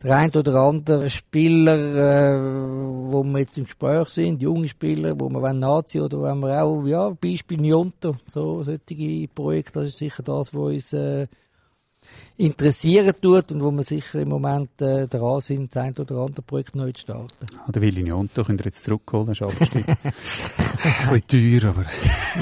der 0.03 0.17
ein 0.17 0.31
oder 0.31 0.55
andere 0.57 1.09
Spieler, 1.11 1.75
äh, 1.75 3.13
wo 3.13 3.23
wir 3.25 3.41
jetzt 3.41 3.59
im 3.59 3.65
Gespräch 3.65 4.09
sind, 4.09 4.43
junge 4.43 4.69
Spieler, 4.69 5.19
wo 5.19 5.29
wir 5.29 5.41
wollen 5.41 5.59
nachziehen 5.59 6.03
oder 6.03 6.19
wo 6.19 6.35
wir 6.35 6.63
auch, 6.63 6.85
ja, 6.87 7.11
Beispiel 7.11 7.59
Nionto, 7.59 8.17
so 8.27 8.63
solche 8.63 9.29
Projekte, 9.29 9.81
das 9.81 9.89
ist 9.89 9.99
sicher 9.99 10.23
das, 10.23 10.55
was 10.55 10.73
uns 10.73 10.93
äh, 10.93 11.27
interessieren 12.38 13.14
tut 13.20 13.51
und 13.53 13.62
wo 13.62 13.70
wir 13.70 13.83
sicher 13.83 14.20
im 14.20 14.29
Moment 14.29 14.68
äh, 14.81 15.07
dran 15.07 15.40
sind, 15.40 15.75
das 15.75 15.83
ein 15.85 15.94
oder 15.96 16.16
andere 16.16 16.42
Projekt 16.42 16.75
neu 16.77 16.92
zu 16.92 17.01
starten. 17.03 17.46
Ah, 17.66 17.70
Der 17.72 17.81
Willi 17.83 18.03
Nionto 18.03 18.44
könnt 18.44 18.61
ihr 18.61 18.66
jetzt 18.66 18.85
zurückholen, 18.85 19.31
ist 19.31 19.42
abgestiegen. 19.42 19.85
ein 20.05 21.20
bisschen 21.20 21.61
teuer, 21.62 21.70
aber 21.70 21.87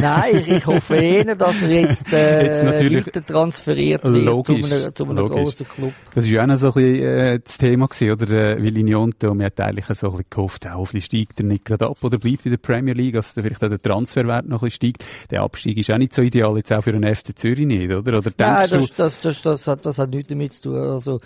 Nein, 0.00 0.36
ich, 0.38 0.48
ich 0.48 0.66
hoffe 0.66 0.96
eher, 0.96 1.34
dass 1.36 1.62
er 1.62 1.70
jetzt, 1.70 2.12
äh, 2.12 2.46
Jetzt 2.46 2.64
natürlich- 2.64 3.06
weiter 3.06 3.22
transferiert 3.24 4.02
wird 4.04 4.24
Logisch, 4.24 4.68
zu 4.68 4.74
einem, 4.74 4.94
zu 4.94 5.04
einem 5.04 5.16
logisch. 5.16 5.42
grossen 5.42 5.68
Club. 5.68 5.92
das 6.14 6.24
ist 6.24 6.30
ja 6.30 6.42
auch 6.42 6.46
noch 6.46 6.58
so 6.58 6.66
ein 6.68 6.72
bisschen 6.74 7.04
äh, 7.04 7.40
das 7.44 7.58
Thema 7.58 7.86
gewesen, 7.86 8.10
oder? 8.12 8.30
Äh, 8.56 8.62
Willi 8.62 8.82
Nionto, 8.82 9.34
man 9.34 9.46
hat 9.46 9.60
eigentlich 9.60 9.86
so 9.86 9.92
ein 9.92 10.10
bisschen 10.12 10.26
gehofft, 10.30 10.64
ja, 10.64 10.74
hoffentlich 10.74 11.04
steigt 11.04 11.38
er 11.40 11.46
nicht 11.46 11.64
gerade 11.64 11.86
ab 11.86 11.98
oder 12.02 12.18
bleibt 12.18 12.44
in 12.44 12.50
der 12.50 12.58
Premier 12.58 12.94
League, 12.94 13.14
dass 13.14 13.34
dann 13.34 13.44
vielleicht 13.44 13.62
auch 13.62 13.68
der 13.68 13.78
Transferwert 13.80 14.46
noch 14.48 14.62
ein 14.62 14.66
bisschen 14.66 14.92
steigt. 14.94 15.04
Der 15.30 15.42
Abstieg 15.42 15.78
ist 15.78 15.90
auch 15.90 15.98
nicht 15.98 16.14
so 16.14 16.22
ideal, 16.22 16.56
jetzt 16.56 16.72
auch 16.72 16.82
für 16.82 16.92
den 16.92 17.04
FC 17.14 17.38
Zürich 17.38 17.66
nicht, 17.66 17.90
oder? 17.92 18.18
Oder 18.18 18.30
Nein, 18.38 18.68
denkst 18.68 18.88
du, 18.90 18.94
das, 18.96 19.20
das, 19.20 19.20
das, 19.20 19.42
das, 19.42 19.66
hat, 19.66 19.83
das 19.86 19.98
hat 19.98 20.10
nichts 20.10 20.28
damit 20.28 20.52
zu 20.52 20.62
tun. 20.70 20.76
Also, 20.76 21.18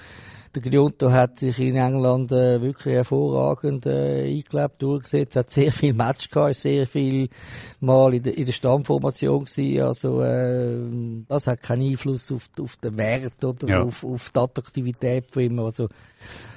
der 0.55 0.63
Gnonto 0.63 1.11
hat 1.13 1.39
sich 1.39 1.59
in 1.59 1.77
England 1.77 2.33
äh, 2.33 2.61
wirklich 2.63 2.95
hervorragend 2.95 3.85
äh, 3.87 4.25
eingelebt, 4.25 4.81
durchgesetzt, 4.81 5.37
hat 5.37 5.51
sehr 5.51 5.71
viel 5.73 5.93
Match 5.93 6.31
gehabt, 6.31 6.53
ist 6.53 6.63
sehr 6.63 6.87
viel 6.87 7.29
Mal 7.81 8.15
in 8.15 8.23
der, 8.23 8.37
in 8.39 8.47
der 8.47 8.53
Stammformation 8.53 9.45
gewesen. 9.45 9.83
Also, 9.83 10.23
äh, 10.23 10.79
das 11.29 11.47
hat 11.47 11.61
keinen 11.63 11.91
Einfluss 11.91 12.33
auf, 12.33 12.49
auf 12.61 12.77
den 12.77 12.97
Wert 12.97 13.45
oder 13.45 13.69
Ja. 13.69 13.83
auf, 13.83 14.03
auf 14.05 14.31
die 14.31 14.39
Attraktivität 14.39 15.27
von 15.31 15.43
ihm. 15.43 15.59
Also, 15.59 15.87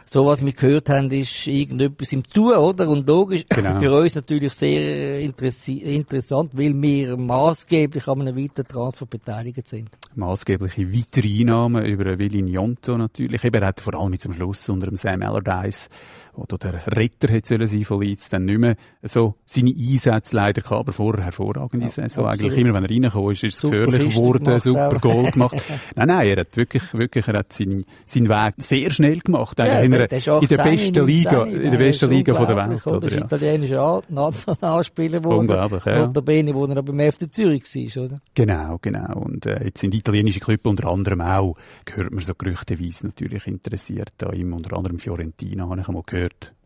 so 0.05 0.25
was 0.25 0.43
wir 0.45 0.51
gehört 0.53 0.89
haben, 0.89 1.09
ist 1.11 1.47
irgendetwas 1.47 2.11
im 2.13 2.23
Tun, 2.23 2.53
oder? 2.53 2.89
Und 2.89 3.07
logisch, 3.07 3.45
Genau. 3.49 3.79
für 3.79 3.93
uns 3.93 4.15
natürlich 4.15 4.53
sehr 4.53 5.19
interessi- 5.21 5.81
interessant, 5.81 6.57
weil 6.57 6.73
wir 6.81 7.17
maßgeblich 7.17 8.07
an 8.07 8.21
einem 8.21 8.35
weiteren 8.37 8.65
Transfer 8.67 9.05
beteiligt 9.05 9.67
sind. 9.67 9.89
maßgebliche 10.15 10.93
weitere 10.93 11.41
Einnahmen 11.41 11.85
über 11.85 12.17
Willi 12.19 12.41
Nionto 12.41 12.97
natürlich. 12.97 13.43
Eben, 13.43 13.61
er 13.61 13.67
hat 13.69 13.79
vor 13.81 13.93
allem 13.95 14.13
jetzt 14.13 14.25
am 14.25 14.33
Schluss 14.33 14.67
unter 14.69 14.87
dem 14.87 14.95
Sam 14.95 15.21
Allardyce, 15.21 15.89
wo 16.33 16.45
der 16.45 16.85
Retter 16.87 17.27
hätte 17.31 17.47
sollen 17.49 17.67
sein 17.67 17.83
von 17.83 18.01
Leeds, 18.01 18.29
dann 18.29 18.45
nicht 18.45 18.57
mehr 18.59 18.75
so 19.03 19.35
seine 19.45 19.71
Einsätze 19.71 20.35
leider 20.35 20.61
gehabt, 20.61 20.79
aber 20.79 20.93
vorher 20.93 21.23
hervorragende 21.25 21.89
Saison. 21.89 22.25
absolut. 22.25 22.29
Eigentlich 22.53 22.57
immer, 22.65 22.73
wenn 22.73 22.83
er 22.85 22.89
reingekommen 22.89 23.31
ist, 23.33 23.43
ist 23.43 23.55
es 23.55 23.61
gefährlich 23.69 24.15
geworden, 24.15 24.59
super. 24.59 24.97
Goal 25.01 25.31
gemacht. 25.31 25.57
nein, 25.95 26.07
nein, 26.07 26.27
er 26.27 26.37
hat 26.41 26.55
wirklich, 26.57 26.93
wirklich, 26.93 27.27
er 27.27 27.39
hat 27.39 27.51
seinen, 27.53 27.85
seinen 28.05 28.29
Weg 28.29 28.53
sehr 28.57 28.91
schnell 28.91 29.19
gemacht. 29.19 29.59
Ja, 29.59 29.79
in, 29.81 29.91
der- 29.91 30.09
einer, 30.09 30.11
in 30.41 30.47
der 30.47 30.59
18, 30.59 30.71
besten 30.71 31.05
Liga, 31.05 31.31
19, 31.45 31.61
in 31.61 31.71
der 31.71 31.77
besten 31.77 32.09
Liga 32.09 32.33
von 32.33 32.47
der 32.47 32.55
Welt, 32.55 32.87
oder? 32.87 33.07
ist 33.07 33.15
Ja. 33.15 33.25
italienischer 33.25 34.01
Nationalspieler 34.09 35.19
geworden. 35.19 35.39
Unglaublich, 35.41 35.85
ja. 35.85 36.05
Notabene, 36.07 36.53
wo 36.55 36.65
er 36.65 36.77
aber 36.77 36.93
beim 36.93 37.11
FC 37.11 37.31
Zürich 37.33 37.63
war, 37.63 38.03
oder? 38.05 38.21
Genau, 38.33 38.77
genau. 38.81 39.13
Und 39.19 39.45
äh, 39.45 39.63
jetzt 39.65 39.79
sind 39.81 39.93
italienische 39.93 40.39
Clubs 40.39 40.65
unter 40.65 40.87
anderem 40.89 41.21
auch, 41.21 41.55
gehört 41.85 42.11
man 42.11 42.23
so 42.23 42.33
gerüchteweise 42.35 43.07
natürlich 43.07 43.47
interessiert 43.47 44.11
an 44.23 44.33
ihm, 44.33 44.53
unter 44.53 44.75
anderem 44.77 44.99
Fiorentina, 44.99 45.67
habe 45.69 45.81
ich 45.81 45.87
einmal 45.87 46.03
gehört. 46.05 46.20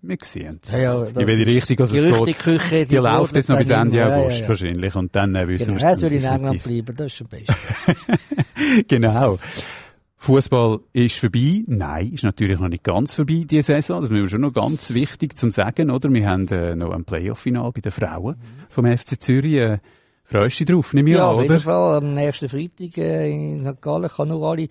Wir 0.08 0.18
sehen 0.22 0.60
es. 0.64 0.72
Ja, 0.72 0.80
ja, 0.80 1.04
in 1.06 1.16
welche 1.16 1.44
ist 1.44 1.70
Richtung 1.70 1.80
also 1.82 1.96
es 1.96 2.44
geht. 2.44 2.72
Die, 2.72 2.86
die 2.86 2.96
läuft 2.98 3.36
jetzt 3.36 3.50
noch 3.50 3.58
bis 3.58 3.70
Ende. 3.70 3.98
Ja, 3.98 4.16
August 4.16 4.48
wahrscheinlich 4.48 4.96
und 4.96 5.16
dann 5.16 5.34
äh, 5.36 5.48
wissen 5.48 5.76
Genau, 5.76 5.80
wir 5.80 5.92
es 5.92 6.00
soll 6.00 6.12
in 6.12 6.24
England 6.24 6.64
bleiben, 6.64 6.96
das 6.96 7.14
ist 7.14 7.22
am 7.22 7.28
besten. 7.28 8.88
genau. 8.88 9.40
Fußball 10.18 10.80
ist 10.94 11.20
vorbei. 11.20 11.64
Nein, 11.68 12.14
ist 12.14 12.24
natürlich 12.24 12.60
noch 12.60 12.68
nicht 12.68 12.84
ganz 12.84 13.14
vorbei, 13.14 13.46
die 13.50 13.62
Saison. 13.62 14.02
Das 14.02 14.10
ist 14.10 14.14
mir 14.16 14.28
schon 14.28 14.42
noch 14.42 14.54
ganz 14.54 14.94
wichtig 14.94 15.38
zu 15.38 15.50
sagen, 15.52 15.92
oder? 15.92 16.12
Wir 16.12 16.28
haben 16.28 16.48
äh, 16.48 16.76
noch 16.76 16.92
ein 16.92 17.06
Playoff-Final 17.06 17.72
bei 17.72 17.82
den 17.82 17.92
Frauen 17.92 18.36
vom 18.70 18.86
FC 18.86 19.22
Zürich. 19.22 19.56
Äh, 19.56 19.78
freust 20.26 20.60
du 20.60 20.66
dich 20.66 20.76
drauf, 20.76 20.94
nehme 20.94 21.10
ich 21.12 21.16
Ja, 21.16 21.30
an, 21.30 21.36
auf 21.36 21.42
jeden 21.42 21.56
oder? 21.56 21.64
Fall. 21.64 21.98
Am 21.98 22.14
nächsten 22.14 22.50
Freitag 22.50 22.98
äh, 22.98 23.30
in 23.30 23.64
St. 23.64 23.82
Gallen 23.82 24.10
kann 24.10 24.28
nur 24.28 24.48
alle 24.48 24.68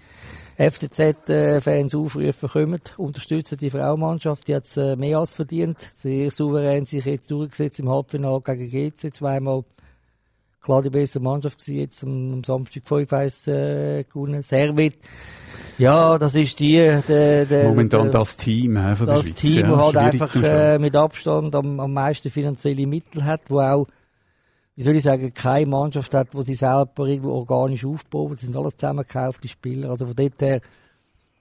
FCZ-Fans 0.57 1.95
aufrufen, 1.95 2.49
kommt, 2.49 2.95
unterstützen 2.97 3.59
die 3.61 3.71
Frauenmannschaft. 3.71 4.47
Die 4.47 4.55
hat 4.55 4.67
es 4.67 4.77
äh, 4.77 4.95
mehr 4.97 5.19
als 5.19 5.33
verdient. 5.33 5.79
Sehr 5.81 6.31
souverän 6.31 6.85
sich 6.85 7.05
jetzt 7.05 7.31
durchgesetzt 7.31 7.81
im 7.81 7.89
Halbfinale 7.89 8.41
gegen 8.41 8.93
GC. 8.93 9.15
Zweimal 9.15 9.65
klar 10.65 10.83
die 10.83 10.91
bessere 10.91 11.23
Mannschaft 11.23 11.59
gewesen, 11.59 11.79
jetzt 11.79 12.05
am, 12.05 12.33
am 12.33 12.45
Samstag 12.45 12.83
5-1 12.85 13.51
äh, 13.51 14.05
gewonnen. 14.05 14.43
Servet. 14.43 14.95
Ja, 15.77 16.19
das 16.19 16.35
ist 16.35 16.59
die, 16.61 16.77
der, 16.77 17.47
der, 17.47 17.69
Momentan 17.69 18.11
der, 18.11 18.21
das 18.21 18.37
Team 18.37 18.77
äh, 18.77 18.97
von 18.97 19.07
der 19.07 19.17
das 19.17 19.27
Schweiz. 19.27 19.37
Team, 19.37 19.61
ja, 19.61 19.71
das 19.71 19.81
halt 19.81 19.97
einfach 19.97 20.37
äh, 20.43 20.79
mit 20.79 20.97
Abstand 20.97 21.55
am, 21.55 21.81
am 21.81 21.93
meisten 21.93 22.31
finanzielle 22.31 22.87
Mittel 22.87 23.25
hat, 23.25 23.43
wo 23.49 23.61
auch, 23.61 23.87
wie 24.77 24.83
soll 24.83 24.97
ich 24.97 25.03
sagen, 25.03 25.33
keine 25.33 25.67
Mannschaft 25.67 26.15
hat, 26.15 26.29
wo 26.33 26.43
sie 26.43 26.55
selber 26.55 27.07
irgendwo 27.07 27.31
organisch 27.31 27.85
aufbaut. 27.85 28.35
Das 28.35 28.41
sind 28.41 28.57
alles 28.57 28.77
zusammengekaufte 28.77 29.49
Spieler. 29.49 29.91
Also 29.91 30.07
von 30.07 30.17
dort 30.17 30.41
her, 30.41 30.61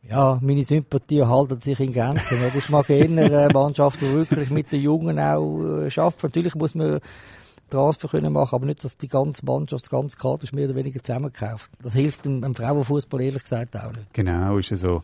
ja, 0.08 0.38
meine 0.42 0.64
Sympathie 0.64 1.24
halten 1.24 1.60
sich 1.60 1.80
in 1.80 1.94
Grenzen. 1.94 2.40
oder? 2.40 2.56
Ich 2.56 2.70
mag 2.70 2.90
eher 2.90 3.06
eine 3.06 3.50
Mannschaft, 3.54 4.02
die 4.02 4.14
wirklich 4.14 4.50
mit 4.50 4.72
den 4.72 4.82
Jungen 4.82 5.20
auch 5.20 5.62
äh, 5.64 5.90
schafft. 5.90 6.22
Natürlich 6.24 6.56
muss 6.56 6.76
man 6.76 7.00
Transfer 7.70 8.08
können 8.08 8.34
machen, 8.34 8.56
aber 8.56 8.66
nicht, 8.68 8.84
dass 8.84 8.98
die 8.98 9.08
ganze 9.08 9.46
Mannschaft, 9.46 9.86
das 9.86 9.90
ganze 9.90 10.18
Kader 10.18 10.44
ist 10.44 10.54
mehr 10.54 10.66
oder 10.66 10.76
weniger 10.76 11.02
zusammengekauft. 11.02 11.72
Das 11.82 11.94
hilft 11.94 12.26
dem, 12.26 12.42
dem 12.42 12.54
Frauenfußball 12.54 13.22
ehrlich 13.22 13.42
gesagt 13.42 13.76
auch 13.76 13.92
nicht. 13.94 14.14
Genau, 14.14 14.58
ist 14.58 14.72
also 14.72 15.02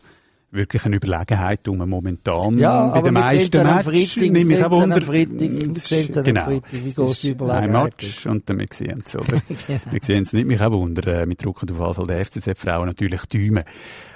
wirklich 0.52 0.84
eine 0.84 0.96
Überlegenheit 0.96 1.66
um 1.68 1.78
momentan 1.88 2.58
Ja, 2.58 2.88
bei 2.88 3.02
den 3.02 3.14
meisten 3.14 3.62
Matches. 3.62 4.16
Nehme 4.16 4.40
ich 4.40 4.64
auch 4.64 4.70
Wunder. 4.70 5.00
Freitag, 5.00 6.24
genau. 6.24 6.44
Freitag, 6.44 6.72
wie 6.72 6.92
gross 6.92 7.20
die 7.20 7.28
Ein 7.28 7.34
Überlegenheit 7.34 7.84
Match 7.84 8.26
und 8.26 8.48
dann 8.48 8.58
wir 8.58 8.66
sehen 8.72 9.02
es, 9.06 9.16
oder? 9.16 9.40
Wir 9.90 10.00
sehen 10.02 10.24
es 10.24 10.32
nicht, 10.32 10.46
mich 10.46 10.60
auch 10.60 10.72
Wunder. 10.72 11.06
Äh, 11.06 11.26
mit 11.26 11.44
Druck 11.44 11.62
und 11.62 11.78
auf 11.78 12.06
der 12.06 12.24
FCZ-Frauen 12.24 12.86
natürlich 12.86 13.24
Däumen. 13.26 13.64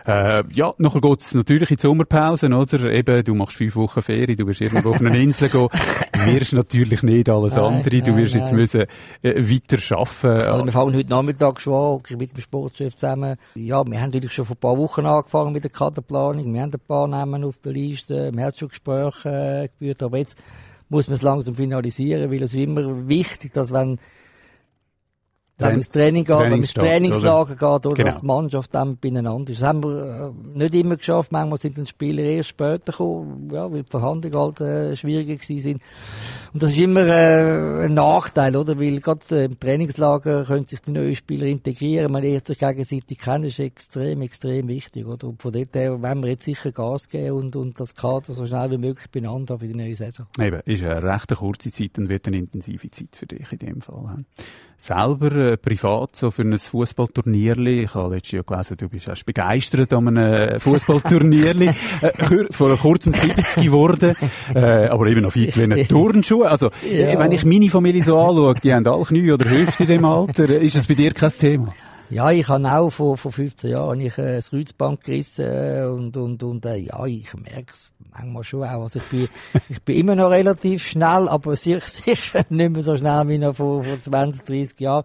Äh, 0.06 0.44
ja, 0.52 0.74
nachher 0.78 1.00
geht's 1.00 1.34
natürlich 1.34 1.70
in 1.70 1.76
die 1.76 1.82
Sommerpause, 1.82 2.48
oder? 2.48 2.92
Eben, 2.92 3.24
du 3.24 3.34
machst 3.34 3.56
fünf 3.56 3.74
Wochen 3.76 4.02
Ferien, 4.02 4.36
du 4.36 4.46
wirst 4.46 4.60
irgendwo 4.60 4.90
auf 4.90 5.00
eine 5.00 5.18
Insel 5.18 5.48
gehen. 5.48 5.68
Wirst 6.26 6.52
natürlich 6.52 7.02
nicht 7.02 7.28
alles 7.28 7.54
Nein, 7.54 7.64
andere. 7.64 8.00
Du 8.00 8.10
nein, 8.10 8.16
wirst 8.16 8.34
jetzt 8.34 8.46
nein. 8.46 8.56
müssen 8.56 8.80
äh, 9.22 9.34
weiter 9.34 9.96
arbeiten. 9.96 10.48
Also 10.48 10.64
wir 10.64 10.72
fangen 10.72 10.94
heute 10.94 11.10
Nachmittag 11.10 11.60
schon 11.60 12.02
an, 12.10 12.18
mit 12.18 12.36
dem 12.36 12.40
Sportchef 12.40 12.96
zusammen. 12.96 13.36
Ja, 13.54 13.84
wir 13.84 14.00
haben 14.00 14.10
natürlich 14.10 14.32
schon 14.32 14.44
vor 14.44 14.56
ein 14.56 14.60
paar 14.60 14.78
Wochen 14.78 15.06
angefangen 15.06 15.52
mit 15.52 15.64
der 15.64 15.70
Kaderplanung. 15.70 16.52
Wir 16.52 16.62
haben 16.62 16.72
ein 16.72 16.80
paar 16.86 17.08
Namen 17.08 17.44
auf 17.44 17.58
der 17.58 17.72
Liste. 17.72 18.30
Wir 18.34 18.44
haben 18.44 18.54
schon 18.54 18.68
Gespräche 18.68 19.28
äh, 19.28 19.68
geführt. 19.68 20.02
Aber 20.02 20.18
jetzt 20.18 20.36
muss 20.88 21.08
man 21.08 21.16
es 21.16 21.22
langsam 21.22 21.54
finalisieren, 21.54 22.30
weil 22.30 22.42
es 22.42 22.54
ist 22.54 22.60
immer 22.60 23.08
wichtig, 23.08 23.52
dass 23.52 23.72
wenn 23.72 23.98
wenn 25.58 25.68
man 25.68 25.76
ins 25.78 25.88
Training 25.88 26.24
geht, 26.24 26.36
wenn 26.36 26.50
man 26.50 26.58
ins 26.60 26.74
Trainingslager 26.74 27.54
geht, 27.54 27.86
oder 27.86 27.96
Genau. 27.96 28.10
dass 28.10 28.20
die 28.20 28.26
Mannschaft 28.26 28.74
dann 28.74 28.96
beieinander 28.96 29.52
ist. 29.52 29.62
Das 29.62 29.68
haben 29.68 29.84
wir 29.84 30.32
äh, 30.34 30.58
nicht 30.58 30.74
immer 30.74 30.96
geschafft. 30.96 31.30
Manchmal 31.30 31.58
sind 31.58 31.76
die 31.78 31.86
Spieler 31.86 32.22
erst 32.24 32.48
später 32.50 32.90
gekommen, 32.92 33.50
ja, 33.52 33.70
weil 33.70 33.84
die 33.84 33.90
Verhandlungen 33.90 34.36
halt 34.36 34.60
äh, 34.60 34.96
schwieriger 34.96 35.34
gewesen 35.34 35.60
sind. 35.60 35.82
Und 36.54 36.62
das 36.62 36.70
ist 36.70 36.78
immer 36.78 37.04
äh, 37.04 37.86
ein 37.86 37.94
Nachteil, 37.94 38.54
oder? 38.54 38.78
Weil 38.78 39.00
gerade 39.00 39.46
im 39.46 39.58
Trainingslager 39.58 40.44
können 40.44 40.66
sich 40.66 40.80
die 40.82 40.92
neuen 40.92 41.16
Spieler 41.16 41.48
integrieren, 41.48 42.12
man 42.12 42.22
lernt 42.22 42.46
sich 42.46 42.58
gegenseitig 42.58 43.18
kennen, 43.18 43.42
ist 43.42 43.58
extrem, 43.58 44.22
extrem 44.22 44.68
wichtig, 44.68 45.04
oder? 45.04 45.26
Und 45.26 45.42
von 45.42 45.52
dort 45.52 45.74
her 45.74 46.00
wollen 46.00 46.22
wir 46.22 46.30
jetzt 46.30 46.44
sicher 46.44 46.70
Gas 46.70 47.08
geben 47.08 47.32
und, 47.32 47.56
und 47.56 47.80
das 47.80 47.96
Kader 47.96 48.32
so 48.32 48.46
schnell 48.46 48.70
wie 48.70 48.78
möglich 48.78 49.10
beieinander 49.10 49.58
für 49.58 49.66
die 49.66 49.74
neue 49.74 49.96
Saison. 49.96 50.28
Eben, 50.38 50.60
ist 50.64 50.84
eine 50.84 51.02
recht 51.02 51.34
kurze 51.34 51.72
Zeit 51.72 51.98
und 51.98 52.08
wird 52.08 52.28
eine 52.28 52.36
intensive 52.36 52.88
Zeit 52.88 53.16
für 53.16 53.26
dich 53.26 53.50
in 53.50 53.58
dem 53.58 53.80
Fall. 53.80 54.24
Selber 54.76 55.32
äh, 55.34 55.56
privat 55.56 56.14
so 56.14 56.30
für 56.30 56.42
ein 56.42 56.56
Fußballturnierli, 56.56 57.84
ich 57.84 57.94
habe 57.94 58.14
letztes 58.14 58.32
Jahr 58.32 58.44
gelesen, 58.44 58.76
du 58.76 58.88
bist 58.88 59.08
erst 59.08 59.26
begeistert 59.26 59.92
an 59.92 60.16
einem 60.16 60.60
Fußballturnierli, 60.60 61.68
äh, 62.00 62.46
vor 62.50 62.76
kurzem 62.76 63.12
70 63.12 63.64
geworden, 63.64 64.14
äh, 64.54 64.86
aber 64.86 65.06
eben 65.06 65.22
noch 65.22 65.32
fit 65.32 65.56
wie 65.56 65.62
eine 65.62 65.84
Turnschuhe. 66.44 66.50
Also, 66.50 66.70
ja. 66.88 67.18
wenn 67.18 67.32
ich 67.32 67.44
meine 67.44 67.70
Familie 67.70 68.02
so 68.02 68.18
anschaue, 68.18 68.54
die 68.54 68.72
haben 68.72 68.86
alle 68.86 69.04
Knie 69.04 69.32
oder 69.32 69.50
Hüfte 69.50 69.84
in 69.84 69.88
dem 69.88 70.04
Alter, 70.04 70.48
ist 70.48 70.76
das 70.76 70.86
bei 70.86 70.94
dir 70.94 71.12
kein 71.12 71.30
Thema? 71.30 71.74
Ja, 72.10 72.30
ich 72.30 72.46
habe 72.48 72.70
auch 72.70 72.90
vor, 72.90 73.16
vor 73.16 73.32
15 73.32 73.70
Jahren 73.70 74.00
ich, 74.00 74.18
äh, 74.18 74.36
das 74.36 74.50
Kreuzband 74.50 75.02
gerissen 75.02 75.46
äh, 75.46 75.84
und, 75.86 76.16
und, 76.16 76.42
und 76.42 76.64
äh, 76.66 76.76
ja, 76.76 77.04
ich 77.06 77.32
merke 77.34 77.72
es 77.72 77.90
manchmal 78.12 78.44
schon 78.44 78.62
auch. 78.62 78.82
Also 78.82 79.00
ich 79.00 79.08
bin, 79.08 79.28
ich 79.70 79.82
bin 79.82 79.96
immer 79.96 80.14
noch 80.14 80.30
relativ 80.30 80.86
schnell, 80.86 81.28
aber 81.28 81.56
sicher, 81.56 81.80
sicher 81.86 82.44
nicht 82.50 82.72
mehr 82.72 82.82
so 82.82 82.96
schnell 82.96 83.26
wie 83.28 83.38
noch 83.38 83.56
vor, 83.56 83.82
vor 83.82 84.00
20, 84.00 84.44
30 84.44 84.80
Jahren. 84.80 85.04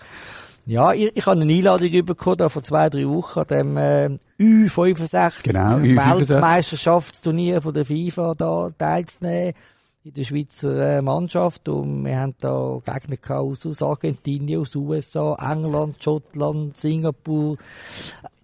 Ja, 0.66 0.92
ich, 0.92 1.16
ich 1.16 1.26
habe 1.26 1.42
eine 1.42 1.52
Einladung 1.52 2.06
bekommen, 2.06 2.50
vor 2.50 2.64
zwei, 2.64 2.90
drei 2.90 3.08
Wochen, 3.08 3.40
an 3.40 3.48
dem 3.48 3.78
äh, 3.78 4.10
U65 4.40 5.44
genau, 5.44 5.82
Weltmeisterschaftsturnier 5.82 7.62
von 7.62 7.74
der 7.74 7.86
FIFA 7.86 8.34
da 8.38 8.70
teilzunehmen 8.78 9.54
in 10.04 10.14
der 10.14 10.24
Schweizer 10.24 10.98
äh, 10.98 11.02
Mannschaft 11.02 11.68
und 11.68 12.06
wir 12.06 12.20
haben 12.20 12.36
da 12.40 12.80
Gegner 12.86 13.40
aus, 13.40 13.66
aus 13.66 13.82
Argentinien, 13.82 14.62
aus 14.62 14.76
USA, 14.76 15.36
England, 15.36 16.02
Schottland, 16.02 16.78
Singapur, 16.78 17.58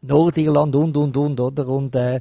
Nordirland 0.02 0.76
und, 0.76 0.98
und, 0.98 1.15
und, 1.15 1.39
oder? 1.39 1.68
Und, 1.68 1.96
äh, 1.96 2.20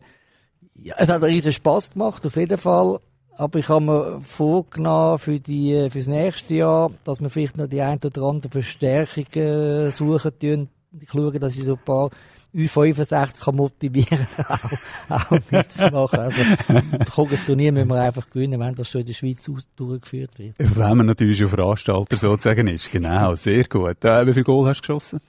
ja, 0.75 0.95
es 0.99 1.09
hat 1.09 1.23
riesen 1.23 1.53
Spass 1.53 1.93
gemacht, 1.93 2.25
auf 2.25 2.37
jeden 2.37 2.59
Fall. 2.59 3.01
Aber 3.37 3.59
ich 3.59 3.69
habe 3.69 3.85
mir 3.85 4.21
vorgenommen 4.21 5.19
für 5.19 5.41
die, 5.41 5.73
äh, 5.73 5.91
fürs 5.91 6.07
nächste 6.07 6.55
Jahr, 6.55 6.93
dass 7.03 7.21
wir 7.21 7.29
vielleicht 7.29 7.57
noch 7.57 7.67
die 7.67 7.83
ein 7.83 7.99
oder 8.05 8.23
andere 8.23 8.51
Verstärkung 8.51 9.27
äh, 9.35 9.91
suchen 9.91 10.39
tun. 10.39 10.69
Ich 11.01 11.11
schaue, 11.11 11.39
dass 11.41 11.59
ich 11.59 11.65
so 11.65 11.73
ein 11.73 11.85
paar 11.85 12.11
U65 12.55 13.45
kann 13.45 13.57
motivieren 13.57 14.27
auch, 14.49 15.29
auch 15.31 15.39
mitzumachen. 15.51 16.19
Also, 16.21 16.43
das 16.69 17.45
Turnier 17.47 17.73
müssen 17.73 17.89
wir 17.89 18.01
einfach 18.01 18.31
gewinnen, 18.31 18.61
wenn 18.61 18.75
das 18.75 18.89
schon 18.89 19.01
in 19.01 19.09
der 19.09 19.15
Schweiz 19.15 19.51
durchgeführt 19.77 20.39
wird. 20.39 20.55
Wenn 20.59 20.97
man 20.97 21.07
natürlich 21.07 21.39
schon 21.39 21.49
Veranstalter 21.49 22.17
sozusagen 22.17 22.69
ist. 22.69 22.91
Genau, 22.91 23.35
sehr 23.35 23.65
gut. 23.65 24.05
Äh, 24.05 24.27
wie 24.27 24.35
viel 24.35 24.45
Goal 24.45 24.69
hast 24.69 24.79
du 24.79 24.83
geschossen? 24.83 25.21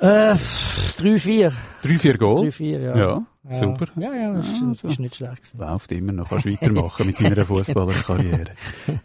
Äh, 0.00 0.34
drei, 0.96 1.18
vier. 1.18 1.52
Drei, 1.82 1.98
vier 1.98 2.18
Goal? 2.18 2.44
Drei, 2.44 2.52
vier, 2.52 2.80
ja. 2.80 2.96
Ja, 2.96 3.26
ja. 3.48 3.62
super. 3.62 3.86
Ja, 3.96 4.14
ja, 4.14 4.32
das 4.32 4.48
ist, 4.48 4.62
also. 4.62 4.88
ist 4.88 4.98
nicht 4.98 5.14
schlecht 5.14 5.36
gewesen. 5.36 5.58
Läuft 5.58 5.92
immer 5.92 6.12
noch. 6.12 6.28
Kannst 6.30 6.46
weitermachen 6.46 7.06
mit 7.06 7.20
deiner 7.20 7.44
Fußballerkarriere. 7.46 8.52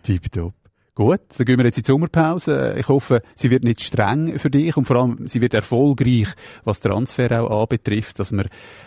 Tipptopp. 0.03 0.53
Gut, 0.97 1.19
dann 1.37 1.45
gehen 1.45 1.57
wir 1.57 1.65
jetzt 1.65 1.75
in 1.75 1.83
die 1.83 1.87
Sommerpause. 1.87 2.73
Ich 2.77 2.87
hoffe, 2.87 3.21
sie 3.35 3.51
wird 3.51 3.65
nicht 3.65 3.81
streng 3.81 4.39
für 4.39 4.49
dich 4.49 4.77
und 4.77 4.85
vor 4.85 4.95
allem, 4.95 5.27
sie 5.27 5.41
wird 5.41 5.53
erfolgreich, 5.53 6.29
was 6.63 6.79
Transfer 6.79 7.43
auch 7.43 7.63
anbetrifft, 7.63 8.17
dass 8.17 8.31
man 8.31 8.45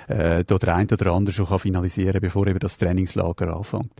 äh, 0.08 0.42
da 0.42 0.56
der 0.56 0.74
eine 0.74 0.88
oder 0.90 1.12
andere 1.12 1.34
schon 1.34 1.44
kann 1.48 1.58
finalisieren 1.58 2.14
kann, 2.14 2.22
bevor 2.22 2.46
eben 2.46 2.60
das 2.60 2.78
Trainingslager 2.78 3.54
anfängt. 3.54 3.92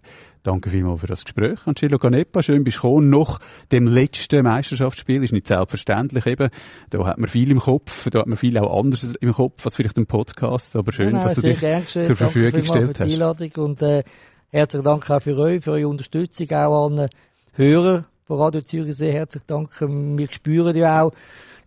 Danke 0.43 0.71
vielmals 0.71 1.03
für 1.03 1.07
das 1.07 1.23
Gespräch. 1.25 1.59
Angelo 1.67 1.99
Canepa, 1.99 2.43
schön 2.43 2.65
bist 2.65 2.79
du 2.79 2.83
gekommen. 2.83 3.11
Noch 3.11 3.41
dem 3.73 3.87
letzten 3.87 4.43
Meisterschaftsspiel 4.43 5.23
ist 5.23 5.35
nicht 5.35 5.47
selbstverständlich 5.47 6.25
eben. 6.25 6.49
Da 6.89 7.05
hat 7.05 7.19
man 7.19 7.29
viel 7.29 7.51
im 7.51 7.61
Kopf, 7.61 8.09
da 8.09 8.21
hat 8.21 8.27
man 8.27 8.39
viel 8.39 8.57
auch 8.57 8.79
anderes 8.79 9.17
im 9.17 9.35
Kopf 9.35 9.67
als 9.67 9.77
vielleicht 9.77 9.99
im 9.99 10.07
Podcast, 10.07 10.77
aber 10.77 10.93
schön, 10.93 11.09
genau, 11.09 11.25
dass 11.25 11.35
du 11.35 11.43
dich 11.43 11.59
zur 11.59 12.17
Verfügung 12.17 12.61
gestellt 12.61 12.89
hast. 12.89 12.97
Für 12.97 13.05
die 13.05 13.13
Einladung 13.13 13.51
und 13.57 13.83
äh, 13.83 14.03
herzlichen 14.49 14.85
Dank 14.85 15.11
auch 15.11 15.21
für 15.21 15.37
euch, 15.37 15.63
für 15.63 15.73
eure 15.73 15.89
Unterstützung 15.89 16.51
auch 16.53 16.87
an 16.87 17.11
Hörer 17.59 18.05
von 18.23 18.39
Radio 18.39 18.61
Zürichsee 18.61 19.11
herzlich 19.11 19.43
danken. 19.43 20.17
Wir 20.17 20.31
spüren 20.31 20.77
ja 20.77 21.03
auch, 21.03 21.13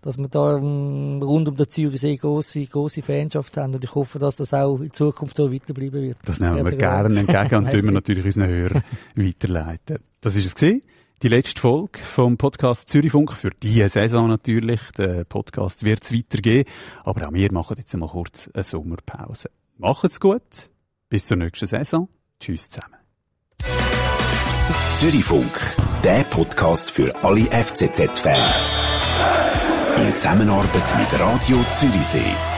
dass 0.01 0.17
wir 0.17 0.29
da 0.29 0.55
ähm, 0.55 1.21
rund 1.21 1.49
um 1.49 1.57
den 1.57 1.67
Zürichsee 1.67 2.15
große, 2.15 2.65
große 2.65 3.01
Fanschaft 3.01 3.57
haben 3.57 3.75
und 3.75 3.83
ich 3.83 3.93
hoffe, 3.93 4.17
dass 4.17 4.37
das 4.37 4.53
auch 4.53 4.79
in 4.79 4.93
Zukunft 4.93 5.35
so 5.35 5.51
weiterbleiben 5.51 6.01
wird. 6.01 6.17
Das 6.23 6.39
nehmen 6.39 6.65
wir 6.65 6.77
gerne 6.77 7.19
entgegen 7.19 7.55
und 7.55 7.65
tun 7.71 7.83
wir 7.83 7.91
natürlich 7.91 8.23
unseren 8.23 8.47
Hörern 8.47 8.83
weiterleiten. 9.15 9.97
Das 10.21 10.37
ist 10.37 10.45
es 10.45 10.55
gewesen. 10.55 10.81
Die 11.23 11.27
letzte 11.27 11.59
Folge 11.59 11.99
vom 11.99 12.37
Podcast 12.37 12.87
Zürichfunk 12.87 13.33
für 13.33 13.51
diese 13.51 13.89
Saison 13.89 14.29
natürlich. 14.29 14.79
Der 14.97 15.25
Podcast 15.25 15.83
wird 15.83 16.03
es 16.03 16.13
weitergehen, 16.13 16.63
aber 17.03 17.27
auch 17.27 17.33
wir 17.33 17.51
machen 17.51 17.75
jetzt 17.77 17.93
mal 17.97 18.07
kurz 18.07 18.49
eine 18.53 18.63
Sommerpause. 18.63 19.49
Macht's 19.77 20.21
gut. 20.21 20.69
Bis 21.09 21.27
zur 21.27 21.35
nächsten 21.35 21.67
Saison. 21.67 22.07
Tschüss 22.39 22.69
zusammen. 22.69 23.00
Zürich-Funk, 24.99 25.75
der 26.03 26.23
Podcast 26.23 26.91
für 26.91 27.13
alle 27.23 27.45
FCZ-Fans. 27.45 28.79
In 29.97 30.13
Zusammenarbeit 30.15 30.97
mit 30.97 31.19
Radio 31.19 31.57
Zürichsee. 31.77 32.50